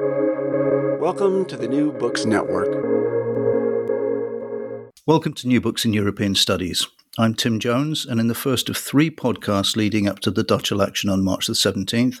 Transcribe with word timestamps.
Welcome 0.00 1.44
to 1.46 1.56
the 1.56 1.68
New 1.68 1.92
Books 1.92 2.24
Network. 2.24 2.68
Welcome 5.06 5.34
to 5.34 5.46
New 5.46 5.60
Books 5.60 5.84
in 5.84 5.92
European 5.92 6.34
Studies. 6.34 6.88
I'm 7.16 7.34
Tim 7.34 7.60
Jones, 7.60 8.04
and 8.04 8.18
in 8.18 8.26
the 8.26 8.34
first 8.34 8.68
of 8.68 8.76
three 8.76 9.08
podcasts 9.08 9.76
leading 9.76 10.08
up 10.08 10.18
to 10.20 10.32
the 10.32 10.42
Dutch 10.42 10.72
election 10.72 11.10
on 11.10 11.22
March 11.22 11.46
the 11.46 11.52
17th, 11.52 12.20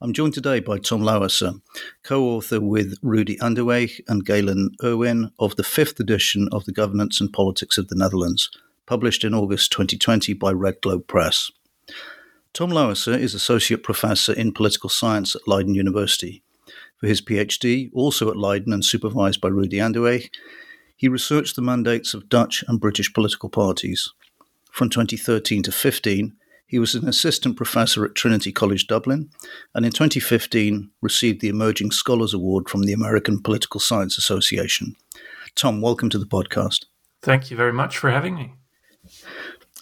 I'm 0.00 0.12
joined 0.12 0.34
today 0.34 0.58
by 0.58 0.78
Tom 0.78 1.02
Louwerse, 1.02 1.60
co 2.02 2.24
author 2.24 2.60
with 2.60 2.96
Rudy 3.00 3.36
Andeweg 3.36 4.00
and 4.08 4.26
Galen 4.26 4.70
Irwin 4.82 5.30
of 5.38 5.54
the 5.54 5.62
fifth 5.62 6.00
edition 6.00 6.48
of 6.50 6.64
The 6.64 6.72
Governance 6.72 7.20
and 7.20 7.32
Politics 7.32 7.78
of 7.78 7.86
the 7.86 7.96
Netherlands, 7.96 8.50
published 8.86 9.22
in 9.22 9.34
August 9.34 9.70
2020 9.70 10.34
by 10.34 10.50
Red 10.50 10.80
Globe 10.82 11.06
Press. 11.06 11.52
Tom 12.52 12.70
Louwerse 12.70 13.16
is 13.16 13.34
Associate 13.34 13.82
Professor 13.82 14.32
in 14.32 14.52
Political 14.52 14.90
Science 14.90 15.36
at 15.36 15.46
Leiden 15.46 15.76
University. 15.76 16.43
For 17.04 17.08
his 17.08 17.20
PhD, 17.20 17.90
also 17.92 18.30
at 18.30 18.38
Leiden 18.38 18.72
and 18.72 18.82
supervised 18.82 19.38
by 19.38 19.48
Rudy 19.48 19.76
Andeweg, 19.76 20.30
he 20.96 21.06
researched 21.06 21.54
the 21.54 21.60
mandates 21.60 22.14
of 22.14 22.30
Dutch 22.30 22.64
and 22.66 22.80
British 22.80 23.12
political 23.12 23.50
parties. 23.50 24.10
From 24.72 24.88
2013 24.88 25.64
to 25.64 25.70
15, 25.70 26.34
he 26.66 26.78
was 26.78 26.94
an 26.94 27.06
assistant 27.06 27.58
professor 27.58 28.06
at 28.06 28.14
Trinity 28.14 28.52
College 28.52 28.86
Dublin, 28.86 29.28
and 29.74 29.84
in 29.84 29.92
2015 29.92 30.92
received 31.02 31.42
the 31.42 31.50
Emerging 31.50 31.90
Scholars 31.90 32.32
Award 32.32 32.70
from 32.70 32.84
the 32.84 32.94
American 32.94 33.42
Political 33.42 33.80
Science 33.80 34.16
Association. 34.16 34.96
Tom, 35.54 35.82
welcome 35.82 36.08
to 36.08 36.18
the 36.18 36.24
podcast. 36.24 36.86
Thank 37.20 37.50
you 37.50 37.56
very 37.58 37.74
much 37.74 37.98
for 37.98 38.12
having 38.12 38.34
me. 38.34 38.54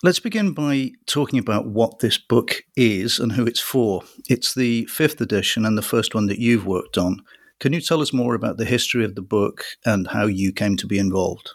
Let's 0.04 0.18
begin 0.18 0.52
by 0.52 0.90
talking 1.06 1.38
about 1.38 1.68
what 1.68 2.00
this 2.00 2.18
book 2.18 2.64
is 2.74 3.20
and 3.20 3.30
who 3.30 3.46
it's 3.46 3.60
for. 3.60 4.02
It's 4.28 4.52
the 4.52 4.84
fifth 4.86 5.20
edition 5.20 5.64
and 5.64 5.78
the 5.78 5.82
first 5.82 6.12
one 6.12 6.26
that 6.26 6.40
you've 6.40 6.66
worked 6.66 6.98
on. 6.98 7.22
Can 7.60 7.72
you 7.72 7.80
tell 7.80 8.00
us 8.00 8.12
more 8.12 8.34
about 8.34 8.56
the 8.56 8.64
history 8.64 9.04
of 9.04 9.14
the 9.14 9.22
book 9.22 9.62
and 9.84 10.08
how 10.08 10.26
you 10.26 10.52
came 10.52 10.76
to 10.78 10.88
be 10.88 10.98
involved? 10.98 11.50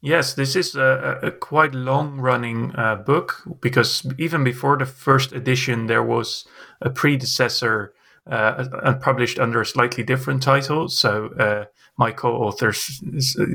Yes, 0.00 0.34
this 0.34 0.54
is 0.54 0.76
a, 0.76 1.18
a 1.24 1.32
quite 1.32 1.74
long 1.74 2.20
running 2.20 2.72
uh, 2.76 2.94
book 2.94 3.42
because 3.60 4.06
even 4.16 4.44
before 4.44 4.76
the 4.76 4.86
first 4.86 5.32
edition, 5.32 5.88
there 5.88 6.04
was 6.04 6.46
a 6.80 6.88
predecessor 6.88 7.92
uh, 8.30 8.94
published 9.02 9.40
under 9.40 9.60
a 9.60 9.66
slightly 9.66 10.04
different 10.04 10.40
title. 10.40 10.88
So 10.88 11.30
uh, 11.36 11.64
my 11.96 12.12
co 12.12 12.32
authors 12.36 13.02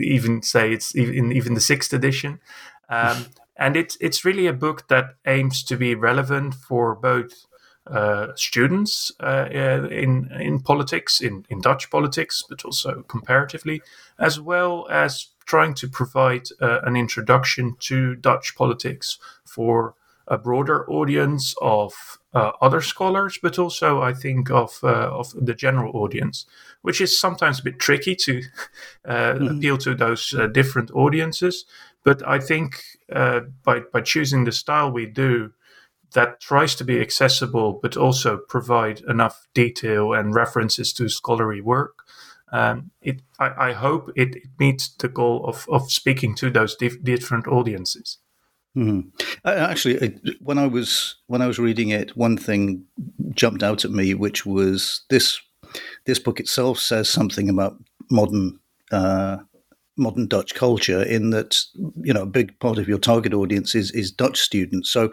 even 0.01 0.41
say 0.41 0.73
it's 0.73 0.93
in 0.93 1.31
even 1.31 1.53
the 1.53 1.61
sixth 1.61 1.93
edition. 1.93 2.41
Um, 2.89 3.27
and 3.57 3.75
it's, 3.75 3.97
it's 4.01 4.25
really 4.25 4.47
a 4.47 4.53
book 4.53 4.87
that 4.87 5.15
aims 5.25 5.63
to 5.63 5.77
be 5.77 5.95
relevant 5.95 6.53
for 6.53 6.95
both 6.95 7.45
uh, 7.87 8.27
students 8.35 9.11
uh, 9.19 9.47
uh, 9.53 9.87
in 9.91 10.31
in 10.39 10.59
politics, 10.59 11.21
in, 11.21 11.45
in 11.49 11.61
Dutch 11.61 11.91
politics, 11.91 12.43
but 12.49 12.65
also 12.65 13.03
comparatively, 13.03 13.81
as 14.17 14.39
well 14.39 14.87
as 14.89 15.27
trying 15.45 15.75
to 15.75 15.87
provide 15.87 16.47
uh, 16.61 16.79
an 16.81 16.95
introduction 16.95 17.75
to 17.79 18.15
Dutch 18.15 18.55
politics 18.55 19.19
for 19.43 19.93
a 20.27 20.37
broader 20.37 20.89
audience 20.89 21.53
of 21.61 21.93
uh, 22.33 22.51
other 22.59 22.81
scholars, 22.81 23.37
but 23.41 23.59
also 23.59 24.01
I 24.01 24.13
think 24.13 24.49
of 24.49 24.79
uh, 24.83 25.09
of 25.11 25.31
the 25.39 25.53
general 25.53 25.95
audience, 25.95 26.45
which 26.81 26.99
is 26.99 27.17
sometimes 27.17 27.59
a 27.59 27.63
bit 27.63 27.79
tricky 27.79 28.15
to 28.15 28.41
mm. 29.07 29.57
appeal 29.57 29.77
to 29.77 29.93
those 29.93 30.33
uh, 30.33 30.47
different 30.47 30.91
audiences. 30.91 31.65
But 32.05 32.25
I 32.25 32.39
think 32.39 32.81
uh, 33.11 33.41
by 33.63 33.81
by 33.91 34.01
choosing 34.01 34.45
the 34.45 34.53
style 34.53 34.89
we 34.89 35.05
do, 35.05 35.51
that 36.13 36.39
tries 36.39 36.75
to 36.75 36.85
be 36.85 37.01
accessible, 37.01 37.79
but 37.81 37.97
also 37.97 38.37
provide 38.37 39.01
enough 39.09 39.47
detail 39.53 40.13
and 40.13 40.33
references 40.33 40.93
to 40.93 41.09
scholarly 41.09 41.61
work 41.61 42.05
um, 42.51 42.91
it 43.01 43.21
I, 43.39 43.69
I 43.69 43.73
hope 43.73 44.11
it, 44.15 44.35
it, 44.35 44.47
meets 44.59 44.87
the 44.87 45.09
goal 45.09 45.45
of, 45.45 45.65
of 45.69 45.91
speaking 45.91 46.35
to 46.35 46.49
those 46.49 46.75
dif- 46.75 47.03
different 47.03 47.47
audiences. 47.47 48.19
Mm. 48.77 49.11
Actually, 49.43 50.19
when 50.39 50.57
I 50.57 50.67
was 50.67 51.15
when 51.27 51.41
I 51.41 51.47
was 51.47 51.59
reading 51.59 51.89
it, 51.89 52.15
one 52.15 52.37
thing 52.37 52.85
jumped 53.31 53.63
out 53.63 53.83
at 53.83 53.91
me, 53.91 54.13
which 54.13 54.45
was 54.45 55.01
this 55.09 55.39
this 56.05 56.19
book 56.19 56.39
itself 56.39 56.79
says 56.79 57.09
something 57.09 57.49
about 57.49 57.77
modern 58.11 58.59
uh, 58.91 59.37
modern 59.97 60.27
Dutch 60.27 60.53
culture. 60.55 61.01
In 61.03 61.29
that, 61.31 61.57
you 62.01 62.13
know, 62.13 62.23
a 62.23 62.27
big 62.27 62.59
part 62.59 62.77
of 62.77 62.87
your 62.87 62.99
target 62.99 63.33
audience 63.33 63.75
is 63.75 63.91
is 63.91 64.11
Dutch 64.11 64.39
students. 64.39 64.89
So, 64.89 65.11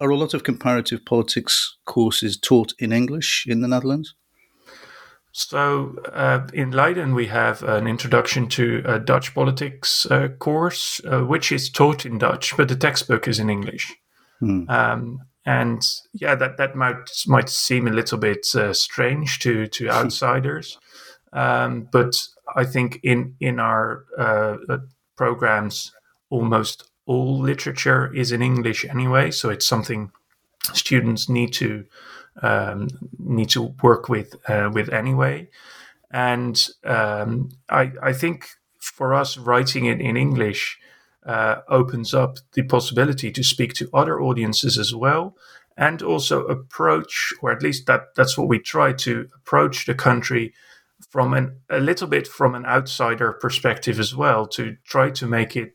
are 0.00 0.10
a 0.10 0.16
lot 0.16 0.34
of 0.34 0.44
comparative 0.44 1.04
politics 1.04 1.76
courses 1.84 2.36
taught 2.38 2.72
in 2.78 2.92
English 2.92 3.46
in 3.48 3.60
the 3.60 3.68
Netherlands? 3.68 4.14
So 5.38 5.96
uh, 6.14 6.46
in 6.54 6.70
Leiden, 6.70 7.14
we 7.14 7.26
have 7.26 7.62
an 7.62 7.86
introduction 7.86 8.48
to 8.48 8.82
a 8.86 8.98
Dutch 8.98 9.34
politics 9.34 10.06
uh, 10.10 10.28
course, 10.28 10.98
uh, 11.04 11.20
which 11.24 11.52
is 11.52 11.68
taught 11.68 12.06
in 12.06 12.16
Dutch, 12.16 12.56
but 12.56 12.68
the 12.68 12.74
textbook 12.74 13.28
is 13.28 13.38
in 13.38 13.50
English. 13.50 13.94
Hmm. 14.40 14.64
Um, 14.70 15.20
and 15.44 15.86
yeah, 16.14 16.36
that 16.36 16.56
that 16.56 16.74
might 16.74 17.10
might 17.26 17.50
seem 17.50 17.86
a 17.86 17.92
little 17.92 18.16
bit 18.16 18.46
uh, 18.54 18.72
strange 18.72 19.38
to 19.40 19.66
to 19.66 19.90
outsiders, 19.98 20.78
um, 21.34 21.86
but 21.92 22.16
I 22.56 22.64
think 22.64 23.00
in 23.02 23.36
in 23.40 23.60
our 23.60 24.04
uh, 24.18 24.56
uh, 24.68 24.78
programs, 25.16 25.92
almost 26.30 26.90
all 27.06 27.38
literature 27.38 28.12
is 28.14 28.32
in 28.32 28.42
English 28.42 28.84
anyway, 28.84 29.30
so 29.30 29.50
it's 29.50 29.66
something 29.66 30.10
students 30.72 31.28
need 31.28 31.52
to 31.52 31.84
um, 32.42 32.88
need 33.18 33.50
to 33.50 33.74
work 33.82 34.08
with 34.08 34.34
uh, 34.48 34.70
with 34.72 34.88
anyway. 34.92 35.48
And 36.10 36.66
um, 36.84 37.50
I, 37.68 37.92
I 38.02 38.12
think 38.12 38.48
for 38.78 39.12
us, 39.12 39.36
writing 39.36 39.86
it 39.86 40.00
in 40.00 40.16
English 40.16 40.78
uh, 41.26 41.56
opens 41.68 42.14
up 42.14 42.38
the 42.52 42.62
possibility 42.62 43.30
to 43.32 43.42
speak 43.42 43.74
to 43.74 43.90
other 43.92 44.20
audiences 44.20 44.78
as 44.78 44.94
well, 44.94 45.36
and 45.76 46.02
also 46.02 46.46
approach, 46.46 47.34
or 47.42 47.52
at 47.52 47.62
least 47.62 47.86
that 47.86 48.14
that's 48.14 48.38
what 48.38 48.48
we 48.48 48.58
try 48.58 48.92
to 48.92 49.28
approach 49.34 49.86
the 49.86 49.94
country 49.94 50.54
from 51.16 51.32
an 51.32 51.58
a 51.70 51.80
little 51.80 52.06
bit 52.06 52.28
from 52.28 52.54
an 52.54 52.66
outsider 52.66 53.32
perspective 53.32 53.98
as 53.98 54.14
well, 54.14 54.46
to 54.46 54.76
try 54.84 55.08
to 55.08 55.26
make 55.26 55.56
it 55.56 55.74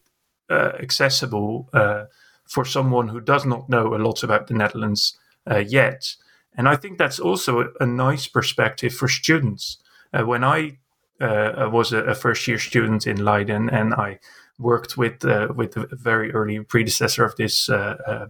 uh, 0.52 0.74
accessible 0.80 1.68
uh, 1.74 2.04
for 2.48 2.64
someone 2.64 3.08
who 3.08 3.20
does 3.20 3.44
not 3.44 3.68
know 3.68 3.96
a 3.96 3.98
lot 3.98 4.22
about 4.22 4.46
the 4.46 4.54
Netherlands 4.54 5.18
uh, 5.50 5.58
yet. 5.58 6.16
And 6.56 6.70
I 6.70 6.76
think 6.76 7.00
that's 7.00 7.20
also 7.20 7.74
a 7.80 7.88
nice 7.88 8.28
perspective 8.28 8.94
for 8.94 9.08
students. 9.08 9.82
Uh, 10.14 10.28
when 10.28 10.44
I 10.44 10.78
uh, 11.20 11.70
was 11.72 11.92
a, 11.92 12.04
a, 12.04 12.14
first 12.14 12.48
year 12.48 12.60
student 12.60 13.08
in 13.08 13.26
Leiden 13.26 13.68
and 13.68 13.96
I 13.96 14.20
worked 14.60 14.96
with 14.96 15.26
uh, 15.26 15.48
with 15.56 15.76
a 15.76 15.88
very 15.96 16.32
early 16.34 16.60
predecessor 16.60 17.26
of 17.26 17.36
this 17.36 17.68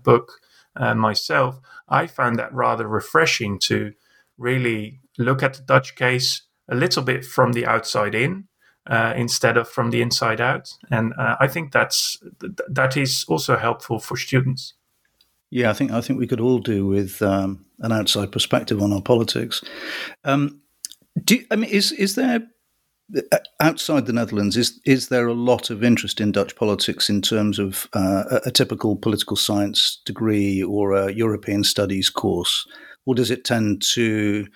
book 0.02 0.32
myself, 0.96 1.60
I 1.90 2.08
found 2.08 2.40
that 2.40 2.54
rather 2.54 2.88
refreshing 2.88 3.60
to 3.68 3.92
really 4.38 5.02
look 5.18 5.44
at 5.44 5.56
the 5.56 5.64
Dutch 5.64 5.96
case 5.96 6.44
a 6.70 6.76
little 6.76 7.04
bit 7.04 7.26
from 7.26 7.54
the 7.54 7.66
outside 7.66 8.16
in. 8.16 8.48
instead 9.16 9.58
of 9.58 9.70
from 9.70 9.92
the 9.92 10.02
inside 10.02 10.42
out, 10.42 10.74
and 10.90 11.14
I 11.18 11.48
think 11.48 11.72
that's 11.72 12.18
that 12.68 12.98
is 12.98 13.26
also 13.28 13.56
helpful 13.56 14.00
for 14.00 14.18
students. 14.18 14.74
Yeah, 15.52 15.70
I 15.70 15.74
think 15.74 15.92
I 15.92 16.02
think 16.02 16.18
we 16.18 16.28
could 16.28 16.40
all 16.40 16.60
do 16.60 16.88
with 16.88 17.22
um, 17.22 17.66
an 17.80 17.92
outside 17.92 18.32
perspective 18.32 18.82
on 18.82 18.94
our 18.94 19.02
politics. 19.02 19.62
Um, 20.24 20.62
do 21.24 21.44
I 21.52 21.58
mean 21.58 21.70
is 21.70 21.92
is 21.92 22.16
there 22.16 22.48
uh, 23.18 23.38
outside 23.60 24.06
the 24.06 24.14
Netherlands 24.14 24.56
is 24.56 24.80
is 24.86 25.10
there 25.10 25.28
a 25.28 25.34
lot 25.34 25.70
of 25.70 25.84
interest 25.84 26.22
in 26.22 26.32
Dutch 26.32 26.56
politics 26.56 27.10
in 27.10 27.22
terms 27.22 27.60
of 27.60 27.90
uh, 27.94 28.24
a, 28.32 28.42
a, 28.46 28.52
typical 28.52 28.96
political 28.96 29.36
science 29.36 30.02
degree 30.06 30.64
or 30.64 30.94
a 30.94 31.12
European 31.12 31.66
studies 31.66 32.10
course, 32.10 32.66
or 33.06 33.16
does 33.16 33.32
it 33.32 33.44
tend 33.46 33.82
to 33.82 34.48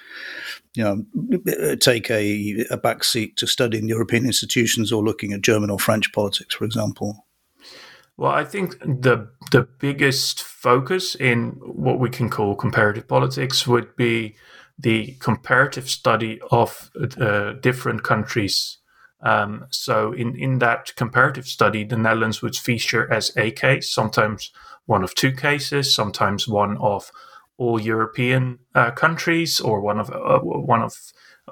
you 0.76 0.84
know 0.84 1.76
take 1.78 2.10
a, 2.10 2.66
a 2.72 2.78
backseat 2.78 3.36
to 3.38 3.48
studying 3.48 3.88
European 3.88 4.26
institutions 4.26 4.92
or 4.92 5.04
looking 5.04 5.34
at 5.34 5.42
German 5.42 5.70
or 5.70 5.80
French 5.80 6.12
politics, 6.14 6.56
for 6.56 6.66
example? 6.66 7.26
Well, 8.18 8.32
I 8.32 8.46
think 8.46 8.80
the 8.80 9.30
the 9.52 9.68
biggest 9.80 10.42
focus 10.42 11.16
in 11.16 11.52
what 11.62 12.00
we 12.00 12.10
can 12.10 12.30
call 12.30 12.56
comparative 12.56 13.08
politics 13.08 13.68
would 13.68 13.96
be 13.96 14.36
the 14.78 15.16
comparative 15.20 15.90
study 15.90 16.40
of 16.52 16.92
uh, 17.20 17.54
different 17.54 18.04
countries. 18.04 18.78
Um, 19.22 19.66
so, 19.70 20.14
in 20.14 20.36
in 20.36 20.60
that 20.60 20.96
comparative 20.96 21.48
study, 21.48 21.84
the 21.84 21.98
Netherlands 21.98 22.42
would 22.42 22.56
feature 22.56 23.12
as 23.12 23.36
a 23.36 23.52
case, 23.52 23.92
sometimes 23.92 24.52
one 24.86 25.04
of 25.04 25.16
two 25.16 25.32
cases, 25.32 25.94
sometimes 25.94 26.48
one 26.48 26.78
of 26.78 27.12
all 27.58 27.80
European 27.80 28.60
uh, 28.74 28.92
countries, 28.92 29.60
or 29.60 29.82
one 29.82 30.00
of 30.00 30.10
uh, 30.10 30.40
one 30.40 30.82
of 30.82 30.96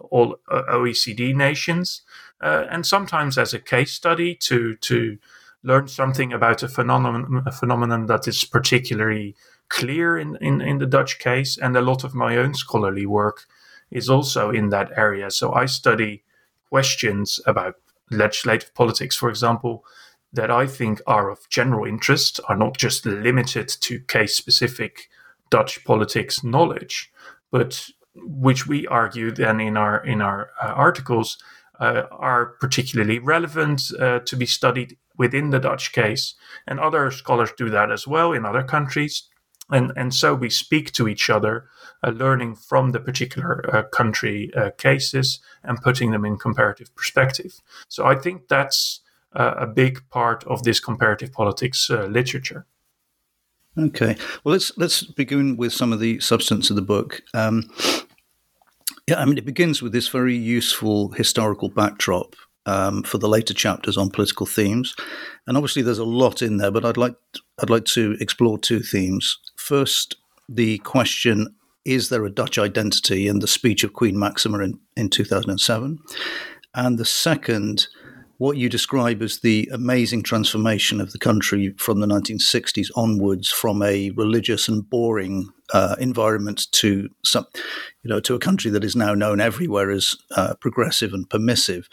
all 0.09 0.37
uh, 0.49 0.63
OECD 0.69 1.35
nations, 1.35 2.01
uh, 2.41 2.65
and 2.69 2.85
sometimes 2.85 3.37
as 3.37 3.53
a 3.53 3.59
case 3.59 3.93
study 3.93 4.35
to 4.35 4.75
to 4.77 5.17
learn 5.63 5.87
something 5.87 6.33
about 6.33 6.61
a 6.61 6.67
phenomenon, 6.67 7.43
a 7.45 7.51
phenomenon 7.51 8.05
that 8.07 8.27
is 8.27 8.43
particularly 8.43 9.35
clear 9.69 10.17
in, 10.17 10.37
in, 10.41 10.61
in 10.61 10.77
the 10.77 10.85
Dutch 10.85 11.19
case. 11.19 11.57
And 11.57 11.75
a 11.75 11.81
lot 11.81 12.03
of 12.03 12.13
my 12.13 12.37
own 12.37 12.53
scholarly 12.53 13.05
work 13.05 13.45
is 13.89 14.09
also 14.09 14.49
in 14.49 14.69
that 14.69 14.91
area. 14.95 15.31
So 15.31 15.53
I 15.53 15.65
study 15.65 16.23
questions 16.69 17.39
about 17.45 17.75
legislative 18.11 18.73
politics, 18.75 19.15
for 19.15 19.29
example, 19.29 19.85
that 20.33 20.51
I 20.51 20.67
think 20.67 21.01
are 21.07 21.29
of 21.29 21.47
general 21.49 21.85
interest, 21.85 22.39
are 22.49 22.57
not 22.57 22.77
just 22.77 23.05
limited 23.05 23.67
to 23.67 23.99
case 23.99 24.35
specific 24.35 25.09
Dutch 25.49 25.83
politics 25.83 26.43
knowledge, 26.43 27.11
but 27.51 27.89
which 28.15 28.67
we 28.67 28.87
argue 28.87 29.31
then 29.31 29.59
in 29.59 29.77
our 29.77 30.03
in 30.05 30.21
our 30.21 30.51
uh, 30.61 30.67
articles 30.67 31.37
uh, 31.79 32.03
are 32.11 32.45
particularly 32.59 33.19
relevant 33.19 33.81
uh, 33.99 34.19
to 34.19 34.35
be 34.35 34.45
studied 34.45 34.97
within 35.17 35.49
the 35.49 35.59
Dutch 35.59 35.91
case, 35.91 36.35
and 36.67 36.79
other 36.79 37.11
scholars 37.11 37.51
do 37.57 37.69
that 37.69 37.91
as 37.91 38.07
well 38.07 38.31
in 38.31 38.45
other 38.45 38.63
countries, 38.63 39.29
and 39.69 39.91
and 39.95 40.13
so 40.13 40.33
we 40.33 40.49
speak 40.49 40.91
to 40.93 41.07
each 41.07 41.29
other, 41.29 41.65
uh, 42.03 42.11
learning 42.11 42.55
from 42.55 42.91
the 42.91 42.99
particular 42.99 43.75
uh, 43.75 43.83
country 43.83 44.51
uh, 44.55 44.71
cases 44.77 45.39
and 45.63 45.81
putting 45.81 46.11
them 46.11 46.25
in 46.25 46.37
comparative 46.37 46.93
perspective. 46.95 47.61
So 47.87 48.05
I 48.05 48.15
think 48.15 48.47
that's 48.47 49.01
a 49.35 49.65
big 49.65 50.07
part 50.11 50.43
of 50.43 50.61
this 50.61 50.79
comparative 50.79 51.31
politics 51.31 51.89
literature. 51.89 52.67
Okay, 53.77 54.15
well 54.43 54.53
let's 54.53 54.71
let's 54.77 55.03
begin 55.03 55.57
with 55.57 55.73
some 55.73 55.91
of 55.91 55.99
the 55.99 56.19
substance 56.19 56.69
of 56.69 56.75
the 56.75 56.81
book. 56.81 57.21
Um, 57.33 57.63
yeah, 59.07 59.19
I 59.19 59.25
mean, 59.25 59.37
it 59.37 59.45
begins 59.45 59.81
with 59.81 59.93
this 59.93 60.07
very 60.07 60.35
useful 60.35 61.09
historical 61.11 61.69
backdrop 61.69 62.35
um, 62.67 63.03
for 63.03 63.17
the 63.17 63.27
later 63.27 63.53
chapters 63.53 63.97
on 63.97 64.11
political 64.11 64.45
themes, 64.45 64.95
and 65.47 65.57
obviously 65.57 65.81
there's 65.81 65.97
a 65.97 66.05
lot 66.05 66.41
in 66.41 66.57
there. 66.57 66.69
But 66.69 66.85
I'd 66.85 66.97
like 66.97 67.15
I'd 67.59 67.71
like 67.71 67.85
to 67.85 68.15
explore 68.19 68.59
two 68.59 68.81
themes. 68.81 69.39
First, 69.55 70.17
the 70.47 70.77
question: 70.79 71.55
Is 71.83 72.09
there 72.09 72.25
a 72.25 72.31
Dutch 72.31 72.59
identity 72.59 73.27
in 73.27 73.39
the 73.39 73.47
speech 73.47 73.83
of 73.83 73.93
Queen 73.93 74.19
Maxima 74.19 74.59
in, 74.59 74.79
in 74.95 75.09
2007? 75.09 75.97
And 76.75 76.97
the 76.97 77.05
second, 77.05 77.87
what 78.37 78.57
you 78.57 78.67
describe 78.67 79.21
as 79.21 79.39
the 79.39 79.69
amazing 79.71 80.23
transformation 80.23 80.99
of 80.99 81.11
the 81.11 81.19
country 81.19 81.73
from 81.77 81.99
the 81.99 82.07
1960s 82.07 82.89
onwards, 82.95 83.49
from 83.49 83.81
a 83.81 84.09
religious 84.11 84.67
and 84.67 84.89
boring 84.89 85.49
uh, 85.73 85.95
environment 85.99 86.71
to 86.71 87.09
some, 87.23 87.45
you 88.03 88.09
know, 88.09 88.19
to 88.19 88.35
a 88.35 88.39
country 88.39 88.71
that 88.71 88.83
is 88.83 88.95
now 88.95 89.13
known 89.13 89.39
everywhere 89.39 89.91
as 89.91 90.15
uh, 90.35 90.55
progressive 90.55 91.13
and 91.13 91.29
permissive. 91.29 91.87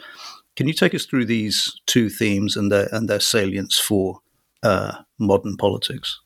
Can 0.55 0.67
you 0.67 0.73
take 0.73 0.93
us 0.93 1.05
through 1.05 1.25
these 1.25 1.79
two 1.85 2.09
themes 2.09 2.57
and 2.57 2.71
their 2.71 2.89
and 2.91 3.09
their 3.09 3.19
salience 3.19 3.79
for 3.79 4.19
uh, 4.63 5.03
modern 5.17 5.57
politics? 5.57 6.19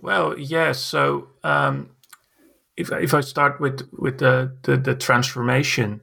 Well, 0.00 0.38
yes. 0.38 0.50
Yeah, 0.50 0.72
so 0.72 1.28
um, 1.42 1.90
if 2.76 2.92
if 2.92 3.14
I 3.14 3.20
start 3.20 3.60
with 3.60 3.88
with 3.92 4.18
the 4.18 4.56
the, 4.62 4.76
the 4.76 4.94
transformation, 4.94 6.00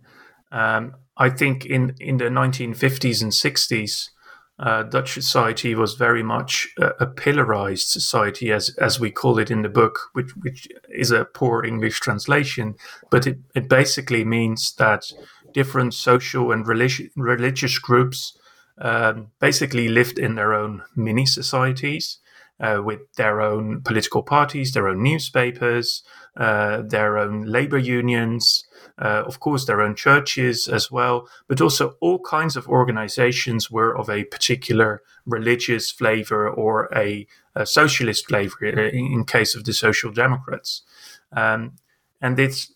um, 0.51 0.95
I 1.19 1.29
think 1.29 1.65
in 1.65 1.95
in 1.99 2.17
the 2.17 2.29
1950s 2.29 3.21
and 3.21 3.31
60s, 3.33 4.09
uh, 4.57 4.83
Dutch 4.83 5.13
society 5.13 5.75
was 5.75 5.93
very 5.93 6.23
much 6.23 6.67
a, 6.77 6.87
a, 7.01 7.07
pillarized 7.07 7.87
society, 7.87 8.51
as 8.51 8.69
as 8.77 8.99
we 8.99 9.11
call 9.11 9.37
it 9.37 9.51
in 9.51 9.61
the 9.61 9.69
book, 9.69 9.99
which 10.13 10.31
which 10.37 10.67
is 10.89 11.11
a 11.11 11.25
poor 11.25 11.63
English 11.63 11.99
translation, 11.99 12.75
but 13.11 13.27
it, 13.27 13.39
it 13.53 13.69
basically 13.69 14.23
means 14.23 14.73
that 14.75 15.11
different 15.53 15.93
social 15.93 16.51
and 16.51 16.65
religi- 16.65 17.09
religious 17.15 17.79
groups 17.79 18.37
um, 18.79 19.27
basically 19.39 19.89
lived 19.89 20.19
in 20.19 20.35
their 20.35 20.53
own 20.53 20.83
mini 20.95 21.25
societies. 21.25 22.19
Uh, 22.61 22.81
with 22.83 22.99
their 23.15 23.39
own 23.39 23.79
political 23.79 24.21
parties, 24.21 24.73
their 24.73 24.89
own 24.89 25.01
newspapers, 25.01 26.03
uh, 26.37 26.81
their 26.81 27.17
own 27.17 27.43
labor 27.43 27.77
unions, 27.77 28.63
uh, 28.97 29.23
of 29.25 29.39
course, 29.39 29.65
their 29.65 29.81
own 29.81 29.95
churches 29.95 30.67
as 30.67 30.91
well, 30.91 31.27
but 31.47 31.61
also 31.61 31.95
all 32.01 32.19
kinds 32.19 32.55
of 32.55 32.67
organizations 32.67 33.69
were 33.71 33.95
of 33.97 34.09
a 34.09 34.23
particular 34.25 35.01
religious 35.25 35.91
flavor 35.91 36.49
or 36.49 36.89
a, 36.95 37.27
a 37.55 37.65
socialist 37.65 38.27
flavor 38.27 38.65
in, 38.65 38.79
in, 38.79 39.25
case 39.25 39.55
of 39.55 39.65
the 39.65 39.73
Social 39.73 40.11
Democrats. 40.11 40.83
Um, 41.31 41.73
and 42.21 42.39
it's 42.39 42.73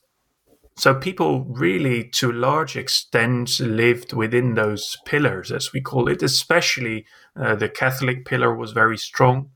so 0.75 0.95
people 0.95 1.43
really, 1.43 2.03
to 2.15 2.31
a 2.31 2.33
large 2.33 2.75
extent, 2.75 3.59
lived 3.59 4.13
within 4.13 4.55
those 4.55 4.97
pillars, 5.05 5.51
as 5.51 5.71
we 5.71 5.81
call 5.81 6.07
it. 6.09 6.23
Especially 6.23 7.05
uh, 7.35 7.55
the 7.55 7.69
Catholic 7.69 8.25
pillar 8.25 8.55
was 8.55 8.71
very 8.71 8.97
strong, 8.97 9.51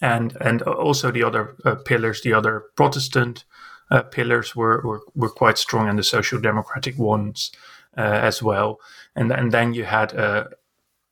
and 0.00 0.36
and 0.40 0.62
also 0.62 1.10
the 1.10 1.24
other 1.24 1.56
uh, 1.64 1.76
pillars, 1.76 2.22
the 2.22 2.32
other 2.32 2.64
Protestant 2.76 3.44
uh, 3.90 4.02
pillars 4.02 4.54
were, 4.54 4.80
were, 4.84 5.00
were 5.14 5.28
quite 5.28 5.58
strong, 5.58 5.88
and 5.88 5.98
the 5.98 6.04
social 6.04 6.40
democratic 6.40 6.98
ones 6.98 7.50
uh, 7.96 8.00
as 8.00 8.42
well. 8.42 8.78
And 9.14 9.32
and 9.32 9.52
then 9.52 9.74
you 9.74 9.84
had 9.84 10.12
a, 10.12 10.50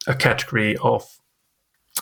a 0.07 0.15
category 0.15 0.77
of 0.77 1.19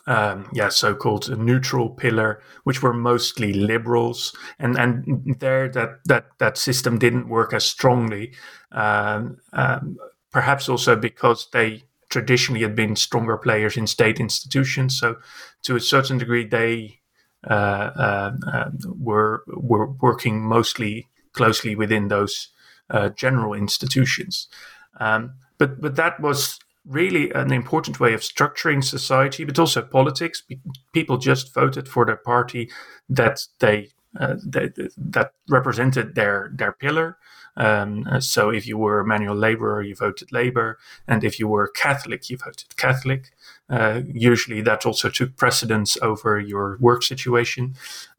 um, 0.06 0.48
yeah, 0.52 0.68
so-called 0.68 1.36
neutral 1.38 1.90
pillar, 1.90 2.42
which 2.64 2.82
were 2.82 2.92
mostly 2.92 3.52
liberals, 3.52 4.36
and 4.58 4.76
and 4.76 5.36
there 5.40 5.68
that 5.70 6.00
that 6.04 6.26
that 6.38 6.58
system 6.58 6.98
didn't 6.98 7.28
work 7.28 7.52
as 7.52 7.64
strongly, 7.64 8.32
um, 8.72 9.38
um, 9.52 9.96
perhaps 10.30 10.68
also 10.68 10.94
because 10.96 11.48
they 11.52 11.82
traditionally 12.08 12.62
had 12.62 12.76
been 12.76 12.94
stronger 12.94 13.36
players 13.36 13.76
in 13.76 13.86
state 13.86 14.20
institutions. 14.20 14.98
So, 14.98 15.16
to 15.66 15.76
a 15.76 15.80
certain 15.80 16.18
degree, 16.18 16.46
they 16.46 17.00
uh, 17.48 17.90
um, 17.96 18.40
um, 18.52 18.78
were 18.98 19.42
were 19.48 19.86
working 19.86 20.42
mostly 20.42 21.08
closely 21.32 21.74
within 21.74 22.08
those 22.08 22.48
uh, 22.90 23.08
general 23.10 23.52
institutions. 23.52 24.48
Um, 25.00 25.34
but 25.58 25.80
but 25.80 25.96
that 25.96 26.20
was 26.20 26.58
really 26.84 27.32
an 27.32 27.52
important 27.52 27.98
way 27.98 28.14
of 28.14 28.20
structuring 28.20 28.82
society, 28.82 29.44
but 29.44 29.58
also 29.58 29.82
politics. 29.82 30.42
People 30.92 31.18
just 31.18 31.52
voted 31.52 31.88
for 31.88 32.04
the 32.04 32.16
party 32.16 32.70
that 33.08 33.46
they 33.58 33.90
uh, 34.18 34.36
that, 34.46 34.90
that 34.96 35.32
represented 35.48 36.14
their 36.14 36.50
their 36.54 36.72
pillar. 36.72 37.18
Um, 37.56 38.20
so 38.20 38.50
if 38.50 38.66
you 38.66 38.76
were 38.76 39.00
a 39.00 39.06
manual 39.06 39.34
laborer, 39.34 39.82
you 39.82 39.94
voted 39.94 40.32
Labour, 40.32 40.78
and 41.08 41.24
if 41.24 41.38
you 41.40 41.48
were 41.48 41.68
Catholic, 41.68 42.28
you 42.28 42.36
voted 42.36 42.76
Catholic. 42.76 43.32
Uh, 43.68 44.02
usually, 44.12 44.60
that 44.60 44.84
also 44.86 45.08
took 45.08 45.36
precedence 45.36 45.96
over 46.02 46.38
your 46.38 46.76
work 46.80 47.02
situation. 47.02 47.74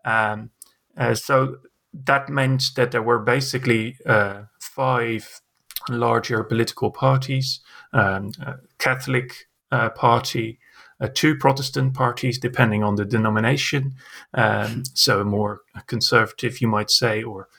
Um, 0.05 0.49
uh, 0.97 1.13
so 1.13 1.57
that 1.93 2.29
meant 2.29 2.71
that 2.75 2.91
there 2.91 3.03
were 3.03 3.19
basically 3.19 3.97
uh, 4.05 4.43
five 4.59 5.41
larger 5.89 6.43
political 6.43 6.91
parties: 6.91 7.59
um, 7.93 8.31
Catholic 8.79 9.47
uh, 9.71 9.89
Party. 9.89 10.59
Uh, 10.99 11.07
two 11.13 11.35
Protestant 11.35 11.93
parties, 11.93 12.39
depending 12.39 12.83
on 12.83 12.95
the 12.95 13.05
denomination. 13.05 13.93
Um, 14.33 14.81
so, 14.95 15.23
more 15.23 15.61
conservative, 15.85 16.59
you 16.59 16.67
might 16.67 16.89
say, 16.89 17.21
or 17.21 17.49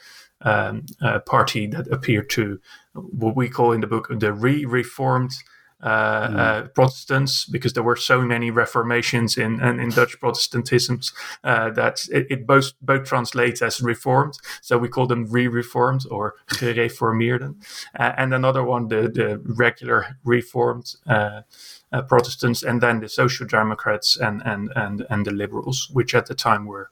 um, 0.41 0.87
party 1.27 1.67
that 1.67 1.89
appeared 1.89 2.31
to 2.31 2.61
what 2.95 3.37
we 3.37 3.49
call 3.49 3.73
in 3.73 3.81
the 3.81 3.87
book 3.87 4.09
the 4.11 4.33
re-reformed 4.33 5.33
uh, 5.81 6.29
mm. 6.29 6.37
uh, 6.37 6.69
Protestants, 6.75 7.45
because 7.45 7.73
there 7.73 7.85
were 7.85 7.95
so 7.95 8.21
many 8.21 8.51
reformations 8.51 9.37
in 9.37 9.61
in, 9.63 9.79
in 9.79 9.91
Dutch 9.91 10.19
Protestantisms 10.19 11.13
uh, 11.45 11.71
that 11.71 12.01
it, 12.11 12.27
it, 12.31 12.47
both 12.47 12.73
both 12.81 13.05
translates 13.05 13.63
as 13.63 13.81
reformed. 13.81 14.39
So 14.61 14.77
we 14.77 14.89
call 14.89 15.07
them 15.07 15.31
re-reformed 15.31 16.05
or 16.11 16.35
gereformeerden, 16.49 17.55
uh, 17.97 18.13
and 18.17 18.35
another 18.35 18.65
one 18.65 18.89
the 18.89 19.09
the 19.09 19.41
regular 19.45 20.19
reformed. 20.25 20.97
Uh, 21.07 21.43
uh, 21.91 22.03
Protestants, 22.03 22.63
and 22.63 22.81
then 22.81 23.01
the 23.01 23.09
Social 23.09 23.47
Democrats 23.47 24.17
and 24.17 24.43
and 24.45 24.71
and 24.75 25.07
and 25.09 25.25
the 25.25 25.33
Liberals, 25.33 25.89
which 25.93 26.15
at 26.15 26.27
the 26.27 26.35
time 26.35 26.67
were 26.67 26.91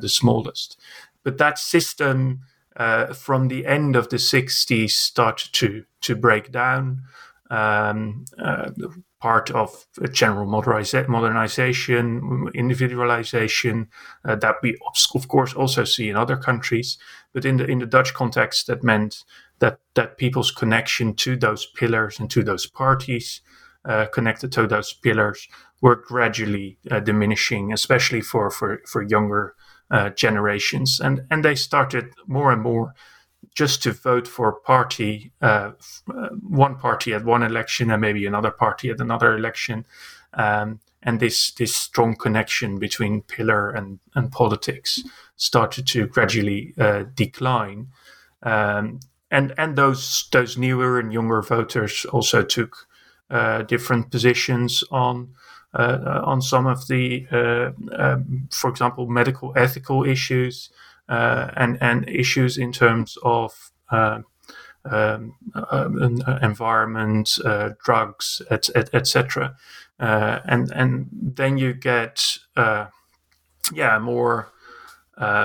the 0.00 0.08
smallest. 0.08 0.80
But 1.22 1.38
that 1.38 1.58
system 1.58 2.40
uh, 2.76 3.12
from 3.12 3.48
the 3.48 3.66
end 3.66 3.96
of 3.96 4.08
the 4.08 4.16
60s 4.16 4.90
started 4.90 5.52
to 5.52 5.84
to 6.02 6.16
break 6.16 6.50
down. 6.50 7.02
Um, 7.50 8.24
uh, 8.38 8.70
part 9.20 9.50
of 9.52 9.86
general 10.10 10.46
modernization, 10.46 12.48
individualization 12.54 13.88
uh, 14.24 14.34
that 14.36 14.56
we 14.62 14.76
of 15.14 15.28
course 15.28 15.54
also 15.54 15.84
see 15.84 16.08
in 16.08 16.16
other 16.16 16.36
countries, 16.36 16.98
but 17.32 17.44
in 17.44 17.58
the 17.58 17.66
in 17.66 17.78
the 17.78 17.86
Dutch 17.86 18.14
context, 18.14 18.66
that 18.66 18.82
meant 18.82 19.24
that 19.60 19.78
that 19.94 20.16
people's 20.16 20.50
connection 20.50 21.14
to 21.14 21.36
those 21.36 21.66
pillars 21.66 22.18
and 22.18 22.30
to 22.30 22.42
those 22.42 22.66
parties 22.66 23.42
uh, 23.84 24.06
connected 24.06 24.52
to 24.52 24.66
those 24.66 24.92
pillars 24.92 25.48
were 25.80 25.96
gradually 25.96 26.78
uh, 26.90 27.00
diminishing, 27.00 27.72
especially 27.72 28.20
for 28.20 28.50
for 28.50 28.80
for 28.86 29.02
younger 29.02 29.54
uh, 29.92 30.10
generations, 30.10 31.00
and 31.00 31.22
and 31.30 31.44
they 31.44 31.54
started 31.54 32.14
more 32.26 32.50
and 32.50 32.62
more 32.62 32.94
just 33.54 33.82
to 33.82 33.92
vote 33.92 34.26
for 34.26 34.52
party 34.52 35.32
uh, 35.42 35.72
uh, 36.08 36.28
one 36.48 36.76
party 36.76 37.12
at 37.12 37.24
one 37.24 37.42
election 37.42 37.90
and 37.90 38.00
maybe 38.00 38.26
another 38.26 38.50
party 38.50 38.90
at 38.90 39.00
another 39.00 39.36
election, 39.36 39.84
um, 40.34 40.80
and 41.02 41.20
this 41.20 41.52
this 41.52 41.76
strong 41.76 42.16
connection 42.16 42.78
between 42.78 43.22
pillar 43.22 43.70
and 43.70 43.98
and 44.14 44.32
politics 44.32 45.02
started 45.36 45.86
to 45.86 46.06
gradually 46.06 46.74
uh, 46.78 47.04
decline. 47.14 47.88
Um, 48.42 49.00
and 49.30 49.54
and 49.58 49.76
those 49.76 50.28
those 50.32 50.56
newer 50.56 50.98
and 50.98 51.12
younger 51.12 51.42
voters 51.42 52.06
also 52.06 52.42
took 52.42 52.86
uh, 53.30 53.62
different 53.62 54.10
positions 54.10 54.84
on 54.90 55.34
on 55.74 56.42
some 56.42 56.66
of 56.66 56.86
the, 56.88 57.26
uh, 57.32 57.70
um, 57.96 58.48
for 58.50 58.70
example, 58.70 59.08
medical 59.08 59.52
ethical 59.56 60.04
issues 60.04 60.70
uh, 61.08 61.50
and 61.56 61.78
and 61.80 62.08
issues 62.08 62.58
in 62.58 62.72
terms 62.72 63.18
of 63.22 63.72
um, 63.90 64.24
um, 64.84 65.34
environment, 66.42 67.38
drugs, 67.84 68.42
etc. 68.50 69.56
Et, 69.98 70.04
et 70.04 70.42
and 70.44 70.70
and 70.72 71.08
then 71.12 71.58
you 71.58 71.72
get 71.72 72.38
yeah 73.72 73.98
more 73.98 74.52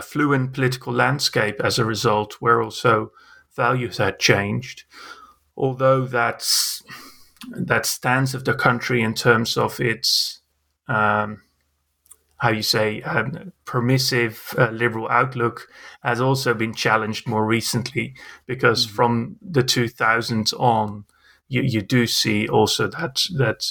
fluent 0.02 0.54
political 0.54 0.94
landscape 0.94 1.60
as 1.62 1.80
a 1.80 1.86
result, 1.86 2.36
where 2.40 2.62
also 2.62 3.12
values 3.56 3.98
had 3.98 4.20
changed, 4.20 4.84
although 5.56 6.06
that's 6.06 6.84
that 7.52 7.86
stance 7.86 8.34
of 8.34 8.46
the 8.46 8.54
country 8.54 9.02
in 9.02 9.14
terms 9.14 9.58
of 9.58 9.80
its 9.80 10.42
um, 10.88 11.42
how 12.38 12.50
you 12.50 12.62
say 12.62 13.02
um, 13.02 13.52
permissive 13.66 14.54
uh, 14.58 14.70
liberal 14.70 15.10
outlook 15.10 15.68
has 16.04 16.22
also 16.22 16.54
been 16.54 16.74
challenged 16.74 17.28
more 17.28 17.46
recently 17.46 18.14
because 18.46 18.86
mm-hmm. 18.86 18.96
from 18.96 19.36
the 19.42 19.64
2000s 19.64 20.54
on 20.60 21.06
you, 21.50 21.62
you 21.62 21.82
do 21.82 22.06
see 22.06 22.48
also 22.48 22.88
that 22.88 23.24
that 23.36 23.66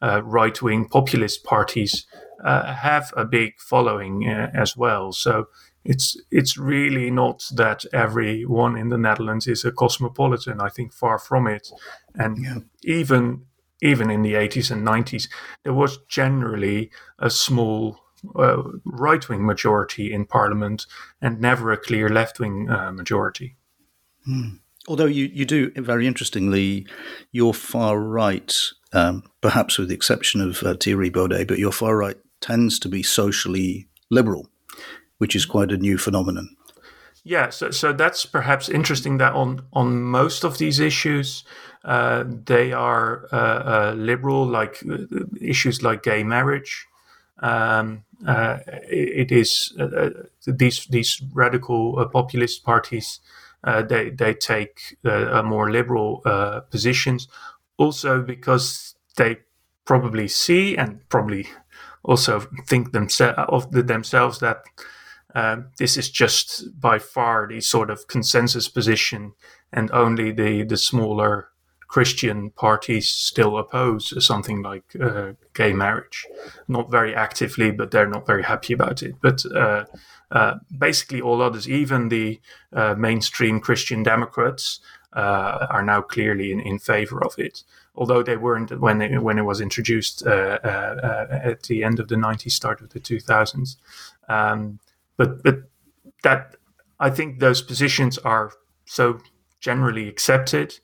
uh, 0.00 0.22
right 0.22 0.60
wing 0.62 0.88
populist 0.88 1.44
parties 1.44 2.06
uh, 2.44 2.72
have 2.72 3.12
a 3.16 3.24
big 3.24 3.58
following 3.58 4.28
uh, 4.28 4.50
as 4.54 4.76
well 4.76 5.12
so 5.12 5.46
it's 5.88 6.18
it's 6.30 6.58
really 6.58 7.10
not 7.10 7.48
that 7.54 7.86
everyone 7.94 8.76
in 8.76 8.90
the 8.90 8.98
Netherlands 8.98 9.46
is 9.46 9.64
a 9.64 9.72
cosmopolitan. 9.72 10.60
I 10.60 10.68
think 10.68 10.92
far 10.92 11.18
from 11.18 11.46
it, 11.46 11.68
and 12.14 12.36
yeah. 12.44 12.58
even 12.84 13.46
even 13.80 14.10
in 14.10 14.22
the 14.22 14.34
80s 14.34 14.70
and 14.70 14.86
90s, 14.86 15.28
there 15.62 15.72
was 15.72 15.98
generally 16.08 16.90
a 17.18 17.30
small 17.30 18.00
uh, 18.36 18.62
right 18.84 19.26
wing 19.28 19.46
majority 19.46 20.12
in 20.12 20.26
Parliament 20.26 20.84
and 21.22 21.40
never 21.40 21.70
a 21.72 21.76
clear 21.76 22.08
left 22.08 22.38
wing 22.38 22.68
uh, 22.68 22.92
majority. 22.92 23.56
Hmm. 24.24 24.56
Although 24.88 25.06
you, 25.06 25.26
you 25.26 25.44
do, 25.44 25.70
very 25.76 26.06
interestingly, 26.06 26.86
your 27.30 27.54
far 27.54 28.00
right, 28.00 28.52
um, 28.92 29.22
perhaps 29.40 29.78
with 29.78 29.88
the 29.88 29.94
exception 29.94 30.40
of 30.40 30.62
uh, 30.64 30.74
Thierry 30.74 31.10
Baudet, 31.10 31.46
but 31.46 31.58
your 31.58 31.72
far 31.72 31.96
right 31.96 32.16
tends 32.40 32.80
to 32.80 32.88
be 32.88 33.02
socially 33.04 33.88
liberal 34.10 34.48
which 35.18 35.36
is 35.36 35.44
quite 35.44 35.70
a 35.70 35.76
new 35.76 35.98
phenomenon. 35.98 36.56
Yeah, 37.24 37.50
so, 37.50 37.70
so 37.70 37.92
that's 37.92 38.24
perhaps 38.24 38.68
interesting 38.68 39.18
that 39.18 39.34
on, 39.34 39.62
on 39.72 40.02
most 40.02 40.44
of 40.44 40.58
these 40.58 40.80
issues, 40.80 41.44
uh, 41.84 42.24
they 42.26 42.72
are 42.72 43.26
uh, 43.32 43.36
uh, 43.36 43.94
liberal, 43.96 44.46
like 44.46 44.82
uh, 44.90 44.98
issues 45.40 45.82
like 45.82 46.02
gay 46.02 46.22
marriage. 46.22 46.86
Um, 47.40 48.04
uh, 48.26 48.58
it, 48.66 49.30
is 49.30 49.72
uh, 49.78 50.10
these 50.46 50.86
these 50.86 51.22
radical 51.32 52.04
populist 52.12 52.64
parties. 52.64 53.20
they 53.62 54.10
they 54.10 54.34
take 54.34 54.96
more 55.04 55.70
liberal 55.70 56.22
positions, 56.70 57.28
also 57.76 58.22
because 58.22 58.96
they 59.16 59.38
probably 59.84 60.28
see 60.28 60.76
and 60.76 61.08
probably 61.08 61.46
also 62.02 62.40
think 62.66 62.92
themselves 62.92 63.38
of 63.48 63.70
themselves 63.70 64.40
that 64.40 64.64
um, 65.38 65.68
this 65.78 65.96
is 65.96 66.10
just 66.10 66.80
by 66.80 66.98
far 66.98 67.46
the 67.46 67.60
sort 67.60 67.90
of 67.90 68.08
consensus 68.08 68.68
position, 68.68 69.34
and 69.72 69.88
only 69.92 70.32
the, 70.32 70.64
the 70.64 70.76
smaller 70.76 71.50
Christian 71.86 72.50
parties 72.50 73.08
still 73.08 73.56
oppose 73.56 74.12
something 74.24 74.62
like 74.62 74.96
uh, 75.00 75.32
gay 75.54 75.72
marriage. 75.72 76.26
Not 76.66 76.90
very 76.90 77.14
actively, 77.14 77.70
but 77.70 77.92
they're 77.92 78.08
not 78.08 78.26
very 78.26 78.42
happy 78.42 78.72
about 78.72 79.00
it. 79.02 79.14
But 79.22 79.44
uh, 79.54 79.84
uh, 80.32 80.54
basically, 80.76 81.20
all 81.20 81.40
others, 81.40 81.68
even 81.68 82.08
the 82.08 82.40
uh, 82.72 82.94
mainstream 82.98 83.60
Christian 83.60 84.02
Democrats, 84.02 84.80
uh, 85.12 85.68
are 85.70 85.84
now 85.84 86.02
clearly 86.02 86.50
in, 86.50 86.58
in 86.60 86.80
favor 86.80 87.24
of 87.24 87.38
it. 87.38 87.62
Although 87.94 88.24
they 88.24 88.36
weren't 88.36 88.80
when 88.80 89.00
it, 89.00 89.22
when 89.22 89.38
it 89.38 89.44
was 89.44 89.60
introduced 89.60 90.26
uh, 90.26 90.58
at 90.64 91.62
the 91.62 91.84
end 91.84 92.00
of 92.00 92.08
the 92.08 92.16
90s, 92.16 92.50
start 92.50 92.80
of 92.80 92.90
the 92.90 93.00
2000s. 93.00 93.76
Um, 94.28 94.80
but 95.18 95.42
but 95.42 95.64
that 96.22 96.56
I 96.98 97.10
think 97.10 97.38
those 97.38 97.60
positions 97.60 98.16
are 98.18 98.52
so 98.86 99.20
generally 99.60 100.08
accepted 100.08 100.78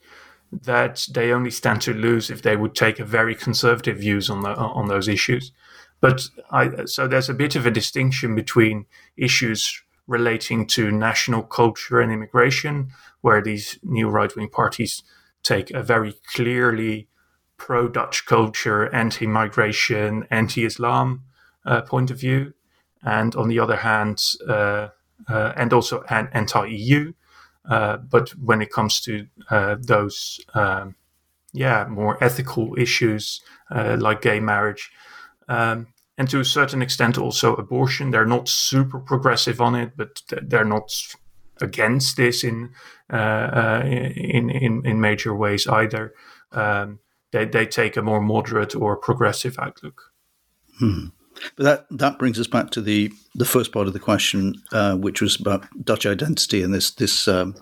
that 0.53 1.07
they 1.13 1.33
only 1.33 1.51
stand 1.51 1.81
to 1.83 1.95
lose 1.95 2.31
if 2.31 2.43
they 2.43 2.57
would 2.57 2.75
take 2.75 3.01
a 3.01 3.05
very 3.05 3.35
conservative 3.35 3.99
views 3.99 4.31
on 4.31 4.43
the, 4.43 4.55
on 4.55 4.89
those 4.89 5.09
issues. 5.09 5.53
But 6.01 6.29
I, 6.51 6.85
so 6.85 7.09
there's 7.09 7.31
a 7.31 7.35
bit 7.35 7.57
of 7.57 7.67
a 7.67 7.71
distinction 7.71 8.35
between 8.35 8.87
issues 9.17 9.83
relating 10.07 10.67
to 10.67 10.93
national 10.93 11.43
culture 11.43 12.01
and 12.01 12.13
immigration, 12.13 12.91
where 13.23 13.43
these 13.43 13.79
new 13.83 14.09
right 14.09 14.35
wing 14.37 14.51
parties 14.51 15.03
take 15.43 15.71
a 15.71 15.83
very 15.83 16.15
clearly 16.35 17.09
pro 17.57 17.89
Dutch 17.89 18.27
culture, 18.27 18.95
anti 18.95 19.27
migration, 19.27 20.27
anti 20.31 20.65
Islam 20.65 21.23
uh, 21.65 21.81
point 21.83 22.11
of 22.11 22.21
view 22.21 22.53
and 23.05 23.35
on 23.37 23.49
the 23.49 23.59
other 23.59 23.77
hand, 23.77 24.23
uh, 24.49 24.89
uh, 25.29 25.53
and 25.57 25.73
also 25.73 26.03
an 26.09 26.29
anti-EU. 26.33 27.13
Uh, 27.69 27.97
but 27.97 28.31
when 28.31 28.61
it 28.61 28.71
comes 28.71 29.01
to 29.01 29.27
those, 29.81 30.41
um, 30.55 30.97
yeah, 31.53 31.87
more 31.89 32.23
ethical 32.23 32.75
issues 32.79 33.41
like 33.71 34.21
gay 34.21 34.41
marriage, 34.41 34.91
um, 35.49 35.87
and 36.17 36.29
to 36.31 36.41
a 36.41 36.45
certain 36.45 36.83
extent 36.83 37.19
also 37.19 37.55
abortion, 37.57 38.11
they're 38.11 38.27
not 38.27 38.49
super 38.49 39.01
progressive 39.01 39.61
on 39.61 39.75
it, 39.75 39.93
but 39.97 40.23
they're 40.43 40.65
not 40.65 40.93
against 41.61 42.17
this 42.17 42.45
in 42.45 42.71
uh, 43.11 43.83
in, 43.85 44.51
in 44.51 44.85
in 44.85 45.01
major 45.01 45.35
ways 45.35 45.67
either. 45.67 46.15
Um, 46.53 47.01
they 47.33 47.45
they 47.45 47.67
take 47.67 47.97
a 47.97 48.03
more 48.03 48.21
moderate 48.21 48.77
or 48.77 48.97
progressive 48.97 49.59
outlook. 49.59 50.13
Hmm. 50.79 51.07
But 51.57 51.65
that 51.65 51.87
that 51.91 52.19
brings 52.19 52.39
us 52.39 52.47
back 52.47 52.71
to 52.71 52.81
the 52.81 53.13
the 53.35 53.45
first 53.45 53.73
part 53.73 53.87
of 53.87 53.93
the 53.93 54.01
question, 54.01 54.55
uh, 54.73 54.97
which 54.97 55.21
was 55.21 55.39
about 55.39 55.67
Dutch 55.85 56.07
identity 56.07 56.63
and 56.63 56.73
this 56.73 56.91
this 56.93 57.29
um, 57.29 57.55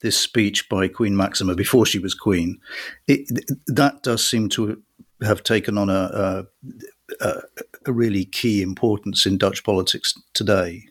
this 0.00 0.18
speech 0.18 0.68
by 0.68 0.88
Queen 0.88 1.16
Maxima 1.16 1.54
before 1.54 1.86
she 1.86 1.98
was 1.98 2.14
queen. 2.14 2.58
It, 3.06 3.28
that 3.66 4.02
does 4.02 4.26
seem 4.26 4.48
to 4.50 4.82
have 5.22 5.42
taken 5.42 5.76
on 5.76 5.90
a, 5.90 6.46
a, 7.20 7.42
a 7.86 7.92
really 7.92 8.24
key 8.24 8.62
importance 8.62 9.26
in 9.26 9.38
Dutch 9.38 9.62
politics 9.64 10.14
today. 10.32 10.86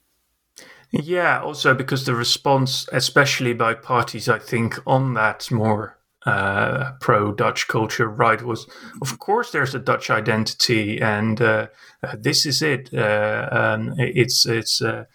Yeah, 0.91 1.41
also 1.41 1.73
because 1.73 2.05
the 2.05 2.15
response, 2.15 2.88
especially 2.91 3.53
by 3.53 3.75
parties, 3.75 4.27
I 4.27 4.39
think, 4.39 4.79
on 4.88 5.13
that 5.13 5.51
more 5.51 5.98
uh, 6.25 6.91
pro 6.99 7.31
Dutch 7.31 7.67
culture 7.67 8.09
right 8.09 8.41
was, 8.41 8.67
of 9.01 9.19
course, 9.19 9.51
there's 9.51 9.73
a 9.73 9.79
Dutch 9.79 10.09
identity, 10.09 11.01
and 11.01 11.41
uh, 11.41 11.67
uh, 12.03 12.15
this 12.19 12.45
is 12.45 12.61
it. 12.61 12.93
Uh, 12.93 13.47
um, 13.51 13.93
it's 13.97 14.45
it's 14.45 14.81
uh, 14.81 15.05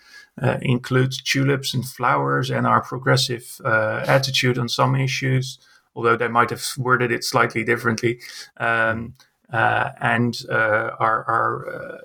uh, 0.41 0.59
includes 0.63 1.23
tulips 1.23 1.75
and 1.75 1.85
flowers 1.87 2.51
and 2.51 2.67
our 2.67 2.83
progressive 2.83 3.61
attitude 3.65 4.59
on 4.59 4.69
some 4.69 4.95
issues, 4.95 5.59
although 5.95 6.17
they 6.17 6.29
might 6.29 6.51
have 6.51 6.65
worded 6.79 7.13
it 7.13 7.23
slightly 7.23 7.65
differently, 7.65 8.19
um, 8.57 9.15
and 9.51 10.47
our 10.51 11.25
our 11.29 12.01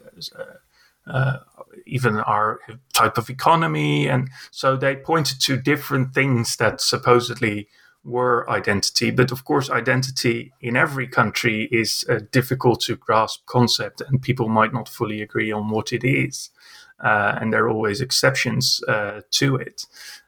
even 1.86 2.18
our 2.18 2.60
type 2.94 3.18
of 3.18 3.30
economy, 3.30 4.08
and 4.08 4.30
so 4.52 4.76
they 4.76 4.96
pointed 4.96 5.40
to 5.42 5.58
different 5.58 6.14
things 6.14 6.58
that 6.58 6.82
supposedly 6.82 7.68
were 8.04 8.50
identity. 8.50 9.12
But 9.12 9.32
of 9.32 9.46
course, 9.46 9.70
identity 9.70 10.54
in 10.62 10.76
every 10.76 11.08
country 11.08 11.68
is 11.72 12.06
a 12.08 12.20
difficult 12.20 12.82
to 12.82 12.96
grasp 12.96 13.46
concept, 13.46 14.02
and 14.02 14.22
people 14.22 14.48
might 14.48 14.74
not 14.74 14.90
fully 14.90 15.22
agree 15.22 15.52
on 15.52 15.70
what 15.70 15.92
it 15.92 16.04
is. 16.04 16.50
Uh, 17.04 17.38
and 17.40 17.54
there 17.54 17.66
are 17.66 17.70
always 17.70 18.02
exceptions 18.02 18.82
uh, 18.88 19.22
to 19.32 19.56
it. 19.56 19.86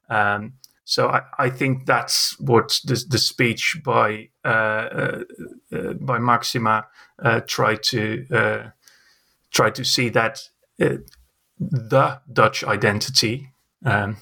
Um, 0.09 0.53
so 0.85 1.09
I, 1.09 1.21
I, 1.37 1.49
think 1.49 1.85
that's 1.85 2.39
what 2.39 2.79
the, 2.85 3.03
the 3.09 3.17
speech 3.17 3.77
by 3.83 4.29
uh, 4.43 4.47
uh, 4.47 5.23
uh 5.73 5.93
by 5.93 6.17
Maxima 6.17 6.87
uh, 7.21 7.41
tried 7.41 7.83
to 7.83 8.71
try 9.51 9.69
to 9.69 9.83
see 9.85 10.09
that 10.09 10.49
the 10.77 12.21
Dutch 12.31 12.63
identity 12.63 13.51
um, 13.85 14.17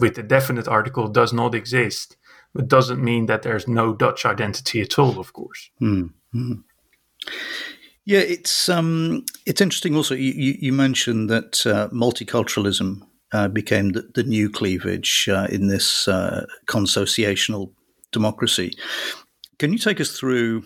with 0.00 0.14
the 0.14 0.22
definite 0.22 0.68
article 0.68 1.08
does 1.08 1.32
not 1.32 1.54
exist 1.54 2.16
it 2.58 2.68
doesn't 2.68 3.02
mean 3.02 3.26
that 3.26 3.42
there's 3.42 3.68
no 3.68 3.94
Dutch 3.94 4.24
identity 4.24 4.80
at 4.80 4.98
all, 4.98 5.18
of 5.18 5.32
course. 5.32 5.70
Mm-hmm. 5.80 6.54
Yeah, 8.04 8.20
it's 8.20 8.68
um, 8.68 9.24
it's 9.46 9.60
interesting. 9.60 9.94
Also, 9.94 10.14
you, 10.14 10.56
you 10.58 10.72
mentioned 10.72 11.30
that 11.30 11.64
uh, 11.66 11.88
multiculturalism 11.88 13.02
uh, 13.32 13.48
became 13.48 13.90
the, 13.90 14.10
the, 14.14 14.24
new 14.24 14.50
cleavage 14.50 15.28
uh, 15.30 15.46
in 15.50 15.68
this 15.68 16.08
uh, 16.08 16.44
consociational 16.66 17.72
democracy. 18.10 18.72
Can 19.58 19.72
you 19.72 19.78
take 19.78 20.00
us 20.00 20.18
through 20.18 20.64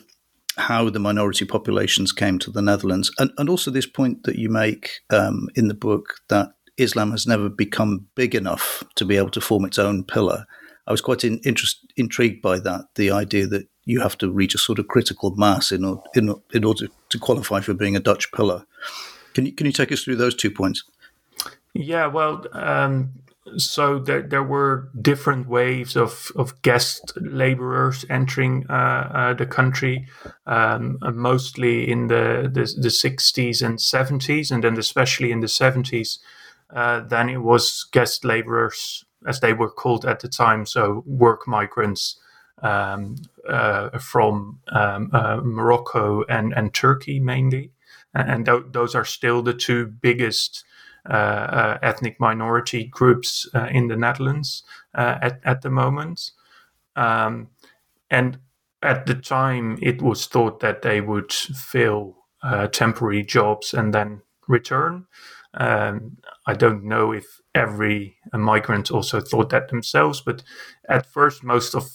how 0.57 0.89
the 0.89 1.01
minority 1.01 1.45
populations 1.45 2.13
came 2.13 2.39
to 2.39 2.51
the 2.51 2.63
Netherlands, 2.63 3.11
and, 3.19 3.31
and 3.37 3.51
also 3.51 3.71
this 3.71 3.87
point 3.87 4.23
that 4.23 4.37
you 4.37 4.49
make 4.49 5.01
um, 5.11 5.49
in 5.57 5.69
the 5.69 5.75
book 5.75 6.15
that 6.29 6.55
Islam 6.77 7.11
has 7.11 7.27
never 7.27 7.49
become 7.49 8.07
big 8.15 8.35
enough 8.35 8.83
to 8.95 9.05
be 9.05 9.17
able 9.17 9.31
to 9.31 9.41
form 9.41 9.65
its 9.65 9.79
own 9.79 10.05
pillar. 10.05 10.47
I 10.87 10.93
was 10.93 11.01
quite 11.01 11.25
in, 11.25 11.39
interest, 11.45 11.87
intrigued 11.97 12.43
by 12.43 12.59
that, 12.61 12.87
the 12.95 13.11
idea 13.11 13.47
that 13.47 13.67
you 13.85 14.01
have 14.01 14.19
to 14.19 14.31
reach 14.31 14.55
a 14.55 14.59
sort 14.59 14.79
of 14.79 14.89
critical 14.89 15.35
mass 15.37 15.73
in, 15.73 15.85
in, 16.15 16.35
in 16.53 16.65
order 16.65 16.89
to 17.09 17.19
qualify 17.19 17.61
for 17.61 17.75
being 17.75 17.97
a 17.97 18.01
Dutch 18.01 18.33
pillar. 18.33 18.65
Can 19.35 19.47
you, 19.47 19.53
can 19.53 19.67
you 19.67 19.73
take 19.73 19.93
us 19.93 20.03
through 20.03 20.17
those 20.17 20.35
two 20.35 20.51
points? 20.51 20.85
Yeah, 21.75 22.07
well, 22.07 22.45
um, 22.53 23.13
so 23.57 23.99
there, 23.99 24.23
there 24.23 24.43
were 24.43 24.89
different 25.01 25.49
waves 25.49 25.97
of, 25.97 26.33
of 26.37 26.61
guest 26.63 27.13
laborers 27.17 28.05
entering 28.09 28.65
uh, 28.71 28.73
uh, 28.73 29.35
the 29.35 29.47
country, 29.47 30.07
um, 30.47 30.99
mostly 31.03 31.91
in 31.91 32.09
the, 32.09 32.51
the, 32.53 32.63
the 32.81 32.89
60s 32.89 33.63
and 33.63 33.79
70s, 33.79 34.51
and 34.51 34.65
then 34.65 34.79
especially 34.79 35.31
in 35.31 35.41
the 35.41 35.47
70s. 35.47 36.19
Uh, 36.71 37.01
then 37.01 37.29
it 37.29 37.39
was 37.39 37.87
guest 37.93 38.25
laborers, 38.25 39.05
as 39.27 39.41
they 39.41 39.53
were 39.53 39.71
called 39.71 40.05
at 40.05 40.21
the 40.21 40.29
time, 40.29 40.67
so 40.67 41.03
work 41.07 41.47
migrants 41.49 42.19
um, 42.63 43.17
uh, 43.49 43.99
from 43.99 44.61
um, 44.73 45.11
uh, 45.13 45.41
Morocco 45.43 46.25
and, 46.29 46.53
and 46.55 46.75
Turkey 46.75 47.21
mainly. 47.21 47.71
And 48.15 48.47
th- 48.47 48.65
those 48.71 48.95
are 48.95 49.05
still 49.05 49.43
the 49.43 49.55
two 49.55 49.87
biggest 49.87 50.65
uh, 51.09 51.13
uh, 51.13 51.79
ethnic 51.83 52.19
minority 52.21 52.85
groups 52.85 53.49
uh, 53.55 53.69
in 53.71 53.89
the 53.89 53.97
Netherlands 53.97 54.63
at, 54.95 55.41
at 55.45 55.63
the 55.63 55.71
moment. 55.71 56.31
Um, 56.97 57.49
and 58.11 58.39
at 58.83 59.07
the 59.07 59.15
time, 59.15 59.79
it 59.83 60.01
was 60.03 60.27
thought 60.27 60.61
that 60.61 60.83
they 60.83 61.01
would 61.01 61.33
fill 61.33 62.17
temporary 62.73 63.25
jobs 63.25 63.75
and 63.75 63.95
then 63.95 64.23
return. 64.49 65.07
Um, 65.55 66.19
I 66.47 66.55
don't 66.55 66.85
know 66.85 67.13
if 67.13 67.41
every 67.55 68.17
migrant 68.33 68.91
also 68.91 69.21
thought 69.21 69.51
that 69.51 69.69
themselves, 69.69 70.21
but 70.21 70.43
at 70.89 71.07
first, 71.07 71.43
most 71.43 71.75
of 71.75 71.91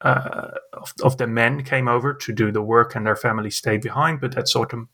uh, 0.00 0.50
of, 0.74 0.94
of, 1.02 1.16
the 1.16 1.26
men 1.26 1.64
came 1.64 1.88
over 1.88 2.14
to 2.14 2.32
do 2.32 2.52
the 2.52 2.62
work 2.62 2.94
and 2.94 3.04
their 3.04 3.16
family 3.16 3.50
stayed 3.50 3.80
behind. 3.80 4.20
But 4.20 4.38
at 4.38 4.46
sort 4.48 4.72
of 4.72 4.86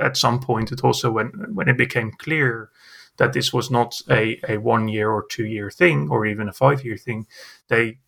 at 0.00 0.16
some 0.16 0.40
point, 0.40 0.72
it 0.72 0.82
also 0.82 1.12
when 1.12 1.28
when 1.54 1.68
it 1.68 1.76
became 1.78 2.10
clear 2.18 2.70
that 3.18 3.32
this 3.32 3.52
was 3.52 3.70
not 3.70 4.00
a, 4.10 4.40
a 4.48 4.56
one 4.58 4.88
year 4.88 5.10
or 5.10 5.24
two 5.28 5.46
year 5.46 5.70
thing 5.70 6.08
or 6.10 6.26
even 6.26 6.48
a 6.48 6.52
five 6.52 6.84
year 6.84 6.96
thing, 6.96 7.26
they 7.68 7.98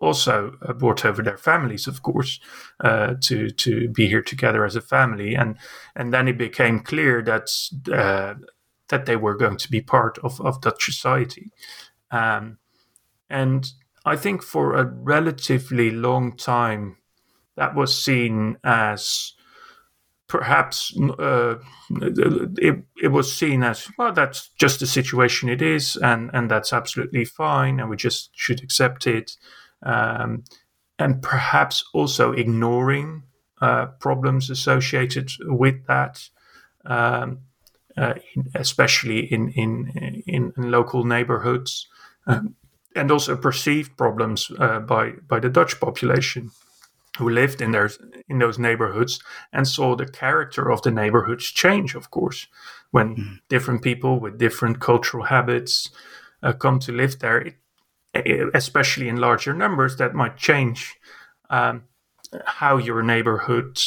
also 0.00 0.56
uh, 0.62 0.72
brought 0.72 1.04
over 1.04 1.22
their 1.22 1.38
families, 1.38 1.86
of 1.86 2.02
course, 2.02 2.40
uh, 2.80 3.14
to 3.20 3.50
to 3.50 3.88
be 3.88 4.08
here 4.08 4.22
together 4.22 4.64
as 4.64 4.76
a 4.76 4.80
family, 4.80 5.34
and 5.34 5.56
and 5.94 6.12
then 6.12 6.28
it 6.28 6.38
became 6.38 6.80
clear 6.80 7.22
that 7.22 7.48
uh, 7.92 8.34
that 8.92 9.06
they 9.06 9.16
were 9.16 9.34
going 9.34 9.56
to 9.56 9.70
be 9.70 9.80
part 9.80 10.18
of 10.18 10.40
of 10.40 10.60
Dutch 10.60 10.84
society, 10.84 11.50
um, 12.12 12.58
and 13.28 13.72
I 14.04 14.16
think 14.16 14.42
for 14.42 14.76
a 14.76 14.84
relatively 14.84 15.90
long 15.90 16.36
time 16.36 16.98
that 17.56 17.74
was 17.74 18.04
seen 18.04 18.58
as 18.62 19.32
perhaps 20.26 20.96
uh, 21.18 21.56
it, 22.00 22.82
it 23.02 23.08
was 23.08 23.36
seen 23.36 23.62
as 23.62 23.86
well 23.98 24.12
that's 24.12 24.48
just 24.58 24.80
the 24.80 24.86
situation 24.86 25.50
it 25.50 25.60
is 25.60 25.96
and 25.96 26.30
and 26.32 26.50
that's 26.50 26.72
absolutely 26.72 27.24
fine 27.24 27.78
and 27.78 27.90
we 27.90 27.96
just 27.96 28.30
should 28.34 28.62
accept 28.62 29.06
it. 29.06 29.36
Um, 29.82 30.44
and 30.98 31.20
perhaps 31.22 31.84
also 31.92 32.32
ignoring 32.32 33.24
uh, 33.60 33.86
problems 34.00 34.50
associated 34.50 35.30
with 35.40 35.86
that. 35.86 36.28
Um, 36.84 37.40
uh, 37.96 38.14
especially 38.54 39.32
in 39.32 39.50
in 39.50 40.22
in, 40.26 40.52
in 40.56 40.70
local 40.70 41.04
neighborhoods 41.04 41.88
um, 42.26 42.54
and 42.94 43.10
also 43.10 43.36
perceived 43.36 43.96
problems 43.96 44.50
uh, 44.58 44.80
by 44.80 45.12
by 45.28 45.40
the 45.40 45.48
Dutch 45.48 45.80
population 45.80 46.50
who 47.18 47.28
lived 47.28 47.60
in 47.60 47.72
their 47.72 47.90
in 48.28 48.38
those 48.38 48.58
neighborhoods 48.58 49.22
and 49.52 49.68
saw 49.68 49.94
the 49.94 50.06
character 50.06 50.70
of 50.70 50.82
the 50.82 50.90
neighborhoods 50.90 51.44
change 51.50 51.94
of 51.94 52.10
course 52.10 52.46
when 52.90 53.16
mm. 53.16 53.38
different 53.48 53.82
people 53.82 54.18
with 54.20 54.38
different 54.38 54.80
cultural 54.80 55.24
habits 55.24 55.90
uh, 56.42 56.52
come 56.52 56.78
to 56.78 56.92
live 56.92 57.18
there 57.18 57.40
it, 57.40 57.56
especially 58.54 59.08
in 59.08 59.16
larger 59.16 59.54
numbers 59.54 59.96
that 59.96 60.14
might 60.14 60.36
change 60.36 60.94
um, 61.50 61.84
how 62.44 62.76
your 62.76 63.02
neighborhood 63.02 63.78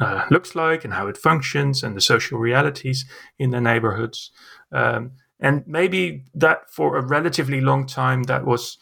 uh, 0.00 0.24
looks 0.30 0.54
like 0.54 0.84
and 0.84 0.94
how 0.94 1.08
it 1.08 1.16
functions 1.16 1.82
and 1.82 1.96
the 1.96 2.00
social 2.00 2.38
realities 2.38 3.04
in 3.38 3.50
the 3.50 3.60
neighborhoods 3.60 4.30
um, 4.72 5.12
and 5.40 5.64
maybe 5.66 6.24
that 6.34 6.70
for 6.70 6.96
a 6.96 7.06
relatively 7.06 7.60
long 7.60 7.86
time 7.86 8.24
that 8.24 8.44
was 8.44 8.78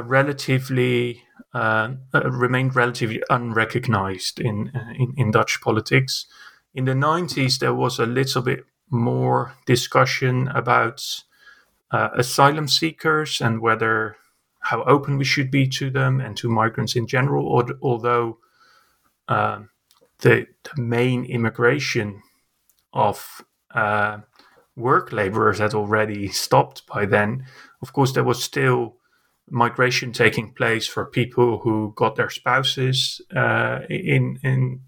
relatively 0.00 1.22
uh, 1.54 1.90
remained 2.14 2.74
relatively 2.74 3.22
unrecognized 3.28 4.40
in, 4.40 4.70
uh, 4.74 4.92
in, 4.98 5.12
in 5.16 5.30
Dutch 5.30 5.60
politics. 5.60 6.26
In 6.74 6.86
the 6.86 6.92
90s, 6.92 7.58
there 7.58 7.74
was 7.74 7.98
a 7.98 8.06
little 8.06 8.42
bit 8.42 8.64
more 8.88 9.54
discussion 9.66 10.48
about 10.48 11.04
uh, 11.90 12.08
asylum 12.14 12.68
seekers 12.68 13.40
and 13.40 13.60
whether 13.60 14.16
how 14.60 14.82
open 14.84 15.18
we 15.18 15.24
should 15.24 15.50
be 15.50 15.66
to 15.66 15.90
them 15.90 16.20
and 16.20 16.36
to 16.38 16.48
migrants 16.48 16.96
in 16.96 17.06
general. 17.06 17.76
Although 17.82 18.38
uh, 19.28 19.60
the, 20.22 20.46
the, 20.64 20.82
main 20.82 21.24
immigration 21.24 22.22
of 22.92 23.42
uh, 23.74 24.18
work 24.76 25.12
laborers 25.12 25.58
had 25.58 25.74
already 25.74 26.28
stopped 26.46 26.86
by 26.86 27.06
then, 27.06 27.44
of 27.82 27.92
course, 27.92 28.12
there 28.12 28.24
was 28.24 28.42
still 28.42 28.96
migration 29.50 30.12
taking 30.12 30.52
place 30.52 30.86
for 30.86 31.04
people 31.04 31.58
who 31.58 31.92
got 31.96 32.16
their 32.16 32.30
spouses 32.30 33.20
uh, 33.36 33.80
in 33.90 34.38
in 34.42 34.80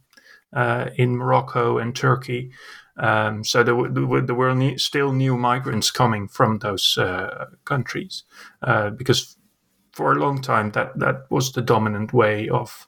uh, 0.52 0.90
in 0.96 1.16
Morocco 1.16 1.78
and 1.78 1.94
Turkey. 1.94 2.52
Um, 2.96 3.42
so 3.42 3.64
there 3.64 3.74
were, 3.74 4.20
there 4.20 4.36
were 4.36 4.78
still 4.78 5.12
new 5.12 5.36
migrants 5.36 5.90
coming 5.90 6.28
from 6.28 6.60
those 6.60 6.96
uh, 6.96 7.46
countries 7.64 8.22
uh, 8.62 8.90
because 8.90 9.36
for 9.92 10.12
a 10.12 10.18
long 10.18 10.40
time 10.40 10.70
that 10.72 10.96
that 10.98 11.26
was 11.28 11.52
the 11.52 11.62
dominant 11.62 12.12
way 12.12 12.48
of 12.48 12.86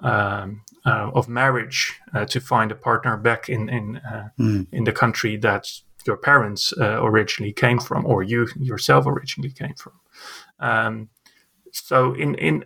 um, 0.00 0.62
uh, 0.84 1.10
of 1.14 1.28
marriage 1.28 2.00
uh, 2.14 2.24
to 2.26 2.40
find 2.40 2.70
a 2.70 2.76
partner 2.76 3.16
back 3.16 3.48
in 3.48 3.68
in 3.68 4.00
mm. 4.38 4.66
in 4.72 4.84
the 4.84 4.92
country 4.92 5.36
that 5.36 5.66
your 6.06 6.16
parents 6.16 6.72
originally 6.78 7.52
came 7.52 7.80
from 7.80 8.06
or 8.06 8.22
you 8.22 8.46
yourself 8.58 9.06
originally 9.06 9.50
came 9.50 9.74
from. 9.74 9.92
Um, 10.60 11.08
so 11.72 12.14
in 12.14 12.34
in 12.36 12.64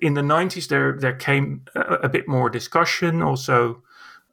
in 0.00 0.14
the 0.14 0.22
90s 0.22 0.68
there 0.68 0.96
there 0.98 1.14
came 1.14 1.64
a, 1.74 1.80
a 1.80 2.08
bit 2.08 2.28
more 2.28 2.50
discussion 2.50 3.22
also 3.22 3.82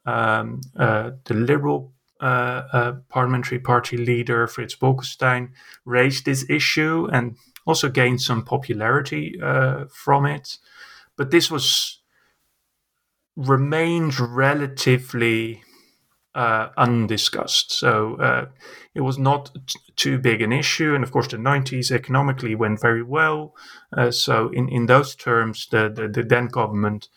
um, 0.06 0.60
uh, 0.76 1.10
the 1.24 1.34
liberal 1.34 1.92
uh, 2.20 2.62
uh, 2.72 2.92
parliamentary 3.08 3.58
party 3.58 3.96
leader 3.96 4.46
Frits 4.46 4.76
Bolkestein 4.76 5.50
raised 5.84 6.24
this 6.24 6.48
issue 6.50 7.08
and 7.12 7.36
also 7.66 7.88
gained 7.88 8.20
some 8.20 8.44
popularity 8.44 9.38
uh, 9.40 9.84
from 9.90 10.26
it 10.26 10.58
but 11.16 11.30
this 11.30 11.50
was 11.50 12.00
remained 13.38 14.18
relatively 14.18 15.62
uh, 16.34 16.68
undiscussed. 16.76 17.72
So 17.72 18.16
uh, 18.16 18.46
it 18.94 19.02
was 19.02 19.16
not 19.16 19.50
t- 19.66 19.78
too 19.96 20.18
big 20.18 20.42
an 20.42 20.52
issue. 20.52 20.94
And 20.94 21.04
of 21.04 21.12
course, 21.12 21.28
the 21.28 21.36
90s 21.36 21.92
economically 21.92 22.54
went 22.56 22.80
very 22.80 23.02
well. 23.02 23.54
Uh, 23.96 24.10
so, 24.10 24.50
in, 24.50 24.68
in 24.68 24.86
those 24.86 25.14
terms, 25.14 25.68
the, 25.70 25.88
the, 25.88 26.08
the, 26.08 26.22
then 26.22 26.46
government 26.48 27.08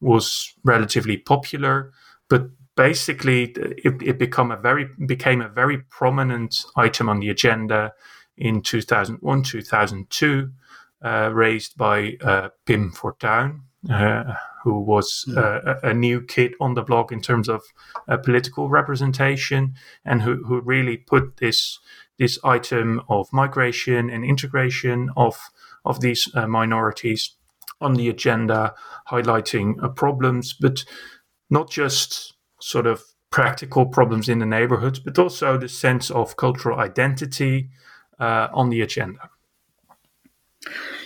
was 0.00 0.52
relatively 0.64 1.16
popular. 1.16 1.92
But 2.28 2.50
basically, 2.76 3.44
it, 3.84 4.02
it 4.02 4.18
become 4.18 4.50
a 4.50 4.56
very, 4.56 4.88
became 5.06 5.40
a 5.40 5.48
very 5.48 5.78
prominent 5.78 6.64
item 6.76 7.08
on 7.08 7.20
the 7.20 7.30
agenda 7.30 7.92
in 8.36 8.62
2001, 8.62 9.42
2002, 9.42 10.50
uh, 11.02 11.30
raised 11.32 11.76
by 11.76 12.16
uh, 12.20 12.50
Pim 12.66 12.92
Fortuyn. 12.92 13.60
Who 14.62 14.80
was 14.80 15.24
hmm. 15.26 15.38
uh, 15.38 15.74
a, 15.82 15.94
new 15.94 16.20
kid 16.20 16.54
on 16.60 16.74
the 16.74 16.82
block 16.82 17.12
in 17.12 17.20
terms 17.20 17.48
of 17.48 17.62
uh, 18.08 18.18
political 18.18 18.68
representation, 18.68 19.74
and 20.04 20.22
who, 20.22 20.44
who 20.44 20.60
really 20.60 20.96
put 20.96 21.38
this 21.38 21.78
this 22.18 22.38
item 22.44 23.00
of 23.08 23.32
migration 23.32 24.10
and 24.10 24.24
integration 24.24 25.10
of 25.16 25.50
of 25.84 26.00
these 26.00 26.28
uh, 26.34 26.46
minorities 26.46 27.36
on 27.80 27.94
the 27.94 28.08
agenda, 28.10 28.74
highlighting 29.10 29.82
uh, 29.82 29.88
problems, 29.88 30.52
but 30.52 30.84
not 31.48 31.70
just 31.70 32.34
sort 32.60 32.86
of 32.86 33.02
practical 33.30 33.86
problems 33.86 34.28
in 34.28 34.40
the 34.40 34.46
neighborhoods, 34.46 34.98
but 34.98 35.18
also 35.18 35.56
the 35.56 35.68
sense 35.68 36.10
of 36.10 36.36
cultural 36.36 36.78
identity. 36.78 37.70
uh, 38.20 38.48
on 38.52 38.68
the 38.70 38.82
agenda. 38.82 39.30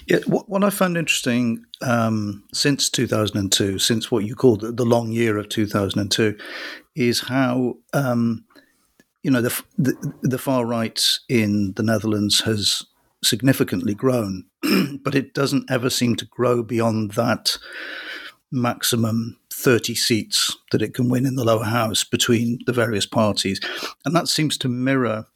Yeah, 0.07 0.19
what, 0.27 0.49
what 0.49 0.65
I 0.65 0.71
found 0.71 0.97
interesting 0.97 1.65
um, 1.81 2.45
since 2.53 2.91
2002, 2.91 3.79
since 3.79 4.11
what 4.11 4.25
you 4.25 4.35
called 4.35 4.77
the 4.77 4.85
long 4.85 5.13
year 5.13 5.39
of 5.39 5.49
2002, 5.49 6.37
is 6.95 7.21
how 7.21 7.75
um, 7.93 8.45
you 9.23 9.31
know 9.31 9.41
the, 9.41 9.63
the, 9.79 10.15
the 10.23 10.39
far 10.39 10.67
right 10.67 11.03
in 11.29 11.73
the 11.77 11.83
Netherlands 11.83 12.41
has 12.41 12.83
significantly 13.23 13.95
grown, 13.95 14.45
but 15.03 15.15
it 15.15 15.33
doesn't 15.33 15.71
ever 15.71 15.89
seem 15.89 16.17
to 16.17 16.27
grow 16.27 16.63
beyond 16.63 17.13
that 17.13 17.57
maximum 18.53 19.39
30 19.53 19.95
seats 19.95 20.57
that 20.71 20.83
it 20.83 20.95
can 20.95 21.09
win 21.09 21.27
in 21.27 21.35
the 21.35 21.45
lower 21.45 21.65
house 21.65 22.05
between 22.05 22.59
the 22.67 22.73
various 22.73 23.07
parties. 23.07 23.61
And 24.05 24.15
that 24.15 24.29
seems 24.29 24.57
to 24.59 24.69
mirror 24.69 25.27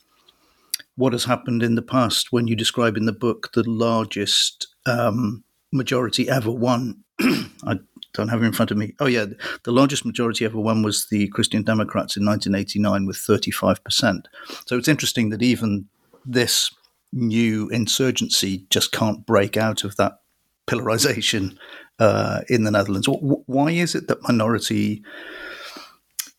what 0.98 1.12
has 1.12 1.24
happened 1.24 1.62
in 1.62 1.76
the 1.76 1.82
past 1.82 2.32
when 2.32 2.48
you 2.48 2.56
describe 2.56 2.96
in 2.96 3.06
the 3.06 3.12
book 3.12 3.52
the 3.54 3.62
largest 3.62 4.66
um, 4.84 5.44
majority 5.72 6.28
ever 6.28 6.50
won. 6.50 7.04
I 7.20 7.78
don't 8.14 8.28
have 8.28 8.42
it 8.42 8.46
in 8.46 8.52
front 8.52 8.72
of 8.72 8.76
me. 8.76 8.94
Oh, 8.98 9.06
yeah. 9.06 9.26
The 9.62 9.70
largest 9.70 10.04
majority 10.04 10.44
ever 10.44 10.58
won 10.58 10.82
was 10.82 11.06
the 11.08 11.28
Christian 11.28 11.62
Democrats 11.62 12.16
in 12.16 12.26
1989 12.26 13.06
with 13.06 13.16
35%. 13.16 14.24
So 14.66 14.76
it's 14.76 14.88
interesting 14.88 15.28
that 15.30 15.40
even 15.40 15.86
this 16.26 16.74
new 17.12 17.68
insurgency 17.68 18.66
just 18.68 18.90
can't 18.90 19.24
break 19.24 19.56
out 19.56 19.84
of 19.84 19.94
that 19.96 20.18
pillarization 20.66 21.56
uh, 22.00 22.40
in 22.48 22.64
the 22.64 22.72
Netherlands. 22.72 23.08
Why 23.08 23.70
is 23.70 23.94
it 23.94 24.08
that 24.08 24.22
minority? 24.24 25.04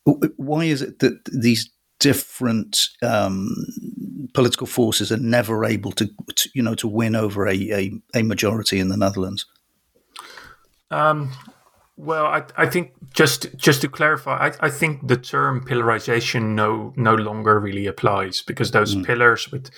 Why 0.04 0.66
is 0.66 0.82
it 0.82 1.00
that 1.00 1.24
these 1.32 1.70
different 2.00 2.90
um, 3.02 3.54
political 4.34 4.68
forces 4.68 5.12
are 5.12 5.18
never 5.18 5.66
able 5.66 5.92
to, 5.94 6.10
to, 6.36 6.50
you 6.54 6.62
know, 6.62 6.76
to 6.76 6.88
win 6.88 7.16
over 7.16 7.48
a, 7.48 7.54
a, 7.54 7.92
a 8.16 8.24
majority 8.24 8.80
in 8.80 8.90
the 8.90 8.98
Netherlands? 8.98 9.46
Um, 10.92 11.32
well, 11.98 12.26
I, 12.26 12.44
I 12.56 12.66
think 12.66 12.94
just 13.14 13.56
just 13.58 13.82
to 13.82 13.90
clarify, 13.90 14.48
I, 14.48 14.68
I 14.68 14.70
think 14.70 15.08
the 15.08 15.18
term 15.18 15.66
pillarization 15.66 16.56
no 16.56 16.94
no 16.96 17.16
longer 17.16 17.60
really 17.60 17.88
applies 17.88 18.42
because 18.42 18.72
those 18.72 18.96
mm. 18.96 19.06
pillars 19.06 19.52
with 19.52 19.70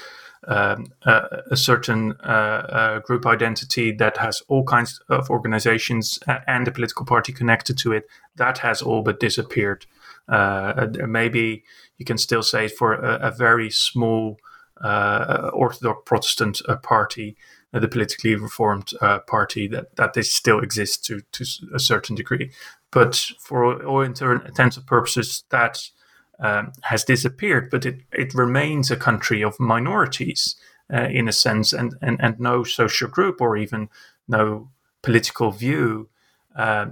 um, 0.47 0.87
a, 1.03 1.43
a, 1.51 1.57
certain 1.57 2.13
uh, 2.23 2.25
uh, 2.25 2.99
group 2.99 3.25
identity 3.27 3.91
that 3.91 4.17
has 4.17 4.41
all 4.47 4.63
kinds 4.63 4.99
of 5.09 5.29
organizations 5.29 6.19
and 6.47 6.67
a 6.67 6.71
political 6.71 7.05
party 7.05 7.31
connected 7.31 7.77
to 7.77 7.91
it, 7.91 8.07
that 8.37 8.57
has 8.59 8.81
all 8.81 9.03
but 9.03 9.19
disappeared. 9.19 9.85
Uh, 10.27 10.87
maybe 11.07 11.63
you 12.01 12.05
can 12.05 12.17
still 12.17 12.41
say 12.41 12.67
for 12.67 12.93
a, 12.93 13.29
a 13.29 13.31
very 13.31 13.69
small 13.69 14.39
uh, 14.81 15.51
Orthodox 15.53 16.01
Protestant 16.03 16.59
uh, 16.67 16.75
party, 16.77 17.37
uh, 17.73 17.79
the 17.79 17.87
politically 17.87 18.33
reformed 18.33 18.93
party, 19.27 19.67
that, 19.67 19.95
that 19.97 20.13
this 20.13 20.33
still 20.33 20.59
exists 20.59 20.97
to, 21.07 21.21
to 21.31 21.45
a 21.75 21.79
certain 21.79 22.15
degree. 22.15 22.51
But 22.89 23.13
for 23.39 23.85
all 23.85 24.01
intents 24.01 24.77
and 24.77 24.87
purposes, 24.87 25.43
that 25.49 25.91
um, 26.39 26.71
has 26.81 27.03
disappeared, 27.03 27.69
but 27.69 27.85
it, 27.85 28.01
it 28.11 28.33
remains 28.33 28.89
a 28.89 28.97
country 28.97 29.43
of 29.43 29.59
minorities 29.59 30.55
uh, 30.91 31.07
in 31.19 31.27
a 31.27 31.31
sense, 31.31 31.71
and, 31.71 31.93
and, 32.01 32.17
and 32.19 32.39
no 32.39 32.63
social 32.63 33.09
group 33.09 33.39
or 33.41 33.57
even 33.57 33.89
no 34.27 34.71
political 35.03 35.51
view 35.51 36.09
uh, 36.55 36.87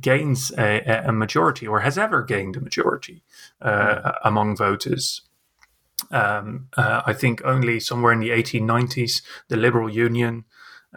gains 0.00 0.52
a, 0.58 1.04
a, 1.06 1.12
majority 1.12 1.66
or 1.66 1.80
has 1.80 1.96
ever 1.96 2.22
gained 2.22 2.56
a 2.56 2.60
majority 2.60 3.22
uh, 3.62 4.00
hmm. 4.02 4.28
among 4.28 4.56
voters. 4.56 5.22
Um, 6.10 6.68
uh, 6.76 7.02
I 7.06 7.12
think 7.12 7.42
only 7.44 7.80
somewhere 7.80 8.12
in 8.12 8.20
the 8.20 8.30
1890s, 8.30 9.22
the 9.48 9.56
Liberal 9.56 9.90
Union 9.90 10.44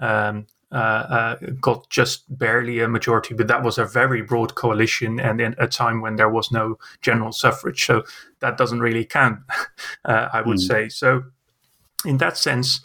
um, 0.02 0.48
uh, 0.74 0.76
uh, 0.76 1.36
got 1.62 1.88
just 1.89 2.24
barely 2.36 2.80
a 2.80 2.88
majority, 2.88 3.36
but 3.36 3.48
that 3.48 3.62
was 3.62 3.78
a 3.78 3.86
very 3.86 4.24
broad 4.24 4.56
coalition 4.56 5.20
and 5.20 5.39
in 5.39 5.54
a 5.60 5.68
time 5.68 6.02
when 6.02 6.16
there 6.16 6.30
was 6.30 6.52
no 6.52 6.80
general 7.02 7.32
suffrage. 7.32 7.86
So 7.86 8.04
that 8.39 8.58
doesn't 8.58 8.80
really 8.80 9.06
count, 9.06 9.42
uh, 10.06 10.30
I 10.34 10.42
would 10.42 10.58
mm. 10.58 10.68
say. 10.68 10.89
So, 10.89 11.26
in 12.06 12.18
that 12.18 12.38
sense, 12.38 12.82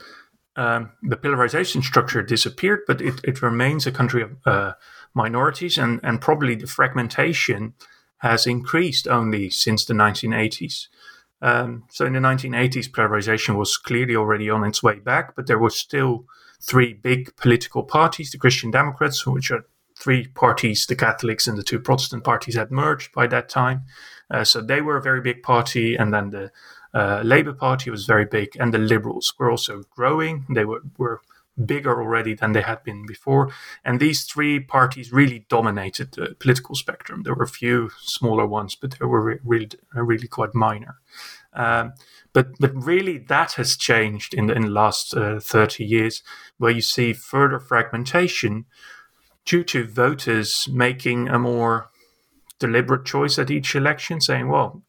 um, 0.57 0.91
the 1.03 1.17
pillarization 1.17 1.83
structure 1.83 2.23
disappeared, 2.23 2.81
but 2.87 3.01
it, 3.01 3.21
it 3.25 3.41
remains 3.41 3.87
a 3.87 3.93
country 3.93 4.23
of 4.23 4.37
uh, 4.45 4.73
minorities, 5.19 5.77
and, 5.77 6.01
and 6.03 6.21
probably 6.21 6.55
the 6.55 6.67
fragmentation 6.67 7.75
has 8.19 8.47
increased 8.47 9.07
only 9.07 9.51
since 9.51 9.85
the 9.85 9.95
1980s. 9.95 10.87
Um, 11.43 11.85
so 11.91 12.07
in 12.07 12.15
the 12.15 12.21
1980s, 12.21 12.91
pillarization 12.91 13.57
was 13.57 13.77
clearly 13.77 14.17
already 14.17 14.49
on 14.49 14.65
its 14.65 14.83
way 14.83 14.99
back, 14.99 15.37
but 15.37 15.47
there 15.47 15.59
were 15.59 15.71
still 15.71 16.25
three 16.61 16.93
big 16.95 17.37
political 17.37 17.83
parties 17.83 18.31
the 18.31 18.39
Christian 18.39 18.71
Democrats, 18.71 19.27
which 19.27 19.51
are 19.51 19.65
three 19.97 20.27
parties, 20.29 20.87
the 20.87 20.97
Catholics 20.97 21.47
and 21.47 21.59
the 21.59 21.63
two 21.63 21.81
Protestant 21.81 22.25
parties 22.25 22.57
had 22.57 22.71
merged 22.71 23.13
by 23.13 23.27
that 23.27 23.49
time. 23.49 23.83
Uh, 24.31 24.45
so 24.45 24.61
they 24.61 24.81
were 24.81 24.97
a 24.97 25.03
very 25.03 25.21
big 25.21 25.43
party, 25.43 25.97
and 25.97 26.13
then 26.13 26.31
the 26.31 26.51
uh, 26.95 27.23
Labour 27.25 27.53
Party 27.53 27.91
was 27.91 28.07
very 28.07 28.25
big, 28.25 28.57
and 28.59 28.73
the 28.73 28.79
Liberals 28.79 29.35
were 29.39 29.51
also 29.51 29.83
growing. 29.91 30.47
They 30.49 30.65
were, 30.65 30.83
were 30.97 31.21
bigger 31.65 32.01
already 32.01 32.35
than 32.35 32.53
they 32.53 32.63
had 32.63 32.83
been 32.85 33.07
before. 33.07 33.51
And 33.85 34.01
these 34.01 34.25
three 34.25 34.61
parties 34.61 35.13
really 35.13 35.47
dominated 35.49 36.13
the 36.13 36.37
political 36.39 36.75
spectrum. 36.75 37.23
There 37.23 37.35
were 37.35 37.45
a 37.45 37.49
few 37.49 37.91
smaller 37.99 38.47
ones, 38.47 38.75
but 38.75 38.93
they 38.93 39.07
were 39.07 39.23
re- 39.23 39.39
really, 39.45 39.71
really 39.95 40.29
quite 40.29 40.55
minor. 40.55 40.97
Um, 41.53 41.95
but 42.33 42.59
but 42.61 42.75
really, 42.75 43.19
that 43.19 43.53
has 43.53 43.77
changed 43.77 44.35
in 44.35 44.47
the, 44.47 44.55
in 44.55 44.63
the 44.63 44.71
last 44.71 45.15
uh, 45.15 45.41
thirty 45.41 45.85
years, 45.85 46.23
where 46.59 46.71
you 46.71 46.83
see 46.83 47.13
further 47.13 47.59
fragmentation 47.59 48.67
due 49.45 49.65
to 49.65 49.87
voters 49.87 50.69
making 50.71 51.29
a 51.29 51.39
more 51.39 51.91
deliberate 52.59 53.07
choice 53.07 53.39
at 53.39 53.51
each 53.51 53.75
election, 53.75 54.21
saying, 54.21 54.49
"Well, 54.49 54.83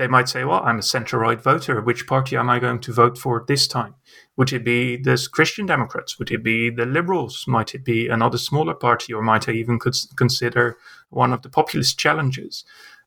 they 0.00 0.08
might 0.08 0.28
say, 0.28 0.44
well, 0.44 0.62
I'm 0.64 0.78
a 0.78 0.82
centre 0.82 1.18
right 1.18 1.40
voter. 1.40 1.80
Which 1.80 2.06
party 2.06 2.36
am 2.36 2.48
I 2.48 2.58
going 2.58 2.80
to 2.80 2.92
vote 2.92 3.18
for 3.18 3.44
this 3.46 3.68
time? 3.68 3.94
Would 4.36 4.52
it 4.52 4.64
be 4.64 4.96
the 4.96 5.28
Christian 5.30 5.66
Democrats? 5.66 6.18
Would 6.18 6.30
it 6.30 6.42
be 6.42 6.70
the 6.70 6.86
Liberals? 6.86 7.44
Might 7.46 7.74
it 7.74 7.84
be 7.84 8.08
another 8.08 8.38
smaller 8.38 8.74
party? 8.74 9.12
Or 9.12 9.22
might 9.22 9.48
I 9.48 9.52
even 9.52 9.78
consider 10.16 10.78
one 11.10 11.32
of 11.32 11.42
the 11.42 11.50
populist 11.50 11.98
challenges? 11.98 12.64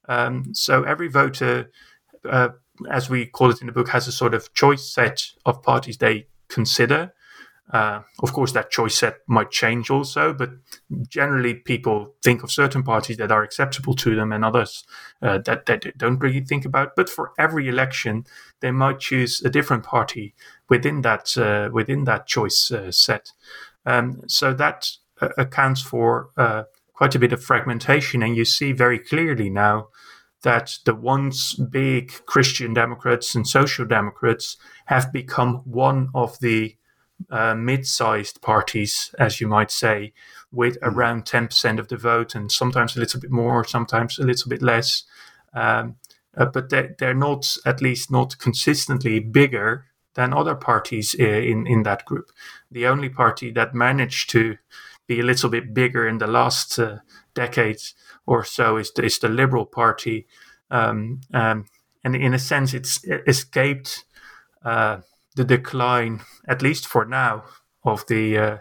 Um, 0.07 0.53
so 0.53 0.83
every 0.83 1.07
voter 1.07 1.71
uh, 2.29 2.49
as 2.89 3.09
we 3.09 3.25
call 3.25 3.49
it 3.51 3.61
in 3.61 3.67
the 3.67 3.73
book, 3.73 3.89
has 3.89 4.07
a 4.07 4.11
sort 4.11 4.33
of 4.33 4.53
choice 4.53 4.83
set 4.83 5.25
of 5.45 5.61
parties 5.61 5.97
they 5.97 6.27
consider. 6.47 7.13
Uh, 7.73 8.03
of 8.21 8.31
course, 8.33 8.51
that 8.51 8.69
choice 8.69 8.93
set 8.93 9.17
might 9.25 9.49
change 9.49 9.89
also, 9.89 10.31
but 10.31 10.51
generally 11.09 11.55
people 11.55 12.13
think 12.21 12.43
of 12.43 12.51
certain 12.51 12.83
parties 12.83 13.17
that 13.17 13.31
are 13.31 13.41
acceptable 13.41 13.95
to 13.95 14.15
them 14.15 14.31
and 14.31 14.45
others 14.45 14.83
uh, 15.23 15.39
that, 15.39 15.65
that 15.65 15.81
they 15.81 15.91
don't 15.97 16.19
really 16.19 16.41
think 16.41 16.65
about. 16.65 16.95
But 16.95 17.09
for 17.09 17.31
every 17.39 17.67
election, 17.67 18.25
they 18.59 18.69
might 18.69 18.99
choose 18.99 19.41
a 19.41 19.49
different 19.49 19.83
party 19.83 20.35
within 20.69 21.01
that 21.01 21.35
uh, 21.35 21.71
within 21.73 22.03
that 22.03 22.27
choice 22.27 22.71
uh, 22.71 22.91
set. 22.91 23.31
Um, 23.87 24.21
so 24.27 24.53
that 24.53 24.91
uh, 25.19 25.29
accounts 25.39 25.81
for 25.81 26.29
quite 26.93 27.15
a 27.15 27.19
bit 27.19 27.33
of 27.33 27.43
fragmentation, 27.43 28.21
and 28.21 28.37
you 28.37 28.45
see 28.45 28.71
very 28.71 28.99
clearly 28.99 29.49
now 29.49 29.87
that 30.43 30.77
the 30.85 30.93
once 30.93 31.55
big 31.55 32.11
Christian 32.27 32.75
Democrats 32.75 33.33
and 33.33 33.47
Social 33.47 33.85
Democrats 33.85 34.57
have 34.85 35.11
become 35.11 35.63
one 35.65 36.09
of 36.13 36.37
the 36.39 36.75
uh, 37.29 37.55
mid 37.55 37.87
sized 37.87 38.41
parties, 38.41 39.13
as 39.19 39.41
you 39.41 39.47
might 39.47 39.71
say, 39.71 40.13
with 40.51 40.79
mm. 40.79 40.87
around 40.87 41.25
10% 41.25 41.79
of 41.79 41.87
the 41.87 41.97
vote 41.97 42.35
and 42.35 42.51
sometimes 42.51 42.95
a 42.95 42.99
little 42.99 43.19
bit 43.19 43.31
more, 43.31 43.63
sometimes 43.63 44.19
a 44.19 44.23
little 44.23 44.49
bit 44.49 44.61
less. 44.61 45.03
Um, 45.53 45.95
uh, 46.35 46.45
but 46.45 46.69
they're, 46.69 46.95
they're 46.97 47.13
not, 47.13 47.57
at 47.65 47.81
least 47.81 48.11
not 48.11 48.37
consistently 48.39 49.19
bigger 49.19 49.85
than 50.15 50.33
other 50.33 50.55
parties 50.55 51.15
uh, 51.19 51.23
in, 51.23 51.67
in 51.67 51.83
that 51.83 52.05
group. 52.05 52.31
The 52.71 52.87
only 52.87 53.09
party 53.09 53.51
that 53.51 53.75
managed 53.75 54.29
to 54.31 54.57
be 55.07 55.19
a 55.19 55.23
little 55.23 55.49
bit 55.49 55.73
bigger 55.73 56.07
in 56.07 56.17
the 56.17 56.27
last 56.27 56.79
uh, 56.79 56.99
decades 57.33 57.93
or 58.25 58.43
so 58.43 58.77
is 58.77 58.91
the, 58.93 59.03
is 59.03 59.19
the 59.19 59.29
Liberal 59.29 59.65
Party, 59.65 60.27
um, 60.71 61.21
um, 61.33 61.65
and 62.03 62.15
in 62.15 62.33
a 62.33 62.39
sense, 62.39 62.73
it's 62.73 63.03
escaped 63.27 64.05
uh, 64.65 64.97
the 65.35 65.43
decline, 65.43 66.21
at 66.47 66.61
least 66.61 66.87
for 66.87 67.05
now, 67.05 67.43
of 67.83 68.05
the 68.07 68.37
uh, 68.37 68.57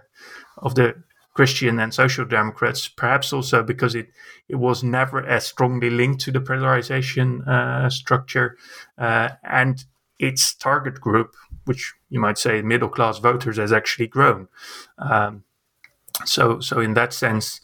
of 0.58 0.74
the 0.74 1.02
Christian 1.34 1.78
and 1.78 1.94
Social 1.94 2.24
Democrats. 2.24 2.88
Perhaps 2.88 3.32
also 3.32 3.62
because 3.62 3.94
it 3.94 4.08
it 4.48 4.56
was 4.56 4.82
never 4.82 5.24
as 5.26 5.46
strongly 5.46 5.90
linked 5.90 6.20
to 6.22 6.32
the 6.32 6.40
pillarization 6.40 7.46
uh, 7.46 7.88
structure, 7.90 8.56
uh, 8.98 9.30
and 9.42 9.84
its 10.18 10.54
target 10.54 11.00
group, 11.00 11.34
which 11.64 11.94
you 12.08 12.20
might 12.20 12.38
say 12.38 12.62
middle 12.62 12.88
class 12.88 13.18
voters, 13.18 13.56
has 13.58 13.72
actually 13.72 14.06
grown. 14.06 14.48
Um, 14.98 15.44
so, 16.24 16.60
so 16.60 16.80
in 16.80 16.94
that 16.94 17.12
sense, 17.12 17.60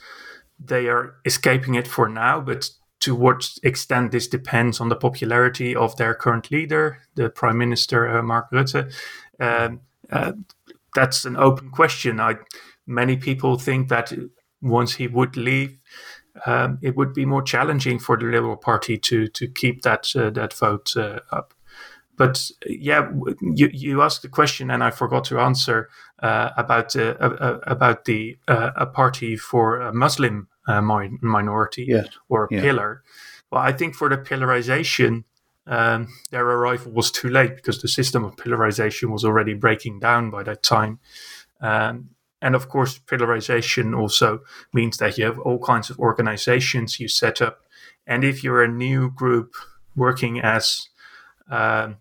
they 0.58 0.88
are 0.88 1.14
escaping 1.24 1.74
it 1.74 1.86
for 1.86 2.08
now, 2.08 2.40
but 2.40 2.70
to 3.00 3.14
what 3.14 3.48
extent 3.62 4.12
this 4.12 4.28
depends 4.28 4.80
on 4.80 4.88
the 4.88 4.96
popularity 4.96 5.76
of 5.76 5.96
their 5.96 6.14
current 6.14 6.50
leader, 6.50 6.98
the 7.14 7.30
Prime 7.30 7.58
Minister 7.58 8.18
uh, 8.18 8.22
Mark 8.22 8.50
Rutte, 8.50 8.92
Um, 9.40 9.80
uh, 10.10 10.32
that's 10.94 11.24
an 11.24 11.36
open 11.36 11.70
question. 11.70 12.20
I, 12.20 12.36
many 12.86 13.16
people 13.16 13.58
think 13.58 13.88
that 13.88 14.12
once 14.60 14.94
he 14.94 15.06
would 15.06 15.36
leave, 15.36 15.78
um, 16.46 16.78
it 16.82 16.96
would 16.96 17.14
be 17.14 17.24
more 17.24 17.42
challenging 17.42 17.98
for 17.98 18.16
the 18.16 18.26
Liberal 18.26 18.56
Party 18.56 18.98
to 18.98 19.28
to 19.28 19.48
keep 19.48 19.82
that 19.82 20.14
uh, 20.16 20.30
that 20.30 20.54
vote 20.54 20.96
uh, 20.96 21.20
up. 21.30 21.54
But 22.16 22.50
yeah, 22.66 23.12
you, 23.40 23.70
you 23.72 24.02
asked 24.02 24.22
the 24.22 24.28
question, 24.28 24.70
and 24.70 24.82
I 24.82 24.90
forgot 24.90 25.24
to 25.26 25.38
answer 25.38 25.88
uh, 26.20 26.50
about 26.56 26.96
uh, 26.96 27.14
about 27.62 28.04
the 28.04 28.38
a 28.48 28.86
party 28.86 29.36
for 29.36 29.80
a 29.80 29.92
Muslim 29.92 30.48
min- 30.68 31.18
minority 31.22 31.86
yeah. 31.88 32.04
or 32.28 32.44
a 32.44 32.48
yeah. 32.50 32.60
pillar. 32.60 33.02
Well, 33.50 33.62
I 33.62 33.72
think 33.72 33.94
for 33.94 34.08
the 34.08 34.18
pillarization, 34.18 35.24
um, 35.66 36.08
their 36.30 36.46
arrival 36.46 36.92
was 36.92 37.10
too 37.10 37.28
late 37.28 37.56
because 37.56 37.82
the 37.82 37.88
system 37.88 38.24
of 38.24 38.36
pillarization 38.36 39.10
was 39.10 39.24
already 39.24 39.54
breaking 39.54 40.00
down 40.00 40.30
by 40.30 40.42
that 40.44 40.62
time. 40.62 40.98
Um, 41.60 42.10
and 42.40 42.54
of 42.54 42.68
course, 42.68 42.98
pillarization 42.98 43.98
also 43.98 44.40
means 44.72 44.98
that 44.98 45.18
you 45.18 45.24
have 45.24 45.38
all 45.40 45.58
kinds 45.58 45.90
of 45.90 45.98
organizations 45.98 47.00
you 47.00 47.08
set 47.08 47.42
up. 47.42 47.64
And 48.06 48.24
if 48.24 48.44
you're 48.44 48.62
a 48.62 48.68
new 48.68 49.10
group 49.10 49.54
working 49.96 50.40
as 50.40 50.88
uh, 51.50 51.94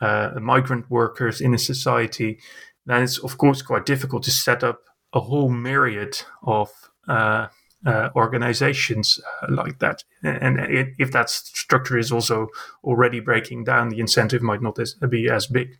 uh, 0.00 0.32
migrant 0.40 0.90
workers 0.90 1.40
in 1.40 1.54
a 1.54 1.58
society, 1.58 2.38
then 2.86 3.02
it's 3.02 3.18
of 3.18 3.38
course 3.38 3.62
quite 3.62 3.86
difficult 3.86 4.22
to 4.24 4.30
set 4.30 4.62
up 4.62 4.82
a 5.12 5.20
whole 5.20 5.48
myriad 5.48 6.22
of 6.42 6.70
uh, 7.08 7.46
uh, 7.86 8.08
organizations 8.16 9.20
uh, 9.42 9.46
like 9.48 9.78
that. 9.78 10.04
And 10.22 10.58
it, 10.58 10.94
if 10.98 11.12
that 11.12 11.30
structure 11.30 11.98
is 11.98 12.12
also 12.12 12.48
already 12.82 13.20
breaking 13.20 13.64
down, 13.64 13.90
the 13.90 14.00
incentive 14.00 14.42
might 14.42 14.62
not 14.62 14.78
as, 14.78 14.94
be 14.94 15.28
as 15.28 15.46
big. 15.46 15.76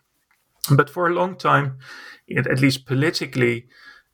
But 0.71 0.91
for 0.91 1.07
a 1.07 1.15
long 1.15 1.37
time, 1.37 1.79
it, 2.27 2.47
at 2.47 2.61
least 2.61 2.87
politically, 2.87 3.67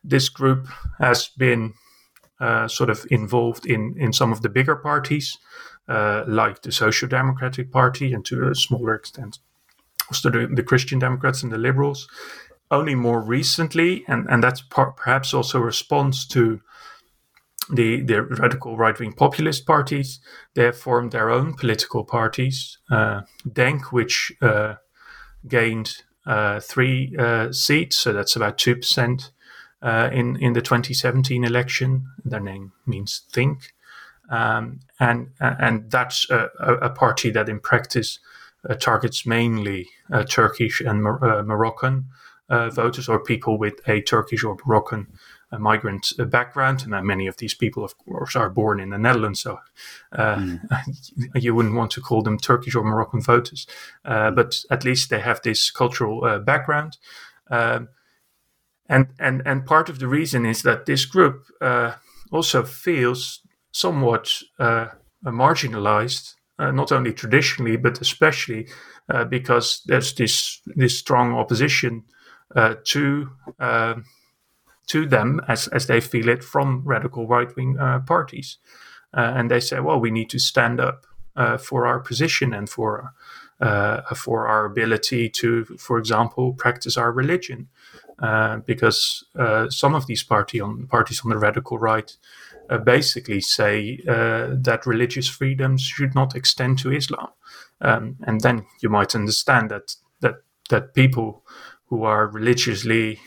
this 0.02 0.28
group 0.28 0.68
has 0.98 1.28
been 1.36 1.74
uh, 2.40 2.68
sort 2.68 2.90
of 2.90 3.06
involved 3.10 3.66
in, 3.66 3.94
in 3.98 4.12
some 4.12 4.32
of 4.32 4.42
the 4.42 4.48
bigger 4.48 4.76
parties, 4.76 5.38
uh, 5.88 6.24
like 6.26 6.62
the 6.62 6.72
Social 6.72 7.08
Democratic 7.08 7.70
Party, 7.70 8.12
and 8.12 8.24
to 8.24 8.48
a 8.48 8.54
smaller 8.54 8.94
extent, 8.94 9.38
also 10.08 10.30
the, 10.30 10.46
the 10.46 10.62
Christian 10.62 10.98
Democrats 10.98 11.42
and 11.42 11.52
the 11.52 11.58
Liberals. 11.58 12.08
Only 12.70 12.94
more 12.94 13.20
recently, 13.20 14.04
and, 14.06 14.26
and 14.30 14.42
that's 14.42 14.62
par- 14.62 14.92
perhaps 14.92 15.34
also 15.34 15.58
a 15.58 15.64
response 15.64 16.26
to 16.28 16.60
the, 17.72 18.00
the 18.02 18.22
radical 18.22 18.76
right 18.76 18.98
wing 18.98 19.12
populist 19.12 19.66
parties. 19.66 20.20
They 20.54 20.64
have 20.64 20.76
formed 20.76 21.12
their 21.12 21.30
own 21.30 21.54
political 21.54 22.04
parties. 22.04 22.78
Uh, 22.90 23.22
DENK, 23.50 23.92
which 23.92 24.32
uh, 24.42 24.74
gained 25.46 26.02
uh, 26.26 26.60
three 26.60 27.14
uh, 27.18 27.52
seats, 27.52 27.96
so 27.96 28.12
that's 28.12 28.36
about 28.36 28.58
2% 28.58 29.30
uh, 29.82 30.10
in, 30.12 30.36
in 30.36 30.52
the 30.52 30.60
2017 30.60 31.44
election. 31.44 32.06
Their 32.24 32.40
name 32.40 32.72
means 32.86 33.22
think. 33.30 33.72
Um, 34.30 34.80
and, 35.00 35.30
and 35.40 35.90
that's 35.90 36.28
a, 36.30 36.50
a, 36.60 36.90
party 36.90 37.30
that 37.30 37.48
in 37.48 37.58
practice 37.58 38.20
uh, 38.68 38.74
targets 38.74 39.26
mainly 39.26 39.88
Turkish 40.28 40.80
and 40.80 41.02
Mor- 41.02 41.42
Moroccan 41.42 42.04
voters 42.48 43.08
or 43.08 43.24
people 43.24 43.58
with 43.58 43.80
a 43.88 44.02
Turkish 44.02 44.44
or 44.44 44.56
Moroccan 44.64 45.08
a 45.52 45.58
migrant 45.58 46.12
uh, 46.18 46.24
background, 46.24 46.84
and 46.84 47.06
many 47.06 47.26
of 47.26 47.36
these 47.38 47.54
people, 47.54 47.84
of 47.84 47.98
course, 47.98 48.36
are 48.36 48.48
born 48.48 48.78
in 48.78 48.90
the 48.90 48.98
Netherlands. 48.98 49.40
So 49.40 49.58
uh, 50.12 50.36
mm. 50.36 50.60
you 51.34 51.54
wouldn't 51.54 51.74
want 51.74 51.90
to 51.92 52.00
call 52.00 52.22
them 52.22 52.38
Turkish 52.38 52.74
or 52.74 52.84
Moroccan 52.84 53.20
voters, 53.20 53.66
uh, 54.04 54.30
mm. 54.30 54.36
but 54.36 54.60
at 54.70 54.84
least 54.84 55.10
they 55.10 55.20
have 55.20 55.42
this 55.42 55.70
cultural 55.70 56.24
uh, 56.24 56.38
background. 56.38 56.98
Um, 57.50 57.88
and 58.88 59.08
and 59.18 59.42
and 59.44 59.66
part 59.66 59.88
of 59.88 59.98
the 59.98 60.08
reason 60.08 60.46
is 60.46 60.62
that 60.62 60.86
this 60.86 61.04
group 61.04 61.44
uh, 61.60 61.94
also 62.32 62.62
feels 62.62 63.40
somewhat 63.72 64.42
uh, 64.58 64.88
marginalized, 65.24 66.34
not 66.58 66.92
only 66.92 67.12
traditionally 67.12 67.76
but 67.76 68.00
especially 68.00 68.68
because 69.28 69.82
there's 69.86 70.14
this 70.14 70.60
this 70.76 70.98
strong 70.98 71.34
opposition 71.34 72.04
to. 72.84 73.30
Um, 73.58 74.04
to 74.90 75.06
them 75.06 75.40
as, 75.46 75.68
as 75.68 75.86
they 75.86 76.00
feel 76.00 76.28
it 76.28 76.42
from 76.42 76.82
radical 76.84 77.26
right 77.26 77.54
wing 77.56 77.78
uh, 77.78 78.00
parties. 78.00 78.58
Uh, 79.16 79.32
and 79.36 79.50
they 79.50 79.60
say, 79.60 79.80
well, 79.80 80.00
we 80.00 80.10
need 80.10 80.30
to 80.30 80.38
stand 80.38 80.80
up 80.80 81.06
uh, 81.36 81.56
for 81.56 81.86
our 81.86 82.00
position 82.00 82.52
and 82.52 82.68
for 82.68 83.12
uh, 83.60 84.14
for 84.14 84.48
our 84.48 84.64
ability 84.64 85.28
to, 85.28 85.64
for 85.78 85.98
example, 85.98 86.54
practice 86.54 86.96
our 86.96 87.12
religion, 87.12 87.68
uh, 88.18 88.56
because 88.64 89.24
uh, 89.38 89.68
some 89.68 89.94
of 89.94 90.06
these 90.06 90.24
party 90.24 90.60
on 90.60 90.86
parties 90.86 91.20
on 91.24 91.30
the 91.30 91.36
radical 91.36 91.78
right 91.78 92.16
basically 92.84 93.40
say 93.40 93.98
that 94.06 94.86
religious 94.86 95.28
freedoms 95.28 95.82
should 95.82 96.14
not 96.14 96.34
extend 96.34 96.78
to 96.78 96.92
Islam, 96.92 97.28
um, 97.80 98.16
and 98.26 98.40
then 98.40 98.64
you 98.80 98.88
might 98.88 99.14
understand 99.14 99.70
that 99.70 99.96
that 100.20 100.36
that 100.68 100.94
people 100.94 101.44
who 101.88 102.04
are 102.04 102.28
religiously 102.28 103.18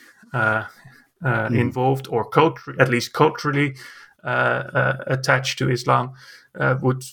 mm. 1.24 1.60
involved 1.60 2.08
or 2.10 2.30
culture, 2.30 2.76
at 2.80 2.90
least 2.90 3.14
culturally 3.14 3.76
uh, 4.24 4.28
uh, 4.28 4.98
attached 5.08 5.58
to 5.60 5.70
Islam 5.70 6.14
would 6.82 7.04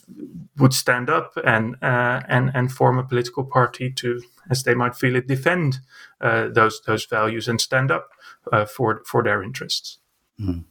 would 0.59 0.75
stand 0.75 1.09
up 1.09 1.33
and 1.44 1.77
and 1.81 2.51
and 2.55 2.70
form 2.73 2.99
a 2.99 3.05
political 3.05 3.44
party 3.44 3.90
to, 3.90 4.23
as 4.51 4.62
they 4.62 4.75
might 4.75 4.94
feel 4.94 5.16
it, 5.16 5.27
defend 5.27 5.79
those 6.20 6.83
those 6.87 7.07
values 7.07 7.49
and 7.49 7.61
stand 7.61 7.90
up 7.90 8.11
for 8.68 9.03
for 9.07 9.23
their 9.23 9.42
interests. 9.42 9.99
Mm. 10.38 10.64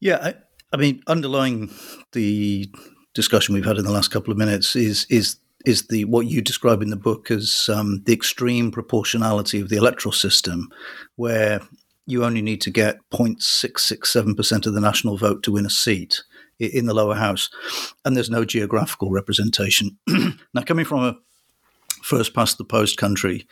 Yeah, 0.00 0.18
I, 0.22 0.34
I 0.72 0.76
mean, 0.76 1.02
underlying 1.06 1.70
the 2.12 2.70
discussion 3.14 3.54
we've 3.54 3.64
had 3.64 3.78
in 3.78 3.84
the 3.84 3.92
last 3.92 4.08
couple 4.08 4.32
of 4.32 4.38
minutes 4.38 4.76
is 4.76 5.06
is 5.08 5.36
is 5.64 5.86
the 5.88 6.04
what 6.04 6.26
you 6.26 6.40
describe 6.40 6.82
in 6.82 6.90
the 6.90 6.96
book 6.96 7.30
as 7.30 7.68
um, 7.72 8.02
the 8.04 8.12
extreme 8.12 8.70
proportionality 8.70 9.60
of 9.60 9.68
the 9.68 9.76
electoral 9.76 10.12
system, 10.12 10.68
where 11.16 11.60
you 12.06 12.24
only 12.24 12.40
need 12.40 12.60
to 12.62 12.70
get 12.70 12.98
0.667% 13.12 14.66
of 14.66 14.74
the 14.74 14.80
national 14.80 15.18
vote 15.18 15.42
to 15.42 15.52
win 15.52 15.66
a 15.66 15.70
seat 15.70 16.22
in 16.58 16.86
the 16.86 16.94
lower 16.94 17.16
house. 17.16 17.50
And 18.04 18.16
there's 18.16 18.30
no 18.30 18.44
geographical 18.44 19.10
representation. 19.10 19.98
now, 20.08 20.62
coming 20.64 20.84
from 20.84 21.04
a 21.04 21.16
first 22.02 22.32
past 22.32 22.58
the 22.58 22.64
post 22.64 22.96
country, 22.96 23.46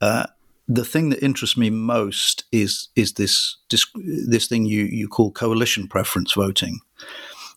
uh, 0.00 0.26
the 0.68 0.84
thing 0.84 1.08
that 1.08 1.24
interests 1.24 1.56
me 1.56 1.70
most 1.70 2.44
is 2.52 2.88
is 2.94 3.14
this 3.14 3.56
this, 3.70 4.46
thing 4.46 4.66
you, 4.66 4.84
you 4.84 5.08
call 5.08 5.32
coalition 5.32 5.88
preference 5.88 6.34
voting. 6.34 6.80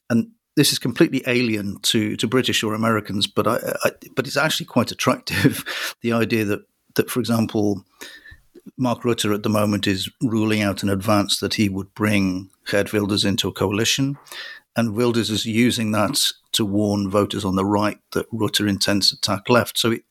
And 0.10 0.32
this 0.56 0.72
is 0.72 0.80
completely 0.80 1.24
alien 1.28 1.80
to, 1.84 2.16
to 2.18 2.28
British 2.28 2.64
or 2.64 2.74
Americans, 2.74 3.28
but 3.28 3.48
I, 3.48 3.58
I, 3.84 3.92
but 4.16 4.28
it's 4.28 4.38
actually 4.38 4.66
quite 4.66 4.92
attractive. 4.92 5.96
the 6.02 6.14
idea 6.14 6.46
that 6.46 6.62
that, 6.96 7.10
for 7.10 7.20
example, 7.20 7.86
Mark 8.78 9.04
Rutte 9.04 9.34
at 9.34 9.44
the 9.44 9.50
moment 9.50 9.88
is 9.88 10.10
ruling 10.22 10.62
out 10.62 10.84
in 10.84 10.90
advance 10.90 11.40
that 11.40 11.56
he 11.56 11.70
would 11.70 11.94
bring 11.94 12.50
Geert 12.70 12.94
Wilders 12.94 13.26
into 13.26 13.48
a 13.48 13.54
coalition. 13.54 14.18
And 14.76 14.96
Wilders 14.96 15.30
is 15.30 15.46
using 15.46 15.92
that 15.92 16.20
to 16.54 16.66
warn 16.66 17.10
voters 17.10 17.44
on 17.44 17.56
the 17.56 17.66
right 17.66 18.00
that 18.14 18.30
Rutte 18.32 18.68
intends 18.68 19.10
to 19.10 19.18
attack 19.18 19.50
left. 19.50 19.78
So 19.78 19.92
it, 19.92 20.04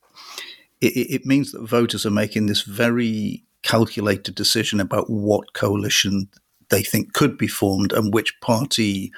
it, 0.81 1.11
it 1.11 1.27
means 1.27 1.53
that 1.53 1.63
voters 1.63 2.05
are 2.05 2.11
making 2.11 2.47
this 2.47 2.63
very 2.63 3.45
calculated 3.63 4.35
decision 4.35 4.81
about 4.81 5.11
what 5.11 5.53
coalition 5.53 6.29
they 6.71 6.83
think 6.83 7.13
could 7.13 7.37
be 7.37 7.49
formed 7.49 7.93
and 7.93 8.15
which 8.15 8.41
party 8.41 9.13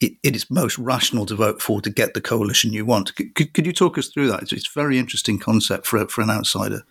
it, 0.00 0.12
it 0.22 0.36
is 0.36 0.50
most 0.50 0.78
rational 0.78 1.24
to 1.26 1.36
vote 1.36 1.62
for 1.62 1.80
to 1.80 1.90
get 1.90 2.14
the 2.14 2.20
coalition 2.20 2.72
you 2.72 2.84
want. 2.84 3.14
Could, 3.16 3.54
could 3.54 3.66
you 3.66 3.72
talk 3.72 3.96
us 3.96 4.08
through 4.08 4.28
that? 4.28 4.42
It's, 4.42 4.52
it's 4.52 4.68
a 4.68 4.78
very 4.78 4.98
interesting 4.98 5.38
concept 5.38 5.86
for, 5.86 6.06
for 6.08 6.20
an 6.20 6.30
outsider. 6.30 6.82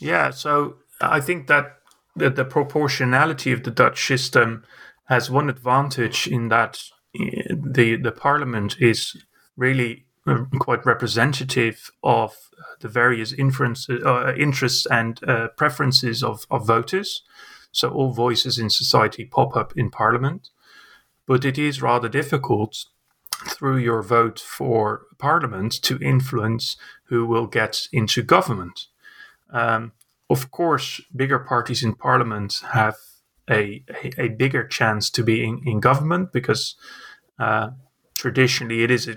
Yeah, 0.00 0.30
so 0.30 0.76
I 1.00 1.20
think 1.20 1.46
that 1.46 1.78
the, 2.14 2.30
the 2.30 2.44
proportionality 2.44 3.52
of 3.52 3.62
the 3.62 3.70
Dutch 3.70 4.06
system 4.06 4.64
has 5.04 5.30
one 5.30 5.48
advantage 5.48 6.26
in 6.26 6.48
that 6.48 6.82
eh, 7.18 7.42
the 7.50 7.96
the 7.96 8.12
parliament 8.12 8.76
is 8.80 9.16
really 9.56 10.06
uh, 10.26 10.44
quite 10.58 10.84
representative 10.84 11.90
of 12.02 12.34
the 12.80 12.88
various 12.88 13.32
uh, 13.32 14.34
interests 14.36 14.86
and 14.86 15.20
uh, 15.28 15.48
preferences 15.56 16.22
of, 16.22 16.46
of 16.50 16.66
voters. 16.66 17.22
So 17.72 17.90
all 17.90 18.12
voices 18.12 18.58
in 18.58 18.70
society 18.70 19.24
pop 19.24 19.56
up 19.56 19.72
in 19.76 19.90
parliament. 19.90 20.48
But 21.26 21.44
it 21.44 21.58
is 21.58 21.82
rather 21.82 22.08
difficult 22.08 22.86
through 23.48 23.78
your 23.78 24.02
vote 24.02 24.40
for 24.40 25.06
parliament 25.18 25.72
to 25.82 25.98
influence 25.98 26.76
who 27.04 27.26
will 27.26 27.46
get 27.46 27.86
into 27.92 28.22
government. 28.22 28.86
Um, 29.50 29.92
of 30.28 30.50
course, 30.50 31.00
bigger 31.14 31.38
parties 31.38 31.82
in 31.82 31.94
parliament 31.94 32.60
have 32.72 32.96
a, 33.48 33.84
a, 34.04 34.22
a 34.22 34.28
bigger 34.28 34.66
chance 34.66 35.10
to 35.10 35.22
be 35.22 35.44
in, 35.44 35.60
in 35.64 35.80
government 35.80 36.32
because 36.32 36.74
uh, 37.38 37.70
traditionally 38.16 38.82
it 38.82 38.90
is 38.90 39.08
a, 39.08 39.16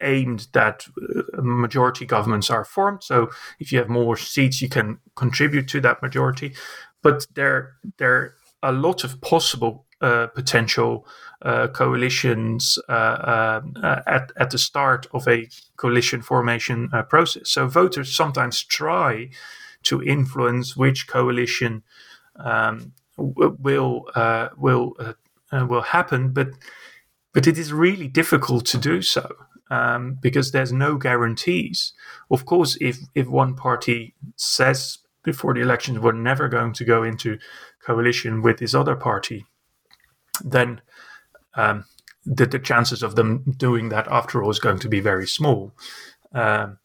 aimed 0.00 0.48
that 0.52 0.86
uh, 1.00 1.42
majority 1.42 2.04
governments 2.04 2.50
are 2.50 2.64
formed. 2.64 3.02
So 3.02 3.28
if 3.60 3.70
you 3.70 3.78
have 3.78 3.88
more 3.88 4.16
seats, 4.16 4.60
you 4.60 4.68
can 4.68 4.98
contribute 5.14 5.68
to 5.68 5.80
that 5.82 6.02
majority. 6.02 6.54
But 7.02 7.26
there, 7.34 7.74
there 7.98 8.14
are 8.14 8.34
a 8.62 8.72
lot 8.72 9.04
of 9.04 9.20
possible 9.20 9.86
uh, 10.00 10.28
potential 10.28 11.06
uh, 11.42 11.68
coalitions 11.68 12.78
uh, 12.88 12.92
uh, 12.92 13.60
uh, 13.82 14.00
at, 14.06 14.32
at 14.36 14.50
the 14.50 14.58
start 14.58 15.06
of 15.12 15.26
a 15.28 15.48
coalition 15.76 16.22
formation 16.22 16.88
process. 17.08 17.50
So 17.50 17.66
voters 17.66 18.14
sometimes 18.14 18.62
try 18.62 19.30
to 19.84 20.02
influence 20.02 20.76
which 20.76 21.06
coalition 21.06 21.82
um, 22.36 22.92
w- 23.16 23.56
will 23.60 24.06
will 24.56 24.96
will 25.52 25.82
happen, 25.82 26.32
but 26.32 26.48
but 27.32 27.46
it 27.46 27.58
is 27.58 27.72
really 27.72 28.08
difficult 28.08 28.66
to 28.66 28.78
do 28.78 29.00
so 29.02 29.28
um, 29.70 30.18
because 30.20 30.50
there's 30.50 30.72
no 30.72 30.96
guarantees. 30.96 31.92
Of 32.30 32.46
course, 32.46 32.76
if 32.80 32.98
if 33.14 33.28
one 33.28 33.54
party 33.54 34.14
says 34.36 34.98
before 35.22 35.54
the 35.54 35.60
elections 35.60 35.98
we're 35.98 36.12
never 36.12 36.48
going 36.48 36.72
to 36.72 36.84
go 36.84 37.02
into 37.02 37.38
coalition 37.80 38.42
with 38.42 38.58
this 38.58 38.74
other 38.74 38.96
party, 38.96 39.46
then 40.44 40.80
um, 41.54 41.84
the, 42.24 42.46
the, 42.46 42.58
chances 42.58 43.02
of 43.02 43.16
them 43.16 43.42
doing 43.56 43.88
that 43.88 44.06
after 44.08 44.42
all 44.42 44.50
is 44.50 44.58
going 44.58 44.78
to 44.80 44.88
be 44.88 45.00
very 45.00 45.26
small. 45.26 45.72
Um, 46.32 46.78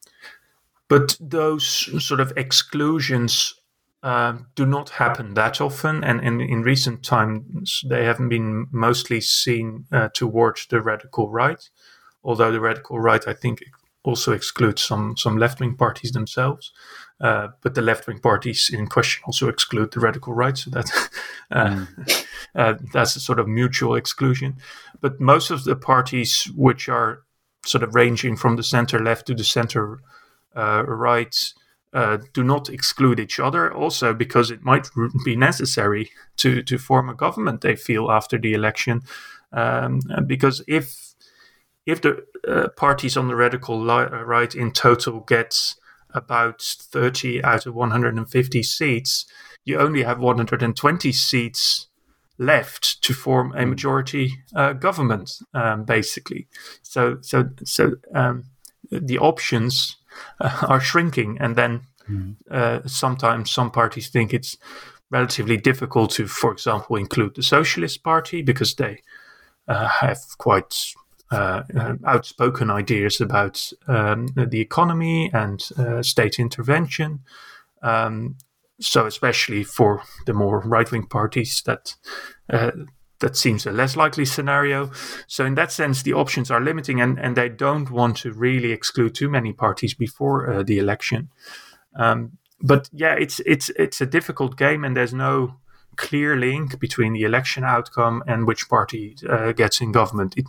but 0.88 1.18
those 1.20 1.66
sort 2.06 2.20
of 2.20 2.34
exclusions 2.38 3.56
uh, 4.04 4.38
do 4.56 4.66
not 4.66 4.90
happen 4.90 5.34
that 5.34 5.62
often, 5.62 6.04
and, 6.04 6.22
in 6.22 6.62
recent 6.62 7.04
times 7.04 7.82
they 7.88 8.04
haven't 8.04 8.30
been 8.30 8.68
mostly 8.72 9.22
seen 9.22 9.86
uh, 9.92 10.10
towards 10.14 10.68
the 10.68 10.82
radical 10.82 11.30
right. 11.30 11.70
Although 12.24 12.52
the 12.52 12.60
radical 12.60 13.00
right, 13.00 13.26
I 13.28 13.34
think, 13.34 13.64
also 14.04 14.34
excludes 14.34 14.82
some 14.82 15.16
some 15.16 15.38
left 15.38 15.62
wing 15.62 15.76
parties 15.76 16.12
themselves. 16.12 16.74
Uh, 17.24 17.48
but 17.62 17.74
the 17.74 17.82
left 17.82 18.06
wing 18.06 18.20
parties 18.20 18.70
in 18.70 18.86
question 18.86 19.24
also 19.26 19.48
exclude 19.48 19.90
the 19.92 20.00
radical 20.02 20.34
right, 20.34 20.58
so 20.58 20.70
that 20.70 20.92
uh, 21.52 21.70
mm. 21.70 22.26
uh, 22.56 22.74
that's 22.92 23.16
a 23.16 23.20
sort 23.22 23.40
of 23.40 23.48
mutual 23.48 23.96
exclusion. 23.96 24.58
But 25.00 25.22
most 25.22 25.50
of 25.50 25.64
the 25.64 25.78
parties, 25.78 26.52
which 26.54 26.90
are 26.90 27.24
sort 27.66 27.82
of 27.82 27.96
ranging 27.96 28.36
from 28.36 28.58
the 28.58 28.64
center 28.64 29.00
left 29.00 29.26
to 29.28 29.34
the 29.34 29.46
center 29.46 30.02
uh, 30.54 30.84
right, 30.86 31.34
uh, 31.94 32.18
do 32.34 32.44
not 32.44 32.68
exclude 32.68 33.22
each 33.22 33.40
other. 33.40 33.74
Also, 33.74 34.14
because 34.14 34.52
it 34.52 34.64
might 34.64 34.90
be 35.24 35.38
necessary 35.38 36.12
to 36.38 36.62
to 36.64 36.78
form 36.78 37.08
a 37.08 37.16
government. 37.16 37.62
They 37.62 37.78
feel 37.78 38.12
after 38.12 38.38
the 38.38 38.54
election, 38.54 39.02
um, 39.54 40.02
because 40.28 40.62
if 40.68 41.14
if 41.86 42.02
the 42.02 42.26
uh, 42.46 42.68
parties 42.76 43.16
on 43.16 43.30
the 43.30 43.36
radical 43.38 43.80
li- 43.80 44.10
right 44.26 44.54
in 44.54 44.72
total 44.72 45.22
gets 45.22 45.78
about 46.14 46.62
30 46.62 47.44
out 47.44 47.66
of 47.66 47.76
150 47.76 48.64
seats, 48.64 49.26
you 49.66 49.80
only 49.80 50.04
have 50.04 50.20
120 50.20 51.12
seats 51.12 51.88
left 52.38 53.02
to 53.04 53.14
form 53.14 53.54
a 53.56 53.64
hmm. 53.64 53.70
majority 53.70 54.44
uh, 54.56 54.74
government, 54.74 55.40
um, 55.54 55.84
basically. 55.86 56.48
So, 56.82 57.18
so, 57.22 57.50
so 57.64 57.94
um, 58.14 58.46
the 58.92 59.20
options 59.20 59.98
uh, 60.40 60.66
are 60.68 60.82
shrinking, 60.82 61.38
and 61.40 61.56
then 61.56 61.82
mm. 62.10 62.36
uh, 62.50 62.82
sometimes 62.86 63.52
some 63.52 63.72
parties 63.72 64.10
think 64.10 64.34
it's 64.34 64.58
relatively 65.10 65.58
difficult 65.58 66.12
to, 66.12 66.28
for 66.28 66.52
example, 66.52 66.96
include 66.96 67.36
the 67.36 67.44
Socialist 67.44 68.04
Party 68.04 68.42
because 68.42 68.76
they 68.76 69.02
uh, 69.68 69.88
have 69.88 70.20
quite 70.38 70.94
uh, 71.34 71.64
uh, 71.76 71.96
outspoken 72.06 72.70
ideas 72.70 73.22
about 73.22 73.72
um, 73.88 74.28
the 74.36 74.62
economy 74.62 75.32
and 75.34 75.68
uh, 75.78 76.04
state 76.04 76.40
intervention. 76.40 77.20
Um, 77.82 78.36
so, 78.80 79.06
especially 79.06 79.64
for 79.64 80.04
the 80.26 80.34
more 80.34 80.60
right-wing 80.60 81.08
parties, 81.08 81.62
that 81.66 81.96
uh, 82.50 82.72
that 83.20 83.38
seems 83.38 83.66
a 83.66 83.72
less 83.72 83.96
likely 83.96 84.26
scenario. 84.26 84.92
So, 85.28 85.46
in 85.46 85.56
that 85.56 85.72
sense, 85.72 86.04
the 86.04 86.14
options 86.14 86.52
are 86.52 86.62
limiting, 86.62 87.02
and, 87.02 87.20
and 87.20 87.36
they 87.36 87.50
don't 87.50 87.90
want 87.90 88.18
to 88.18 88.32
really 88.32 88.72
exclude 88.72 89.16
too 89.16 89.30
many 89.30 89.54
parties 89.54 89.94
before 89.94 90.52
uh, 90.52 90.64
the 90.64 90.80
election. 90.80 91.30
Um, 91.96 92.38
but 92.62 92.90
yeah, 92.94 93.16
it's 93.20 93.40
it's 93.46 93.70
it's 93.70 94.02
a 94.02 94.06
difficult 94.06 94.58
game, 94.58 94.84
and 94.84 94.96
there's 94.96 95.14
no 95.14 95.56
clear 95.96 96.36
link 96.36 96.80
between 96.80 97.14
the 97.14 97.24
election 97.24 97.64
outcome 97.64 98.24
and 98.28 98.48
which 98.48 98.68
party 98.70 99.16
uh, 99.30 99.52
gets 99.52 99.82
in 99.82 99.92
government. 99.92 100.34
It, 100.38 100.46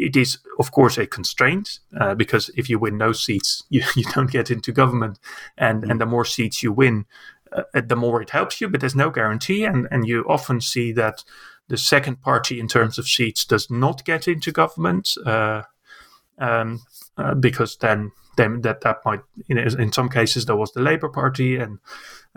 it 0.00 0.16
is, 0.16 0.38
of 0.58 0.72
course, 0.72 0.96
a 0.96 1.06
constraint 1.06 1.80
uh, 2.00 2.14
because 2.14 2.50
if 2.56 2.70
you 2.70 2.78
win 2.78 2.96
no 2.96 3.12
seats, 3.12 3.62
you, 3.70 3.82
you 3.94 4.04
don't 4.14 4.30
get 4.30 4.50
into 4.50 4.72
government, 4.72 5.18
and 5.56 5.84
mm. 5.84 5.90
and 5.90 6.00
the 6.00 6.06
more 6.06 6.24
seats 6.24 6.62
you 6.62 6.72
win, 6.72 7.06
uh, 7.52 7.62
the 7.86 7.96
more 7.96 8.22
it 8.22 8.30
helps 8.30 8.60
you. 8.60 8.68
But 8.68 8.80
there's 8.80 8.96
no 8.96 9.10
guarantee, 9.10 9.64
and 9.64 9.86
and 9.90 10.06
you 10.06 10.24
often 10.28 10.60
see 10.60 10.92
that 10.92 11.24
the 11.68 11.76
second 11.76 12.20
party, 12.20 12.58
in 12.58 12.66
terms 12.66 12.98
of 12.98 13.06
seats, 13.06 13.44
does 13.44 13.70
not 13.70 14.04
get 14.04 14.26
into 14.26 14.50
government, 14.50 15.14
uh, 15.24 15.62
um, 16.38 16.80
uh, 17.16 17.34
because 17.34 17.76
then 17.76 18.12
then 18.36 18.62
that 18.62 18.80
that 18.80 18.98
might 19.04 19.20
know, 19.48 19.62
in 19.62 19.92
some 19.92 20.08
cases 20.08 20.46
there 20.46 20.56
was 20.56 20.72
the 20.72 20.82
Labour 20.82 21.10
Party, 21.10 21.56
and 21.56 21.78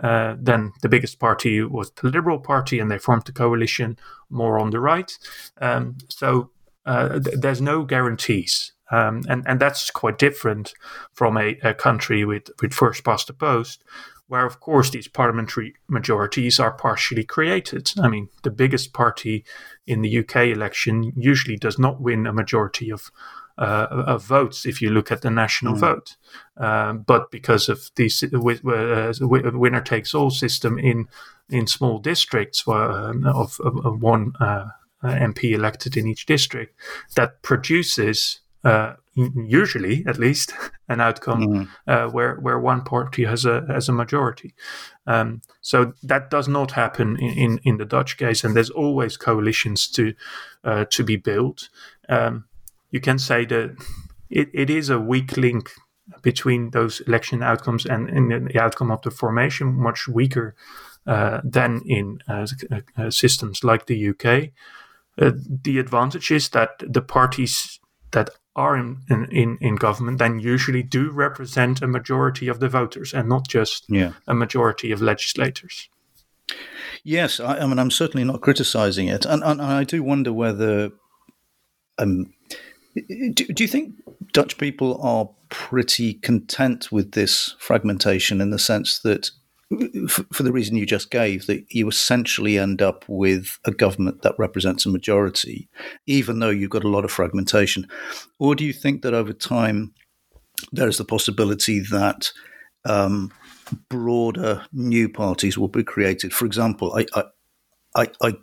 uh, 0.02 0.36
then 0.38 0.72
the 0.82 0.88
biggest 0.88 1.18
party 1.18 1.62
was 1.62 1.90
the 1.92 2.08
Liberal 2.08 2.38
Party, 2.38 2.78
and 2.78 2.90
they 2.90 2.98
formed 2.98 3.28
a 3.28 3.32
coalition 3.32 3.98
more 4.28 4.58
on 4.58 4.70
the 4.70 4.80
right. 4.80 5.18
Um, 5.60 5.96
so 6.08 6.50
uh, 6.86 7.18
th- 7.20 7.36
there's 7.38 7.60
no 7.60 7.84
guarantees. 7.84 8.72
Um, 8.90 9.22
and, 9.28 9.42
and 9.46 9.58
that's 9.58 9.90
quite 9.90 10.18
different 10.18 10.74
from 11.12 11.36
a, 11.36 11.58
a 11.62 11.74
country 11.74 12.24
with, 12.24 12.50
with 12.60 12.72
first 12.72 13.02
past 13.02 13.26
the 13.26 13.32
post, 13.32 13.82
where, 14.26 14.46
of 14.46 14.60
course, 14.60 14.90
these 14.90 15.08
parliamentary 15.08 15.74
majorities 15.88 16.60
are 16.60 16.72
partially 16.72 17.24
created. 17.24 17.92
I 17.98 18.08
mean, 18.08 18.28
the 18.42 18.50
biggest 18.50 18.92
party 18.92 19.44
in 19.86 20.02
the 20.02 20.18
UK 20.18 20.48
election 20.48 21.12
usually 21.16 21.56
does 21.56 21.78
not 21.78 22.00
win 22.00 22.26
a 22.26 22.32
majority 22.32 22.90
of 22.90 23.10
uh, 23.56 23.86
of 23.90 24.24
votes 24.24 24.66
if 24.66 24.82
you 24.82 24.90
look 24.90 25.12
at 25.12 25.22
the 25.22 25.30
national 25.30 25.74
mm. 25.74 25.78
vote. 25.78 26.16
Um, 26.56 27.02
but 27.02 27.30
because 27.30 27.68
of 27.68 27.90
the 27.94 28.10
uh, 28.32 29.26
winner 29.56 29.80
takes 29.80 30.14
all 30.14 30.30
system 30.30 30.78
in 30.78 31.08
in 31.48 31.66
small 31.66 31.98
districts 31.98 32.64
uh, 32.66 33.12
of, 33.26 33.60
of, 33.60 33.84
of, 33.84 34.02
one 34.02 34.32
uh, 34.40 34.44
uh, 34.44 34.66
MP 35.10 35.52
elected 35.52 35.96
in 35.96 36.06
each 36.06 36.26
district 36.26 36.78
that 37.16 37.42
produces 37.42 38.40
uh, 38.64 38.94
usually 39.14 40.04
at 40.06 40.18
least 40.18 40.52
an 40.88 41.00
outcome 41.00 41.42
mm. 41.42 41.68
uh, 41.86 42.08
where 42.10 42.36
where 42.36 42.58
one 42.58 42.82
party 42.82 43.24
has 43.24 43.44
a 43.44 43.64
has 43.68 43.88
a 43.88 43.92
majority. 43.92 44.54
Um, 45.06 45.42
so 45.60 45.92
that 46.02 46.30
does 46.30 46.48
not 46.48 46.72
happen 46.72 47.16
in, 47.18 47.38
in, 47.38 47.60
in, 47.64 47.76
the 47.76 47.84
Dutch 47.84 48.16
case, 48.16 48.42
and 48.42 48.56
there's 48.56 48.70
always 48.70 49.16
coalitions 49.16 49.86
to 49.88 50.14
uh, 50.64 50.86
to 50.90 51.04
be 51.04 51.16
built. 51.16 51.68
Um, 52.08 52.46
you 52.90 53.00
can 53.00 53.18
say 53.18 53.44
that 53.44 53.76
it, 54.30 54.48
it 54.54 54.70
is 54.70 54.88
a 54.88 54.98
weak 54.98 55.36
link 55.36 55.70
between 56.22 56.70
those 56.70 57.00
election 57.00 57.42
outcomes 57.42 57.86
and, 57.86 58.08
and 58.08 58.48
the 58.48 58.60
outcome 58.60 58.90
of 58.90 59.02
the 59.02 59.10
formation, 59.10 59.74
much 59.74 60.06
weaker 60.08 60.54
uh, 61.06 61.40
than 61.44 61.82
in 61.86 62.18
uh, 62.28 62.46
systems 63.10 63.64
like 63.64 63.86
the 63.86 64.08
UK. 64.08 64.52
Uh, 65.20 65.32
the 65.62 65.78
advantage 65.78 66.30
is 66.30 66.48
that 66.50 66.70
the 66.80 67.02
parties 67.02 67.78
that 68.12 68.30
are 68.56 68.76
in, 68.76 68.98
in, 69.30 69.58
in 69.60 69.76
government 69.76 70.18
then 70.18 70.38
usually 70.38 70.82
do 70.82 71.10
represent 71.10 71.82
a 71.82 71.86
majority 71.86 72.48
of 72.48 72.60
the 72.60 72.68
voters 72.68 73.12
and 73.12 73.28
not 73.28 73.48
just 73.48 73.84
yeah. 73.88 74.12
a 74.28 74.34
majority 74.34 74.92
of 74.92 75.02
legislators. 75.02 75.88
Yes, 77.02 77.40
I, 77.40 77.58
I, 77.58 77.66
mean, 77.66 77.78
I'm 77.78 77.90
certainly 77.90 78.24
not 78.24 78.40
criticizing 78.40 79.08
it. 79.08 79.24
And, 79.24 79.42
and 79.42 79.60
I 79.60 79.84
do 79.84 80.02
wonder 80.02 80.32
whether. 80.32 80.90
Um, 81.98 82.32
do, 82.94 83.32
do 83.32 83.62
you 83.62 83.68
think 83.68 83.94
Dutch 84.32 84.58
people 84.58 85.00
are 85.02 85.28
pretty 85.48 86.14
content 86.14 86.90
with 86.90 87.12
this 87.12 87.54
fragmentation 87.58 88.40
in 88.40 88.50
the 88.50 88.58
sense 88.58 88.98
that 89.00 89.30
for 90.08 90.42
the 90.42 90.52
reason 90.52 90.76
you 90.76 90.86
just 90.86 91.10
gave, 91.10 91.46
that 91.46 91.64
you 91.70 91.88
essentially 91.88 92.58
end 92.58 92.82
up 92.82 93.04
with 93.08 93.58
a 93.64 93.70
government 93.70 94.22
that 94.22 94.34
represents 94.38 94.86
a 94.86 94.90
majority, 94.90 95.68
even 96.06 96.38
though 96.38 96.50
you've 96.50 96.70
got 96.70 96.84
a 96.84 96.88
lot 96.88 97.04
of 97.04 97.10
fragmentation? 97.10 97.86
Or 98.38 98.54
do 98.54 98.64
you 98.64 98.72
think 98.72 99.02
that 99.02 99.14
over 99.14 99.32
time 99.32 99.94
there 100.72 100.88
is 100.88 100.98
the 100.98 101.04
possibility 101.04 101.80
that 101.80 102.30
um, 102.84 103.32
broader 103.88 104.64
new 104.72 105.08
parties 105.08 105.56
will 105.56 105.68
be 105.68 105.84
created? 105.84 106.32
For 106.32 106.46
example, 106.46 106.94
I, 106.94 107.06
I, 107.96 108.08
I, 108.20 108.34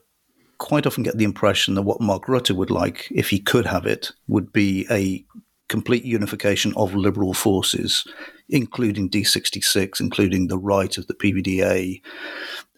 quite 0.57 0.85
often 0.85 1.01
get 1.01 1.17
the 1.17 1.23
impression 1.23 1.73
that 1.73 1.81
what 1.81 1.99
Mark 1.99 2.27
Rutte 2.27 2.55
would 2.55 2.69
like, 2.69 3.07
if 3.09 3.31
he 3.31 3.39
could 3.39 3.65
have 3.65 3.87
it, 3.87 4.11
would 4.27 4.53
be 4.53 4.85
a 4.91 5.25
complete 5.71 6.03
unification 6.03 6.73
of 6.75 6.93
liberal 6.93 7.33
forces, 7.33 8.05
including 8.49 9.09
D66, 9.09 10.01
including 10.01 10.47
the 10.47 10.57
right 10.57 10.97
of 10.97 11.07
the 11.07 11.13
PVDA, 11.13 12.01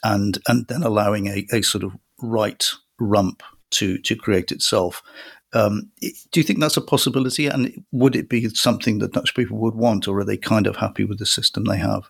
and 0.03 0.37
and 0.47 0.67
then 0.67 0.83
allowing 0.83 1.27
a, 1.27 1.45
a 1.51 1.61
sort 1.63 1.83
of 1.83 1.97
right 2.21 2.63
rump 2.99 3.41
to 3.71 3.97
to 3.97 4.15
create 4.15 4.51
itself. 4.51 5.01
Um, 5.53 5.91
do 6.31 6.39
you 6.39 6.43
think 6.43 6.59
that's 6.59 6.77
a 6.77 6.81
possibility? 6.81 7.47
And 7.47 7.83
would 7.91 8.15
it 8.15 8.29
be 8.29 8.47
something 8.49 8.99
that 8.99 9.13
Dutch 9.13 9.35
people 9.35 9.57
would 9.57 9.75
want, 9.75 10.07
or 10.07 10.19
are 10.19 10.25
they 10.25 10.37
kind 10.37 10.67
of 10.67 10.75
happy 10.75 11.03
with 11.03 11.17
the 11.19 11.25
system 11.25 11.63
they 11.63 11.77
have? 11.77 12.03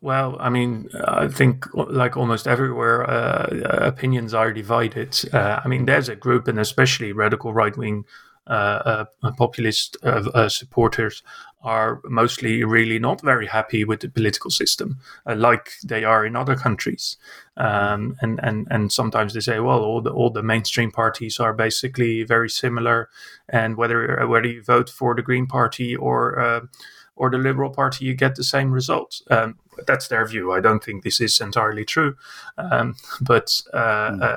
Well, 0.00 0.36
I 0.38 0.50
mean, 0.50 0.88
I 1.06 1.26
think 1.26 1.66
like 1.74 2.16
almost 2.16 2.46
everywhere, 2.46 3.08
uh, 3.10 3.48
opinions 3.92 4.34
are 4.34 4.52
divided. 4.52 5.18
Uh, 5.32 5.60
I 5.64 5.68
mean, 5.68 5.86
there's 5.86 6.08
a 6.08 6.16
group, 6.16 6.46
and 6.48 6.60
especially 6.60 7.12
radical 7.12 7.52
right 7.52 7.76
wing 7.76 8.04
uh, 8.04 8.04
uh, 8.04 8.25
populist 8.46 9.96
uh, 10.02 10.48
supporters, 10.48 11.22
are 11.62 12.00
mostly 12.04 12.62
really 12.62 12.98
not 12.98 13.20
very 13.22 13.46
happy 13.46 13.84
with 13.84 14.00
the 14.00 14.08
political 14.08 14.50
system, 14.50 14.98
like 15.26 15.72
they 15.82 16.04
are 16.04 16.24
in 16.24 16.36
other 16.36 16.54
countries. 16.54 17.16
Um, 17.56 18.16
and, 18.20 18.38
and, 18.42 18.68
and 18.70 18.92
sometimes 18.92 19.34
they 19.34 19.40
say, 19.40 19.58
well, 19.58 19.80
all 19.80 20.00
the, 20.00 20.10
all 20.10 20.30
the 20.30 20.44
mainstream 20.44 20.92
parties 20.92 21.40
are 21.40 21.52
basically 21.52 22.22
very 22.22 22.48
similar, 22.48 23.08
and 23.48 23.76
whether 23.76 24.26
whether 24.28 24.46
you 24.46 24.62
vote 24.62 24.90
for 24.90 25.14
the 25.14 25.22
Green 25.22 25.46
Party 25.46 25.96
or 25.96 26.68
or 27.16 27.30
the 27.30 27.38
Liberal 27.38 27.70
Party, 27.70 28.04
you 28.04 28.14
get 28.14 28.34
the 28.36 28.44
same 28.44 28.70
results. 28.70 29.22
Um, 29.30 29.58
that's 29.86 30.08
their 30.08 30.26
view. 30.26 30.52
I 30.52 30.60
don't 30.60 30.84
think 30.84 31.02
this 31.02 31.20
is 31.20 31.40
entirely 31.40 31.84
true, 31.84 32.14
um, 32.58 32.94
but 33.20 33.60
uh, 33.72 34.36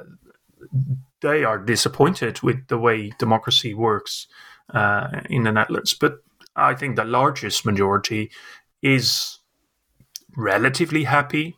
mm. 0.74 0.98
They 1.22 1.44
are 1.44 1.58
disappointed 1.58 2.42
with 2.42 2.68
the 2.68 2.78
way 2.78 3.12
democracy 3.20 3.74
works 3.74 4.28
uh, 4.74 5.22
in 5.30 5.44
the 5.44 5.52
Netherlands. 5.52 5.94
But 5.94 6.24
I 6.56 6.74
think 6.76 6.96
the 6.96 7.06
largest 7.06 7.66
majority 7.66 8.32
is 8.82 9.40
relatively 10.36 11.04
happy 11.04 11.58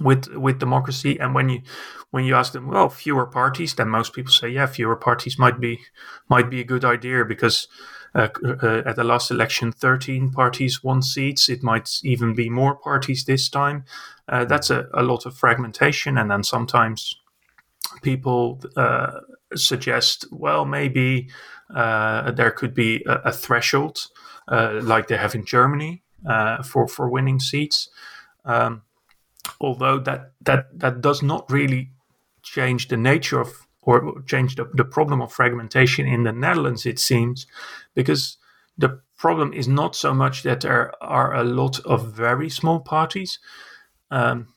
with 0.00 0.28
with 0.34 0.58
democracy. 0.58 1.18
And 1.18 1.34
when 1.34 1.48
you 1.48 1.62
when 2.10 2.24
you 2.24 2.34
ask 2.34 2.52
them, 2.52 2.68
well, 2.68 2.88
fewer 2.88 3.26
parties, 3.26 3.74
then 3.74 3.88
most 3.88 4.12
people 4.12 4.32
say, 4.32 4.48
yeah, 4.48 4.66
fewer 4.66 4.96
parties 4.96 5.38
might 5.38 5.60
be 5.60 5.80
might 6.28 6.50
be 6.50 6.60
a 6.60 6.64
good 6.64 6.84
idea 6.84 7.24
because 7.24 7.68
uh, 8.14 8.28
uh, 8.62 8.82
at 8.86 8.94
the 8.96 9.04
last 9.04 9.30
election, 9.30 9.72
13 9.72 10.30
parties 10.30 10.84
won 10.84 11.02
seats. 11.02 11.48
It 11.48 11.62
might 11.64 11.90
even 12.04 12.34
be 12.34 12.48
more 12.48 12.76
parties 12.76 13.24
this 13.24 13.48
time. 13.48 13.84
Uh, 14.28 14.44
that's 14.44 14.70
a, 14.70 14.86
a, 14.94 15.02
lot 15.02 15.26
of 15.26 15.36
fragmentation. 15.36 16.16
And 16.16 16.30
then 16.30 16.44
sometimes 16.44 17.16
people 18.02 18.60
uh, 18.76 19.20
suggest, 19.54 20.26
well, 20.30 20.64
maybe 20.64 21.28
uh, 21.74 22.30
there 22.32 22.50
could 22.50 22.74
be 22.74 23.02
a, 23.06 23.14
a 23.24 23.32
threshold 23.32 24.06
uh, 24.48 24.80
like 24.82 25.08
they 25.08 25.16
have 25.16 25.34
in 25.34 25.44
Germany 25.44 26.02
for, 26.64 26.88
for 26.88 27.08
winning 27.08 27.40
seats. 27.40 27.88
Um, 28.44 28.82
although 29.60 29.98
that, 30.00 30.32
that, 30.42 30.78
that 30.78 31.00
does 31.00 31.22
not 31.22 31.50
really 31.50 31.90
change 32.42 32.88
the 32.88 32.96
nature 32.96 33.40
of 33.40 33.66
or 33.86 34.22
change 34.22 34.56
the, 34.56 34.64
the 34.74 34.84
problem 34.84 35.20
of 35.20 35.32
fragmentation 35.32 36.06
in 36.06 36.22
the 36.22 36.32
Netherlands, 36.32 36.86
it 36.86 36.98
seems, 36.98 37.46
because 37.94 38.38
the 38.78 39.00
problem 39.18 39.52
is 39.52 39.68
not 39.68 39.94
so 39.94 40.14
much 40.14 40.42
that 40.42 40.62
there 40.62 40.92
are 41.02 41.34
a 41.34 41.44
lot 41.44 41.80
of 41.80 42.12
very 42.12 42.48
small 42.48 42.80
parties. 42.80 43.38
Um, 44.10 44.53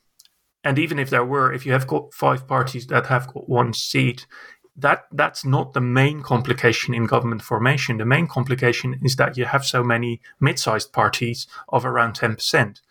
and 0.68 0.78
even 0.78 0.98
if 0.98 1.08
there 1.08 1.24
were, 1.24 1.50
if 1.50 1.64
you 1.64 1.72
have 1.72 1.86
got 1.86 2.12
five 2.12 2.46
parties 2.46 2.88
that 2.88 3.06
have 3.06 3.26
got 3.32 3.48
one 3.48 3.72
seat, 3.72 4.26
that 4.76 5.06
that's 5.10 5.42
not 5.42 5.72
the 5.72 5.80
main 5.80 6.20
complication 6.20 6.92
in 6.92 7.06
government 7.06 7.40
formation. 7.40 7.96
The 7.96 8.04
main 8.04 8.26
complication 8.26 9.00
is 9.02 9.16
that 9.16 9.38
you 9.38 9.46
have 9.46 9.64
so 9.64 9.82
many 9.82 10.20
mid-sized 10.40 10.92
parties 10.92 11.46
of 11.70 11.86
around 11.86 12.16
ten 12.16 12.34
percent. 12.34 12.82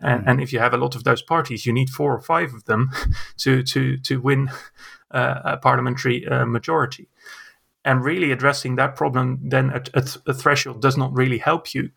And, 0.00 0.24
mm. 0.24 0.30
and, 0.30 0.40
if 0.40 0.50
you 0.50 0.60
have 0.60 0.72
a 0.72 0.78
lot 0.78 0.96
of 0.96 1.04
those 1.04 1.20
parties, 1.20 1.66
you 1.66 1.74
need 1.74 1.90
four 1.90 2.14
or 2.14 2.22
five 2.22 2.54
of 2.54 2.64
them 2.64 2.90
to 3.36 3.62
to 3.64 3.98
to 3.98 4.18
win 4.18 4.48
uh, 5.10 5.40
a 5.44 5.56
parliamentary 5.58 6.26
uh, 6.26 6.46
majority. 6.46 7.06
And 7.84 8.02
really 8.02 8.32
addressing 8.32 8.76
that 8.76 8.96
problem, 8.96 9.40
then 9.42 9.68
a, 9.70 9.82
a, 9.92 10.00
th- 10.00 10.24
a 10.26 10.32
threshold 10.32 10.80
does 10.80 10.96
not 10.96 11.12
really 11.12 11.38
help 11.38 11.74
you. 11.74 11.90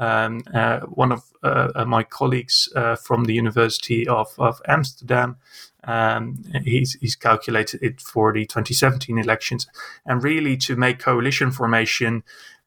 Um, 0.00 0.40
uh, 0.54 0.80
one 0.80 1.12
of 1.12 1.22
uh, 1.42 1.84
my 1.86 2.02
colleagues 2.02 2.70
uh, 2.74 2.96
from 2.96 3.24
the 3.24 3.34
University 3.34 4.08
of, 4.08 4.28
of 4.38 4.60
Amsterdam, 4.66 5.36
um, 5.84 6.42
he's, 6.64 6.94
he's, 7.00 7.14
calculated 7.14 7.82
it 7.82 8.00
for 8.00 8.32
the 8.32 8.46
2017 8.46 9.18
elections. 9.18 9.66
And 10.06 10.24
really, 10.24 10.56
to 10.58 10.74
make 10.74 10.98
coalition 10.98 11.50
formation 11.50 12.22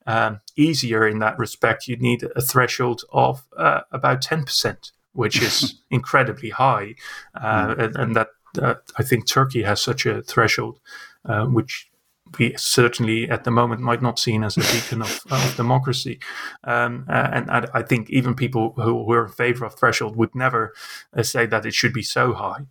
um, 0.05 0.41
easier 0.55 1.07
in 1.07 1.19
that 1.19 1.39
respect, 1.39 1.87
you 1.87 1.95
need 1.97 2.23
a 2.35 2.41
threshold 2.41 3.03
of 3.11 3.43
uh, 3.57 3.81
about 3.91 4.21
10%, 4.21 4.91
which 5.13 5.41
is 5.41 5.75
incredibly 5.89 6.51
high. 6.51 6.95
Mm. 7.35 7.79
And, 7.79 7.95
and, 7.95 8.15
that 8.15 8.27
uh, 8.61 8.75
I 8.97 9.03
think 9.03 9.27
Turkey 9.27 9.63
has 9.63 9.81
such 9.81 10.05
a 10.05 10.21
threshold, 10.21 10.79
uh, 11.25 11.45
which 11.45 11.89
we 12.37 12.53
certainly 12.57 13.29
at 13.29 13.43
the 13.43 13.51
moment 13.51 13.81
might 13.81 14.01
not 14.01 14.19
seen 14.19 14.43
as 14.43 14.57
a 14.57 14.61
beacon 14.61 15.01
of, 15.01 15.21
of 15.29 15.55
democracy. 15.55 16.19
Um, 16.63 17.05
uh, 17.07 17.29
and 17.31 17.51
I, 17.51 17.67
I, 17.73 17.81
think 17.83 18.09
even 18.09 18.33
people 18.33 18.73
who, 18.75 19.11
are 19.11 19.25
in 19.25 19.31
favor 19.31 19.65
of 19.65 19.75
threshold 19.75 20.15
would 20.15 20.33
never 20.33 20.73
uh, 21.15 21.23
say 21.23 21.45
that 21.45 21.65
it 21.65 21.73
should 21.73 21.93
be 21.93 22.01
so 22.03 22.33
high. 22.33 22.65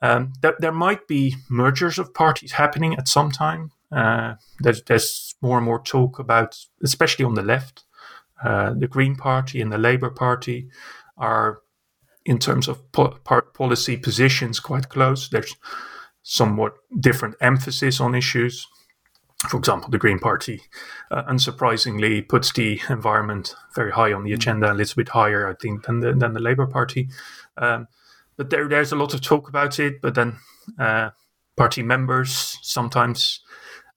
Um, 0.00 0.32
there, 0.40 0.56
there, 0.58 0.72
might 0.72 1.06
be 1.06 1.36
mergers 1.48 1.98
of 1.98 2.14
parties 2.14 2.52
happening 2.52 2.94
at 2.94 3.08
some 3.08 3.30
time. 3.30 3.72
Uh, 3.90 4.34
there's, 4.60 4.82
there's, 4.84 5.34
more 5.42 5.58
and 5.58 5.66
more 5.66 5.82
talk 5.82 6.20
about, 6.20 6.56
especially 6.84 7.24
on 7.24 7.34
the 7.34 7.42
left, 7.42 7.84
uh, 8.44 8.72
the 8.74 8.86
Green 8.86 9.16
Party 9.16 9.60
and 9.60 9.72
the 9.72 9.78
Labour 9.78 10.10
Party 10.10 10.68
are 11.16 11.62
in 12.24 12.38
terms 12.38 12.68
of 12.68 12.90
po- 12.92 13.18
policy 13.54 13.96
positions 13.96 14.60
quite 14.60 14.88
close. 14.88 15.28
There's 15.28 15.56
somewhat 16.22 16.74
different 17.00 17.34
emphasis 17.40 18.00
on 18.00 18.14
issues. 18.14 18.66
For 19.48 19.56
example, 19.56 19.90
the 19.90 19.98
Green 19.98 20.18
Party, 20.18 20.62
uh, 21.10 21.24
unsurprisingly, 21.24 22.28
puts 22.28 22.52
the 22.52 22.80
environment 22.88 23.54
very 23.74 23.90
high 23.90 24.12
on 24.12 24.22
the 24.22 24.30
mm. 24.30 24.34
agenda, 24.34 24.72
a 24.72 24.74
little 24.74 24.94
bit 24.96 25.08
higher, 25.08 25.48
I 25.48 25.54
think, 25.54 25.84
than 25.86 26.00
the, 26.00 26.12
than 26.12 26.32
the 26.32 26.40
Labour 26.40 26.66
Party. 26.66 27.08
Um, 27.56 27.88
but 28.36 28.50
there, 28.50 28.68
there's 28.68 28.92
a 28.92 28.96
lot 28.96 29.14
of 29.14 29.20
talk 29.20 29.48
about 29.48 29.80
it. 29.80 30.00
But 30.00 30.14
then, 30.14 30.38
uh, 30.78 31.10
party 31.56 31.82
members 31.82 32.58
sometimes 32.62 33.41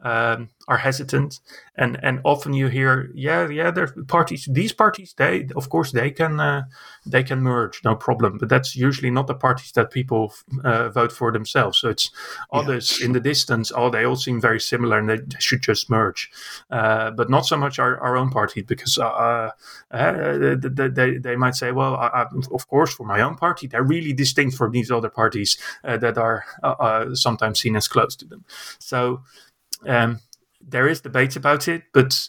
um, 0.06 0.50
are 0.68 0.78
hesitant, 0.78 1.40
and 1.76 1.98
and 2.04 2.20
often 2.24 2.54
you 2.54 2.70
hear, 2.70 3.12
yeah, 3.16 3.50
yeah, 3.50 3.72
there 3.72 3.88
parties. 4.08 4.48
These 4.52 4.74
parties, 4.74 5.14
they 5.18 5.48
of 5.56 5.70
course 5.70 5.92
they 5.92 6.12
can 6.12 6.40
uh, 6.40 6.64
they 7.12 7.24
can 7.24 7.42
merge, 7.42 7.82
no 7.84 7.96
problem. 7.96 8.38
But 8.38 8.50
that's 8.50 8.76
usually 8.76 9.12
not 9.12 9.28
the 9.28 9.34
parties 9.36 9.72
that 9.72 9.92
people 9.92 10.34
uh, 10.64 10.90
vote 10.90 11.12
for 11.12 11.32
themselves. 11.32 11.80
So 11.80 11.90
it's 11.90 12.12
others 12.52 13.00
yeah. 13.00 13.06
in 13.08 13.14
the 13.14 13.20
distance. 13.20 13.74
Oh, 13.76 13.90
they 13.90 14.06
all 14.06 14.16
seem 14.16 14.40
very 14.40 14.60
similar, 14.60 15.00
and 15.00 15.10
they, 15.10 15.18
they 15.18 15.40
should 15.40 15.64
just 15.64 15.90
merge. 15.90 16.30
Uh, 16.70 17.12
but 17.12 17.30
not 17.30 17.46
so 17.46 17.58
much 17.58 17.80
our, 17.80 18.00
our 18.00 18.16
own 18.16 18.30
party, 18.30 18.62
because 18.62 18.98
uh, 18.98 19.06
uh, 19.06 19.52
uh, 19.92 20.56
they, 20.56 20.90
they, 20.90 21.18
they 21.18 21.36
might 21.36 21.56
say, 21.56 21.72
well, 21.72 21.96
I, 21.96 22.08
I, 22.08 22.26
of 22.52 22.68
course, 22.68 22.94
for 22.94 23.06
my 23.08 23.22
own 23.22 23.36
party, 23.36 23.68
they're 23.68 23.84
really 23.84 24.14
distinct 24.14 24.56
from 24.56 24.72
these 24.72 24.92
other 24.92 25.10
parties 25.10 25.58
that 25.84 26.18
are 26.18 26.44
sometimes 27.14 27.60
seen 27.60 27.76
as 27.76 27.88
close 27.88 28.16
to 28.18 28.26
them. 28.26 28.46
So. 28.80 29.22
Um, 29.86 30.20
there 30.62 30.88
is 30.88 31.02
debate 31.02 31.36
about 31.36 31.68
it, 31.68 31.84
but 31.94 32.28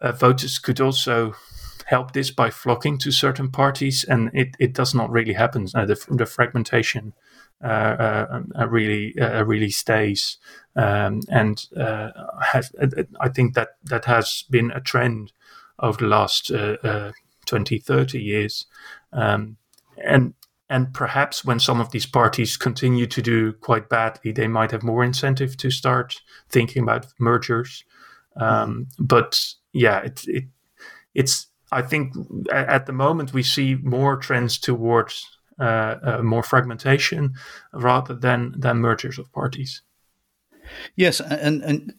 uh, 0.00 0.12
voters 0.12 0.58
could 0.58 0.80
also 0.80 1.34
help 1.86 2.12
this 2.12 2.30
by 2.30 2.50
flocking 2.50 2.98
to 2.98 3.10
certain 3.10 3.50
parties, 3.50 4.04
and 4.04 4.30
it, 4.34 4.48
it 4.58 4.74
does 4.74 4.94
not 4.94 5.10
really 5.10 5.32
happen. 5.32 5.66
Uh, 5.74 5.86
the, 5.86 6.06
the 6.10 6.26
fragmentation 6.26 7.14
uh, 7.64 7.66
uh, 7.66 8.42
uh 8.56 8.68
really 8.68 9.18
uh, 9.18 9.42
really 9.44 9.70
stays, 9.70 10.36
um, 10.76 11.20
and 11.30 11.66
has, 12.42 12.70
I 13.20 13.28
think 13.28 13.54
that 13.54 13.70
that 13.84 14.04
has 14.04 14.44
been 14.50 14.70
a 14.70 14.80
trend 14.80 15.32
over 15.80 15.98
the 15.98 16.06
last 16.06 16.52
20, 17.46 17.78
30 17.78 18.20
years, 18.22 18.66
um, 19.12 19.56
and 20.04 20.34
and 20.68 20.92
perhaps 20.92 21.44
when 21.44 21.60
some 21.60 21.80
of 21.80 21.90
these 21.90 22.06
parties 22.06 22.56
continue 22.56 23.06
to 23.06 23.22
do 23.22 23.52
quite 23.54 23.88
badly, 23.88 24.32
they 24.32 24.48
might 24.48 24.70
have 24.70 24.82
more 24.82 25.02
incentive 25.02 25.56
to 25.58 25.70
start 25.70 26.20
thinking 26.50 26.82
about 26.82 27.06
mergers. 27.18 27.84
Um, 28.36 28.86
but 28.98 29.42
yeah, 29.72 30.00
it, 30.00 30.22
it, 30.26 30.44
it's. 31.14 31.46
I 31.70 31.82
think 31.82 32.14
at 32.50 32.86
the 32.86 32.94
moment 32.94 33.34
we 33.34 33.42
see 33.42 33.76
more 33.82 34.16
trends 34.16 34.58
towards 34.58 35.26
uh, 35.60 35.96
uh, 36.02 36.22
more 36.22 36.42
fragmentation 36.42 37.34
rather 37.72 38.14
than 38.14 38.54
than 38.56 38.78
mergers 38.78 39.18
of 39.18 39.30
parties. 39.32 39.82
Yes, 40.96 41.20
and 41.20 41.62
and 41.62 41.92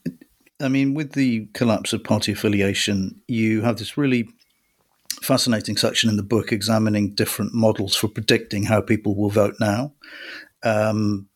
I 0.60 0.70
mean 0.70 0.94
with 0.94 1.12
the 1.12 1.48
collapse 1.54 1.94
of 1.94 2.04
party 2.04 2.32
affiliation, 2.32 3.22
you 3.28 3.62
have 3.62 3.78
this 3.78 3.98
really 3.98 4.30
fascinating 5.22 5.78
section 5.78 6.10
in 6.10 6.18
the 6.18 6.24
book 6.24 6.52
examining 6.52 7.14
different 7.14 7.54
models 7.54 7.96
for 7.96 8.08
predicting 8.08 8.64
how 8.64 8.82
people 8.82 9.16
will 9.16 9.30
vote 9.30 9.56
now. 9.60 9.94
Um, 10.64 11.30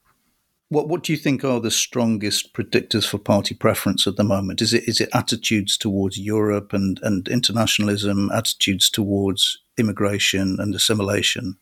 what 0.69 0.89
what 0.89 1.03
do 1.03 1.13
you 1.13 1.17
think 1.17 1.43
are 1.43 1.59
the 1.59 1.71
strongest 1.71 2.53
predictors 2.53 3.07
for 3.07 3.19
party 3.19 3.53
preference 3.53 4.07
at 4.07 4.15
the 4.15 4.23
moment? 4.23 4.61
Is 4.61 4.73
it 4.73 4.87
is 4.87 4.99
it 4.99 5.09
attitudes 5.13 5.77
towards 5.77 6.17
Europe 6.17 6.73
and, 6.73 6.99
and 7.03 7.27
internationalism, 7.27 8.31
attitudes 8.31 8.89
towards 8.89 9.59
immigration 9.77 10.57
and 10.59 10.73
assimilation? 10.73 11.57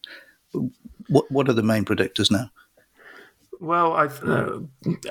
What 1.10 1.30
what 1.30 1.50
are 1.50 1.54
the 1.54 1.64
main 1.64 1.84
predictors 1.84 2.32
now? 2.32 2.52
Well, 3.62 3.94
uh, 3.96 4.62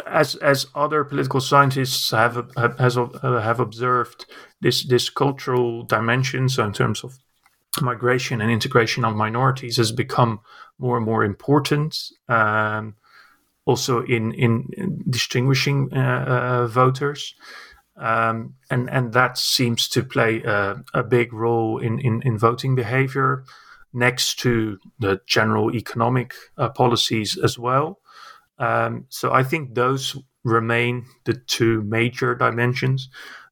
as 0.07 0.35
as 0.35 0.67
other 0.75 1.05
political 1.05 1.41
scientists 1.41 2.11
have 2.11 2.51
have, 2.57 2.79
has, 2.81 2.99
uh, 2.99 3.41
have 3.41 3.61
observed 3.61 4.27
this 4.61 4.85
this 4.85 5.09
cultural 5.09 5.85
dimension, 5.85 6.49
so 6.49 6.65
in 6.65 6.73
terms 6.73 7.05
of 7.05 7.17
migration 7.81 8.41
and 8.41 8.51
integration 8.51 9.05
of 9.05 9.15
minorities, 9.15 9.77
has 9.77 9.93
become 9.93 10.41
more 10.79 10.97
and 10.97 11.07
more 11.07 11.23
important. 11.23 11.97
Um, 12.29 12.97
also 13.67 14.03
in 14.03 14.33
in, 14.33 14.69
in 14.77 15.05
distinguishing 15.09 15.89
uh, 15.93 16.25
uh, 16.27 16.67
voters, 16.67 17.37
um, 17.97 18.55
and 18.69 18.91
and 18.91 19.13
that 19.13 19.39
seems 19.39 19.89
to 19.91 20.03
play 20.03 20.43
a, 20.43 20.83
a 20.93 21.05
big 21.05 21.33
role 21.33 21.79
in, 21.79 22.01
in 22.01 22.21
in 22.23 22.37
voting 22.37 22.75
behavior 22.75 23.45
next 23.93 24.41
to 24.41 24.79
the 24.99 25.21
general 25.25 25.73
economic 25.73 26.35
uh, 26.59 26.69
policies 26.69 27.39
as 27.39 27.57
well. 27.57 28.01
Um, 28.61 29.07
so 29.09 29.33
I 29.33 29.43
think 29.43 29.75
those 29.75 30.17
remain 30.45 31.07
the 31.25 31.35
two 31.35 31.83
major 31.83 32.35
dimensions 32.35 33.09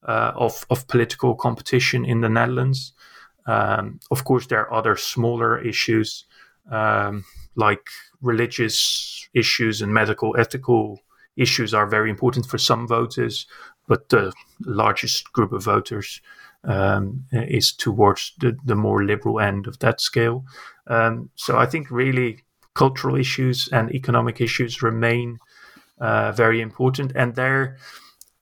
uh, 0.07 0.33
of, 0.37 0.65
of 0.71 0.87
political 0.87 1.35
competition 1.35 2.05
in 2.05 2.21
the 2.21 2.29
Netherlands. 2.29 2.93
Um, 3.47 3.99
of 4.11 4.25
course, 4.25 4.47
there 4.47 4.61
are 4.61 4.73
other 4.73 4.97
smaller 4.97 5.59
issues 5.59 6.27
um, 6.71 7.25
like 7.57 7.89
religious 8.21 9.29
issues 9.35 9.83
and 9.83 9.93
medical 9.93 10.37
ethical 10.39 11.01
issues 11.37 11.73
are 11.73 11.87
very 11.87 12.11
important 12.11 12.47
for 12.47 12.59
some 12.59 12.87
voters, 12.87 13.47
but 13.87 14.09
the 14.09 14.33
largest 14.65 15.33
group 15.33 15.53
of 15.53 15.65
voters 15.65 16.21
um, 16.65 17.25
is 17.33 17.73
towards 17.73 18.33
the, 18.41 18.57
the 18.65 18.75
more 18.75 19.05
liberal 19.05 19.41
end 19.41 19.67
of 19.67 19.79
that 19.79 20.01
scale. 20.01 20.45
Um, 20.89 21.31
so 21.37 21.57
I 21.57 21.67
think 21.67 21.91
really 21.91 22.45
cultural 22.75 23.17
issues 23.17 23.69
and 23.73 23.93
economic 23.95 24.41
issues 24.41 24.83
remain 24.83 25.39
uh, 26.01 26.33
very 26.33 26.61
important, 26.61 27.13
and 27.15 27.35
there. 27.35 27.77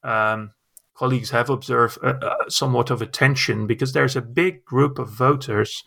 Um, 0.02 0.52
colleagues 0.94 1.30
have 1.30 1.50
observed 1.50 1.98
somewhat 2.48 2.90
of 2.90 3.02
a 3.02 3.06
tension 3.06 3.66
because 3.66 3.92
there's 3.92 4.16
a 4.16 4.22
big 4.22 4.64
group 4.64 4.98
of 4.98 5.10
voters 5.10 5.84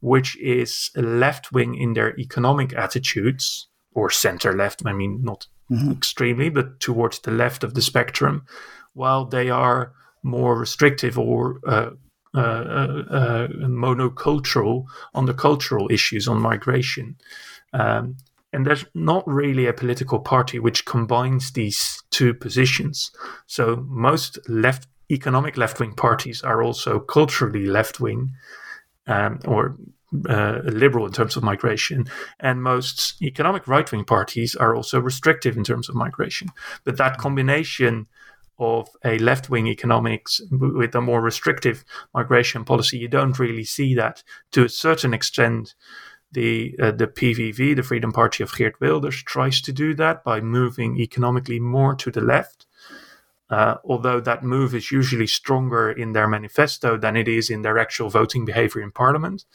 which 0.00 0.36
is 0.38 0.90
left 0.96 1.52
wing 1.52 1.74
in 1.74 1.94
their 1.94 2.18
economic 2.18 2.74
attitudes 2.74 3.68
or 3.92 4.10
center 4.10 4.54
left. 4.54 4.82
I 4.84 4.92
mean, 4.92 5.22
not 5.22 5.46
mm-hmm. 5.70 5.92
extremely, 5.92 6.50
but 6.50 6.80
towards 6.80 7.20
the 7.20 7.30
left 7.30 7.64
of 7.64 7.74
the 7.74 7.82
spectrum, 7.82 8.44
while 8.94 9.24
they 9.24 9.50
are 9.50 9.92
more 10.22 10.58
restrictive 10.58 11.18
or 11.18 11.60
uh, 11.66 11.90
uh, 12.34 12.38
uh, 12.38 13.04
uh, 13.10 13.48
monocultural 13.48 14.84
on 15.14 15.26
the 15.26 15.34
cultural 15.34 15.90
issues 15.90 16.28
on 16.28 16.40
migration. 16.40 17.16
Um, 17.72 18.16
and 18.52 18.66
there's 18.66 18.84
not 18.94 19.26
really 19.28 19.66
a 19.66 19.72
political 19.72 20.18
party 20.18 20.58
which 20.58 20.84
combines 20.84 21.52
these 21.52 22.02
two 22.10 22.34
positions. 22.34 23.12
So 23.46 23.84
most 23.88 24.38
left 24.48 24.88
economic 25.10 25.56
left 25.56 25.80
wing 25.80 25.92
parties 25.92 26.42
are 26.42 26.62
also 26.62 26.98
culturally 27.00 27.66
left 27.66 28.00
wing 28.00 28.32
um, 29.06 29.40
or 29.44 29.76
uh, 30.28 30.60
liberal 30.64 31.06
in 31.06 31.12
terms 31.12 31.36
of 31.36 31.42
migration, 31.42 32.04
and 32.40 32.62
most 32.62 33.20
economic 33.22 33.68
right 33.68 33.90
wing 33.92 34.04
parties 34.04 34.56
are 34.56 34.74
also 34.74 35.00
restrictive 35.00 35.56
in 35.56 35.64
terms 35.64 35.88
of 35.88 35.94
migration. 35.94 36.48
But 36.84 36.96
that 36.96 37.18
combination 37.18 38.06
of 38.58 38.88
a 39.04 39.18
left 39.18 39.48
wing 39.48 39.66
economics 39.68 40.40
with 40.50 40.94
a 40.94 41.00
more 41.00 41.20
restrictive 41.20 41.84
migration 42.12 42.64
policy, 42.64 42.98
you 42.98 43.08
don't 43.08 43.38
really 43.38 43.64
see 43.64 43.94
that 43.94 44.22
to 44.52 44.64
a 44.64 44.68
certain 44.68 45.14
extent. 45.14 45.74
The 46.32 46.76
uh, 46.80 46.92
the 46.92 47.08
PVV, 47.08 47.74
the 47.74 47.82
Freedom 47.82 48.12
Party 48.12 48.42
of 48.42 48.54
Geert 48.54 48.80
Wilders, 48.80 49.22
tries 49.22 49.60
to 49.62 49.72
do 49.72 49.94
that 49.94 50.22
by 50.22 50.40
moving 50.40 50.98
economically 50.98 51.58
more 51.58 51.94
to 51.96 52.10
the 52.10 52.20
left, 52.20 52.66
uh, 53.50 53.76
although 53.84 54.20
that 54.20 54.44
move 54.44 54.74
is 54.74 54.92
usually 54.92 55.26
stronger 55.26 55.90
in 55.90 56.12
their 56.12 56.28
manifesto 56.28 56.96
than 56.96 57.16
it 57.16 57.26
is 57.26 57.50
in 57.50 57.62
their 57.62 57.78
actual 57.78 58.08
voting 58.08 58.44
behavior 58.44 58.82
in 58.82 58.90
parliament. 58.90 59.44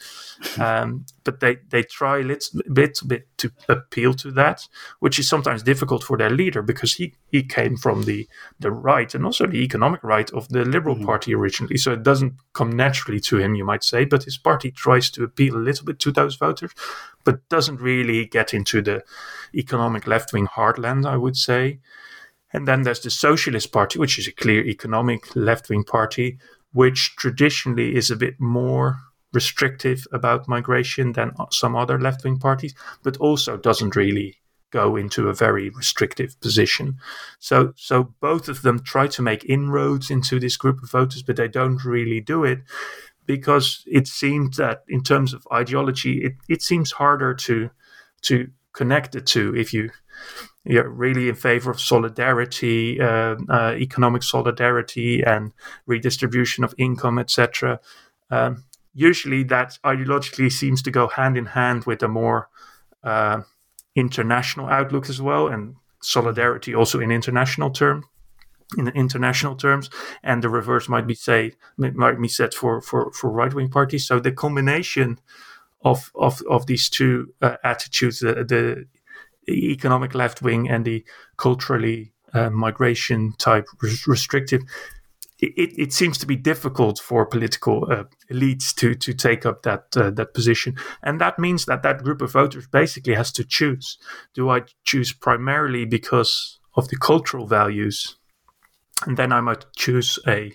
Um, 0.57 1.05
but 1.23 1.41
they, 1.41 1.57
they 1.69 1.83
try 1.83 2.19
a 2.19 2.23
little 2.23 2.61
bit, 2.71 2.99
bit 3.05 3.27
to 3.37 3.51
appeal 3.67 4.13
to 4.15 4.31
that, 4.31 4.67
which 4.99 5.19
is 5.19 5.27
sometimes 5.27 5.63
difficult 5.63 6.03
for 6.03 6.17
their 6.17 6.29
leader 6.29 6.61
because 6.61 6.93
he, 6.93 7.13
he 7.29 7.43
came 7.43 7.75
from 7.75 8.03
the, 8.03 8.27
the 8.59 8.71
right 8.71 9.13
and 9.13 9.25
also 9.25 9.47
the 9.47 9.63
economic 9.63 10.01
right 10.03 10.31
of 10.31 10.47
the 10.49 10.63
Liberal 10.63 10.95
mm-hmm. 10.95 11.05
Party 11.05 11.35
originally. 11.35 11.77
So 11.77 11.91
it 11.91 12.03
doesn't 12.03 12.35
come 12.53 12.71
naturally 12.71 13.19
to 13.21 13.37
him, 13.37 13.55
you 13.55 13.65
might 13.65 13.83
say, 13.83 14.05
but 14.05 14.23
his 14.23 14.37
party 14.37 14.71
tries 14.71 15.09
to 15.11 15.23
appeal 15.23 15.55
a 15.55 15.57
little 15.57 15.85
bit 15.85 15.99
to 15.99 16.11
those 16.11 16.35
voters, 16.35 16.71
but 17.23 17.47
doesn't 17.49 17.81
really 17.81 18.25
get 18.25 18.53
into 18.53 18.81
the 18.81 19.03
economic 19.53 20.07
left 20.07 20.31
wing 20.31 20.47
heartland, 20.47 21.05
I 21.05 21.17
would 21.17 21.35
say. 21.35 21.79
And 22.55 22.65
then 22.65 22.83
there's 22.83 23.01
the 23.01 23.09
Socialist 23.09 23.73
Party, 23.73 23.99
which 23.99 24.17
is 24.17 24.27
a 24.27 24.31
clear 24.31 24.65
economic 24.65 25.35
left 25.35 25.69
wing 25.69 25.83
party, 25.83 26.39
which 26.71 27.13
traditionally 27.17 27.95
is 27.95 28.09
a 28.09 28.15
bit 28.15 28.39
more 28.39 28.97
restrictive 29.33 30.07
about 30.13 30.47
migration 30.47 31.11
than 31.11 31.33
some 31.51 31.75
other 31.75 31.99
left 31.99 32.23
wing 32.23 32.39
parties, 32.39 32.73
but 33.03 33.17
also 33.17 33.57
doesn't 33.57 33.97
really 33.97 34.37
go 34.71 34.95
into 34.95 35.27
a 35.27 35.33
very 35.33 35.69
restrictive 35.69 36.39
position. 36.39 36.97
So, 37.39 37.73
so 37.75 38.13
both 38.21 38.47
of 38.47 38.61
them 38.61 38.79
try 38.79 39.07
to 39.07 39.21
make 39.21 39.43
inroads 39.43 40.09
into 40.09 40.39
this 40.39 40.55
group 40.55 40.81
of 40.81 40.89
voters, 40.89 41.23
but 41.23 41.35
they 41.35 41.49
don't 41.49 41.83
really 41.83 42.21
do 42.21 42.45
it 42.45 42.59
because 43.25 43.83
it 43.85 44.07
seems 44.07 44.55
that 44.55 44.83
in 44.87 45.03
terms 45.03 45.33
of 45.33 45.45
ideology, 45.51 46.23
it, 46.23 46.33
it 46.47 46.61
seems 46.61 46.93
harder 46.93 47.33
to 47.33 47.69
to 48.21 48.47
connect 48.73 49.11
the 49.11 49.21
two 49.21 49.55
if 49.55 49.73
you 49.73 49.89
you're 50.65 50.89
really 50.89 51.29
in 51.29 51.35
favor 51.35 51.69
of 51.69 51.79
solidarity, 51.79 52.99
uh, 52.99 53.35
uh, 53.49 53.73
economic 53.77 54.23
solidarity, 54.23 55.23
and 55.23 55.51
redistribution 55.85 56.63
of 56.63 56.73
income, 56.77 57.19
etc. 57.19 57.79
Um, 58.31 58.63
usually, 58.93 59.43
that 59.43 59.77
ideologically 59.85 60.51
seems 60.51 60.81
to 60.83 60.91
go 60.91 61.07
hand 61.07 61.37
in 61.37 61.45
hand 61.45 61.85
with 61.85 62.01
a 62.01 62.07
more 62.07 62.49
uh, 63.03 63.41
international 63.95 64.67
outlook 64.67 65.09
as 65.09 65.21
well, 65.21 65.47
and 65.47 65.75
solidarity 66.01 66.73
also 66.73 66.99
in 66.99 67.11
international 67.11 67.69
terms. 67.69 68.05
In 68.79 68.87
international 68.89 69.55
terms, 69.55 69.91
and 70.23 70.43
the 70.43 70.49
reverse 70.49 70.89
might 70.89 71.05
be 71.05 71.13
say 71.13 71.53
might 71.77 72.19
be 72.19 72.27
said 72.27 72.51
for 72.55 72.81
for, 72.81 73.11
for 73.11 73.29
right 73.29 73.53
wing 73.53 73.69
parties. 73.69 74.07
So 74.07 74.19
the 74.19 74.31
combination 74.31 75.19
of 75.83 76.11
of 76.15 76.41
of 76.49 76.65
these 76.65 76.89
two 76.89 77.31
uh, 77.43 77.57
attitudes, 77.63 78.21
the, 78.21 78.43
the 78.43 78.87
economic 79.49 80.15
left 80.15 80.41
wing 80.41 80.69
and 80.69 80.85
the 80.85 81.03
culturally 81.37 82.13
uh, 82.33 82.49
migration 82.49 83.33
type 83.37 83.65
res- 83.81 84.07
restrictive, 84.07 84.61
it, 85.39 85.73
it, 85.77 85.93
seems 85.93 86.17
to 86.17 86.25
be 86.25 86.35
difficult 86.35 86.99
for 86.99 87.25
political 87.25 87.85
uh, 87.91 88.05
elites 88.31 88.73
to 88.75 88.95
to 88.95 89.13
take 89.13 89.45
up 89.45 89.63
that 89.63 89.85
uh, 89.97 90.09
that 90.11 90.33
position, 90.33 90.75
and 91.03 91.19
that 91.19 91.37
means 91.37 91.65
that 91.65 91.83
that 91.83 92.03
group 92.03 92.21
of 92.21 92.31
voters 92.31 92.67
basically 92.67 93.15
has 93.15 93.31
to 93.33 93.43
choose: 93.43 93.97
do 94.33 94.49
I 94.49 94.61
choose 94.85 95.11
primarily 95.11 95.85
because 95.85 96.59
of 96.75 96.87
the 96.87 96.95
cultural 96.97 97.47
values, 97.47 98.17
and 99.05 99.17
then 99.17 99.33
I 99.33 99.41
might 99.41 99.65
choose 99.75 100.17
a 100.25 100.53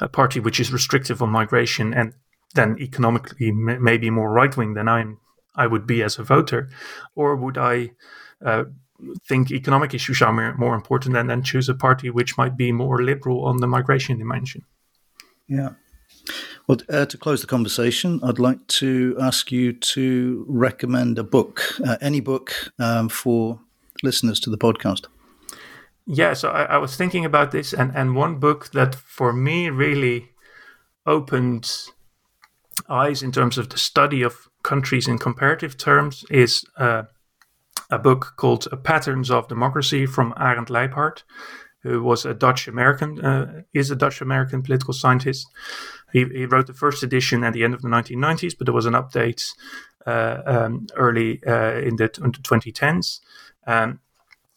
a 0.00 0.08
party 0.08 0.40
which 0.40 0.60
is 0.60 0.72
restrictive 0.72 1.22
on 1.22 1.30
migration 1.30 1.94
and 1.94 2.14
then 2.54 2.76
economically 2.80 3.48
m- 3.48 3.82
maybe 3.82 4.10
more 4.10 4.32
right 4.32 4.56
wing 4.56 4.74
than 4.74 4.88
I'm 4.88 5.18
I 5.54 5.66
would 5.66 5.86
be 5.86 6.02
as 6.02 6.18
a 6.18 6.24
voter, 6.24 6.70
or 7.14 7.36
would 7.36 7.58
I 7.58 7.92
think 9.28 9.50
economic 9.50 9.94
issues 9.94 10.22
are 10.22 10.32
more, 10.32 10.74
important 10.74 11.16
and 11.16 11.28
then 11.28 11.42
choose 11.42 11.68
a 11.68 11.74
party 11.74 12.10
which 12.10 12.38
might 12.38 12.56
be 12.56 12.72
more 12.72 13.02
liberal 13.02 13.44
on 13.44 13.58
the 13.58 13.66
migration 13.66 14.18
dimension. 14.18 14.64
Yeah. 15.48 15.70
Well, 16.68 16.78
uh, 16.88 17.06
to 17.06 17.18
close 17.18 17.40
the 17.40 17.48
conversation, 17.48 18.20
I'd 18.22 18.38
like 18.38 18.64
to 18.68 19.16
ask 19.20 19.50
you 19.50 19.72
to 19.72 20.44
recommend 20.48 21.18
a 21.18 21.24
book, 21.24 21.62
uh, 21.84 21.96
any 22.00 22.20
book 22.20 22.54
um, 22.78 23.08
for 23.08 23.58
listeners 24.02 24.38
to 24.40 24.50
the 24.50 24.58
podcast. 24.58 25.06
Yeah, 26.06 26.34
so 26.34 26.50
I, 26.50 26.64
I, 26.64 26.76
was 26.78 26.96
thinking 26.96 27.24
about 27.24 27.52
this, 27.52 27.72
and, 27.72 27.92
and 27.94 28.16
one 28.16 28.38
book 28.38 28.70
that 28.72 28.94
for 28.94 29.32
me 29.32 29.70
really 29.70 30.30
opened 31.06 31.70
eyes 32.88 33.22
in 33.22 33.32
terms 33.32 33.58
of 33.58 33.68
the 33.68 33.78
study 33.78 34.22
of 34.22 34.48
countries 34.62 35.06
in 35.06 35.18
comparative 35.18 35.76
terms 35.76 36.24
is 36.30 36.64
uh, 36.76 37.04
a 37.92 37.98
book 37.98 38.32
called 38.36 38.66
Patterns 38.84 39.30
of 39.30 39.48
Democracy 39.48 40.06
from 40.06 40.32
Arend 40.38 40.68
Lijphart, 40.68 41.22
who 41.82 42.02
was 42.02 42.24
a 42.24 42.32
Dutch 42.32 42.66
American, 42.66 43.24
uh, 43.24 43.62
is 43.74 43.90
a 43.90 43.96
Dutch 43.96 44.22
American 44.22 44.62
political 44.62 44.94
scientist. 44.94 45.46
He, 46.12 46.24
he, 46.24 46.46
wrote 46.46 46.66
the 46.66 46.72
first 46.72 47.02
edition 47.02 47.44
at 47.44 47.52
the 47.52 47.64
end 47.64 47.74
of 47.74 47.82
the 47.82 47.88
1990s, 47.88 48.56
but 48.56 48.66
there 48.66 48.74
was 48.74 48.86
an 48.86 48.94
update 48.94 49.52
uh, 50.06 50.42
um, 50.46 50.86
early 50.96 51.42
uh, 51.46 51.74
in, 51.74 51.96
the, 51.96 52.10
in, 52.24 52.32
the, 52.32 52.40
2010s. 52.42 53.20
Um, 53.66 54.00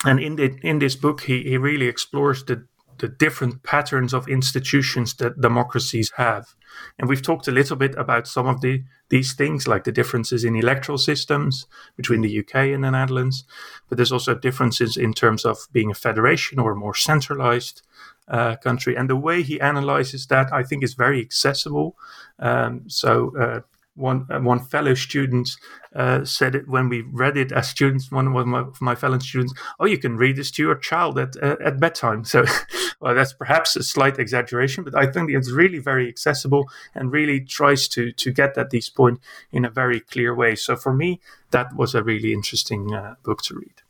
and 0.06 0.20
in, 0.20 0.38
the, 0.38 0.58
in 0.64 0.80
this 0.80 0.96
book, 0.96 1.22
he, 1.22 1.44
he 1.44 1.58
really 1.58 1.88
explores 1.88 2.44
the 2.44 2.66
the 3.00 3.08
different 3.08 3.64
patterns 3.64 4.14
of 4.14 4.28
institutions 4.28 5.14
that 5.16 5.42
democracies 5.42 6.12
have. 6.18 6.56
And 6.98 7.08
we've 7.08 7.22
talked 7.22 7.48
a 7.48 7.52
little 7.52 7.76
bit 7.76 7.96
about 7.96 8.28
some 8.28 8.48
of 8.48 8.62
the 8.62 8.84
these 9.10 9.34
things, 9.34 9.68
like 9.68 9.84
the 9.84 9.92
differences 9.92 10.44
in 10.44 10.56
electoral 10.56 10.98
systems 10.98 11.68
between 11.96 12.22
the 12.22 12.40
UK 12.40 12.56
and 12.74 12.84
the 12.84 12.90
Netherlands. 12.90 13.44
But 13.88 13.98
there's 13.98 14.12
also 14.12 14.34
differences 14.34 14.98
in 14.98 15.14
terms 15.14 15.46
of 15.46 15.68
being 15.72 15.92
a 15.92 15.96
federation 15.96 16.58
or 16.60 16.72
a 16.72 16.76
more 16.76 16.96
centralized 16.96 17.84
uh, 18.28 18.56
country. 18.56 18.96
And 18.96 19.08
the 19.08 19.16
way 19.16 19.44
he 19.44 19.62
analyzes 19.62 20.26
that, 20.28 20.52
I 20.52 20.64
think, 20.64 20.84
is 20.84 20.96
very 20.96 21.22
accessible. 21.22 21.96
Um, 22.40 22.84
so 22.88 23.38
uh, 23.38 23.62
one 23.96 24.28
uh, 24.30 24.40
one 24.40 24.60
fellow 24.60 24.94
student 24.94 25.50
uh, 25.96 26.24
said 26.26 26.54
it 26.56 26.68
when 26.68 26.90
we 26.90 27.02
read 27.02 27.38
it 27.38 27.52
as 27.52 27.70
students. 27.70 28.12
One 28.12 28.28
of 28.28 28.46
my, 28.46 28.60
of 28.60 28.82
my, 28.82 28.96
fellow 28.96 29.20
students, 29.20 29.54
"Oh, 29.80 29.86
you 29.86 29.98
can 29.98 30.18
read 30.18 30.36
this 30.36 30.52
to 30.52 30.64
your 30.64 30.76
child 30.76 31.18
at 31.18 31.36
uh, 31.42 31.56
at 31.64 31.80
bedtime." 31.80 32.26
So, 32.26 32.46
well, 33.00 33.16
that's 33.16 33.34
perhaps 33.34 33.76
a 33.76 33.84
slight 33.84 34.20
exaggeration, 34.20 34.84
but 34.84 34.96
I 34.96 35.08
think 35.08 35.32
it's 35.32 35.52
really 35.52 35.80
very 35.80 36.08
accessible 36.08 36.70
and 36.94 37.12
really 37.12 37.40
tries 37.40 37.88
to 37.90 38.12
to 38.12 38.32
get 38.32 38.58
at 38.58 38.70
this 38.70 38.90
point 38.90 39.20
in 39.52 39.66
a 39.66 39.70
very 39.70 40.02
clear 40.02 40.36
way. 40.36 40.56
So, 40.56 40.76
for 40.76 40.94
me, 40.94 41.22
that 41.52 41.76
was 41.76 41.96
a 41.96 42.04
really 42.04 42.34
interesting 42.34 42.94
uh, 42.94 43.16
book 43.24 43.42
to 43.44 43.56
read. 43.56 43.82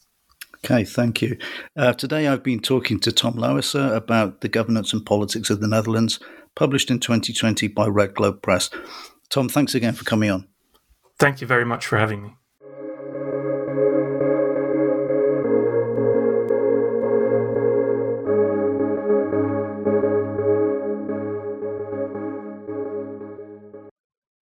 Okay, 0.64 0.84
thank 0.84 1.22
you. 1.22 1.38
Uh, 1.76 1.94
today 1.94 2.28
I've 2.28 2.42
been 2.42 2.60
talking 2.60 3.00
to 3.02 3.12
Tom 3.12 3.36
Louwerse 3.36 3.76
about 3.96 4.42
the 4.42 4.50
governance 4.50 4.94
and 4.94 5.06
politics 5.06 5.52
of 5.52 5.62
the 5.62 5.68
Netherlands, 5.68 6.20
published 6.56 6.90
in 6.90 7.00
2020 7.00 7.68
by 7.68 7.86
Red 7.86 8.16
Globe 8.16 8.42
Press. 8.42 8.72
Tom, 9.30 9.50
thanks 9.50 9.76
again 9.76 9.94
for 9.94 10.04
coming 10.06 10.30
on. 10.30 10.48
Thank 11.18 11.42
you 11.42 11.48
very 11.48 11.66
much 11.66 11.86
for 11.86 11.98
having 11.98 12.22
me. 12.24 12.36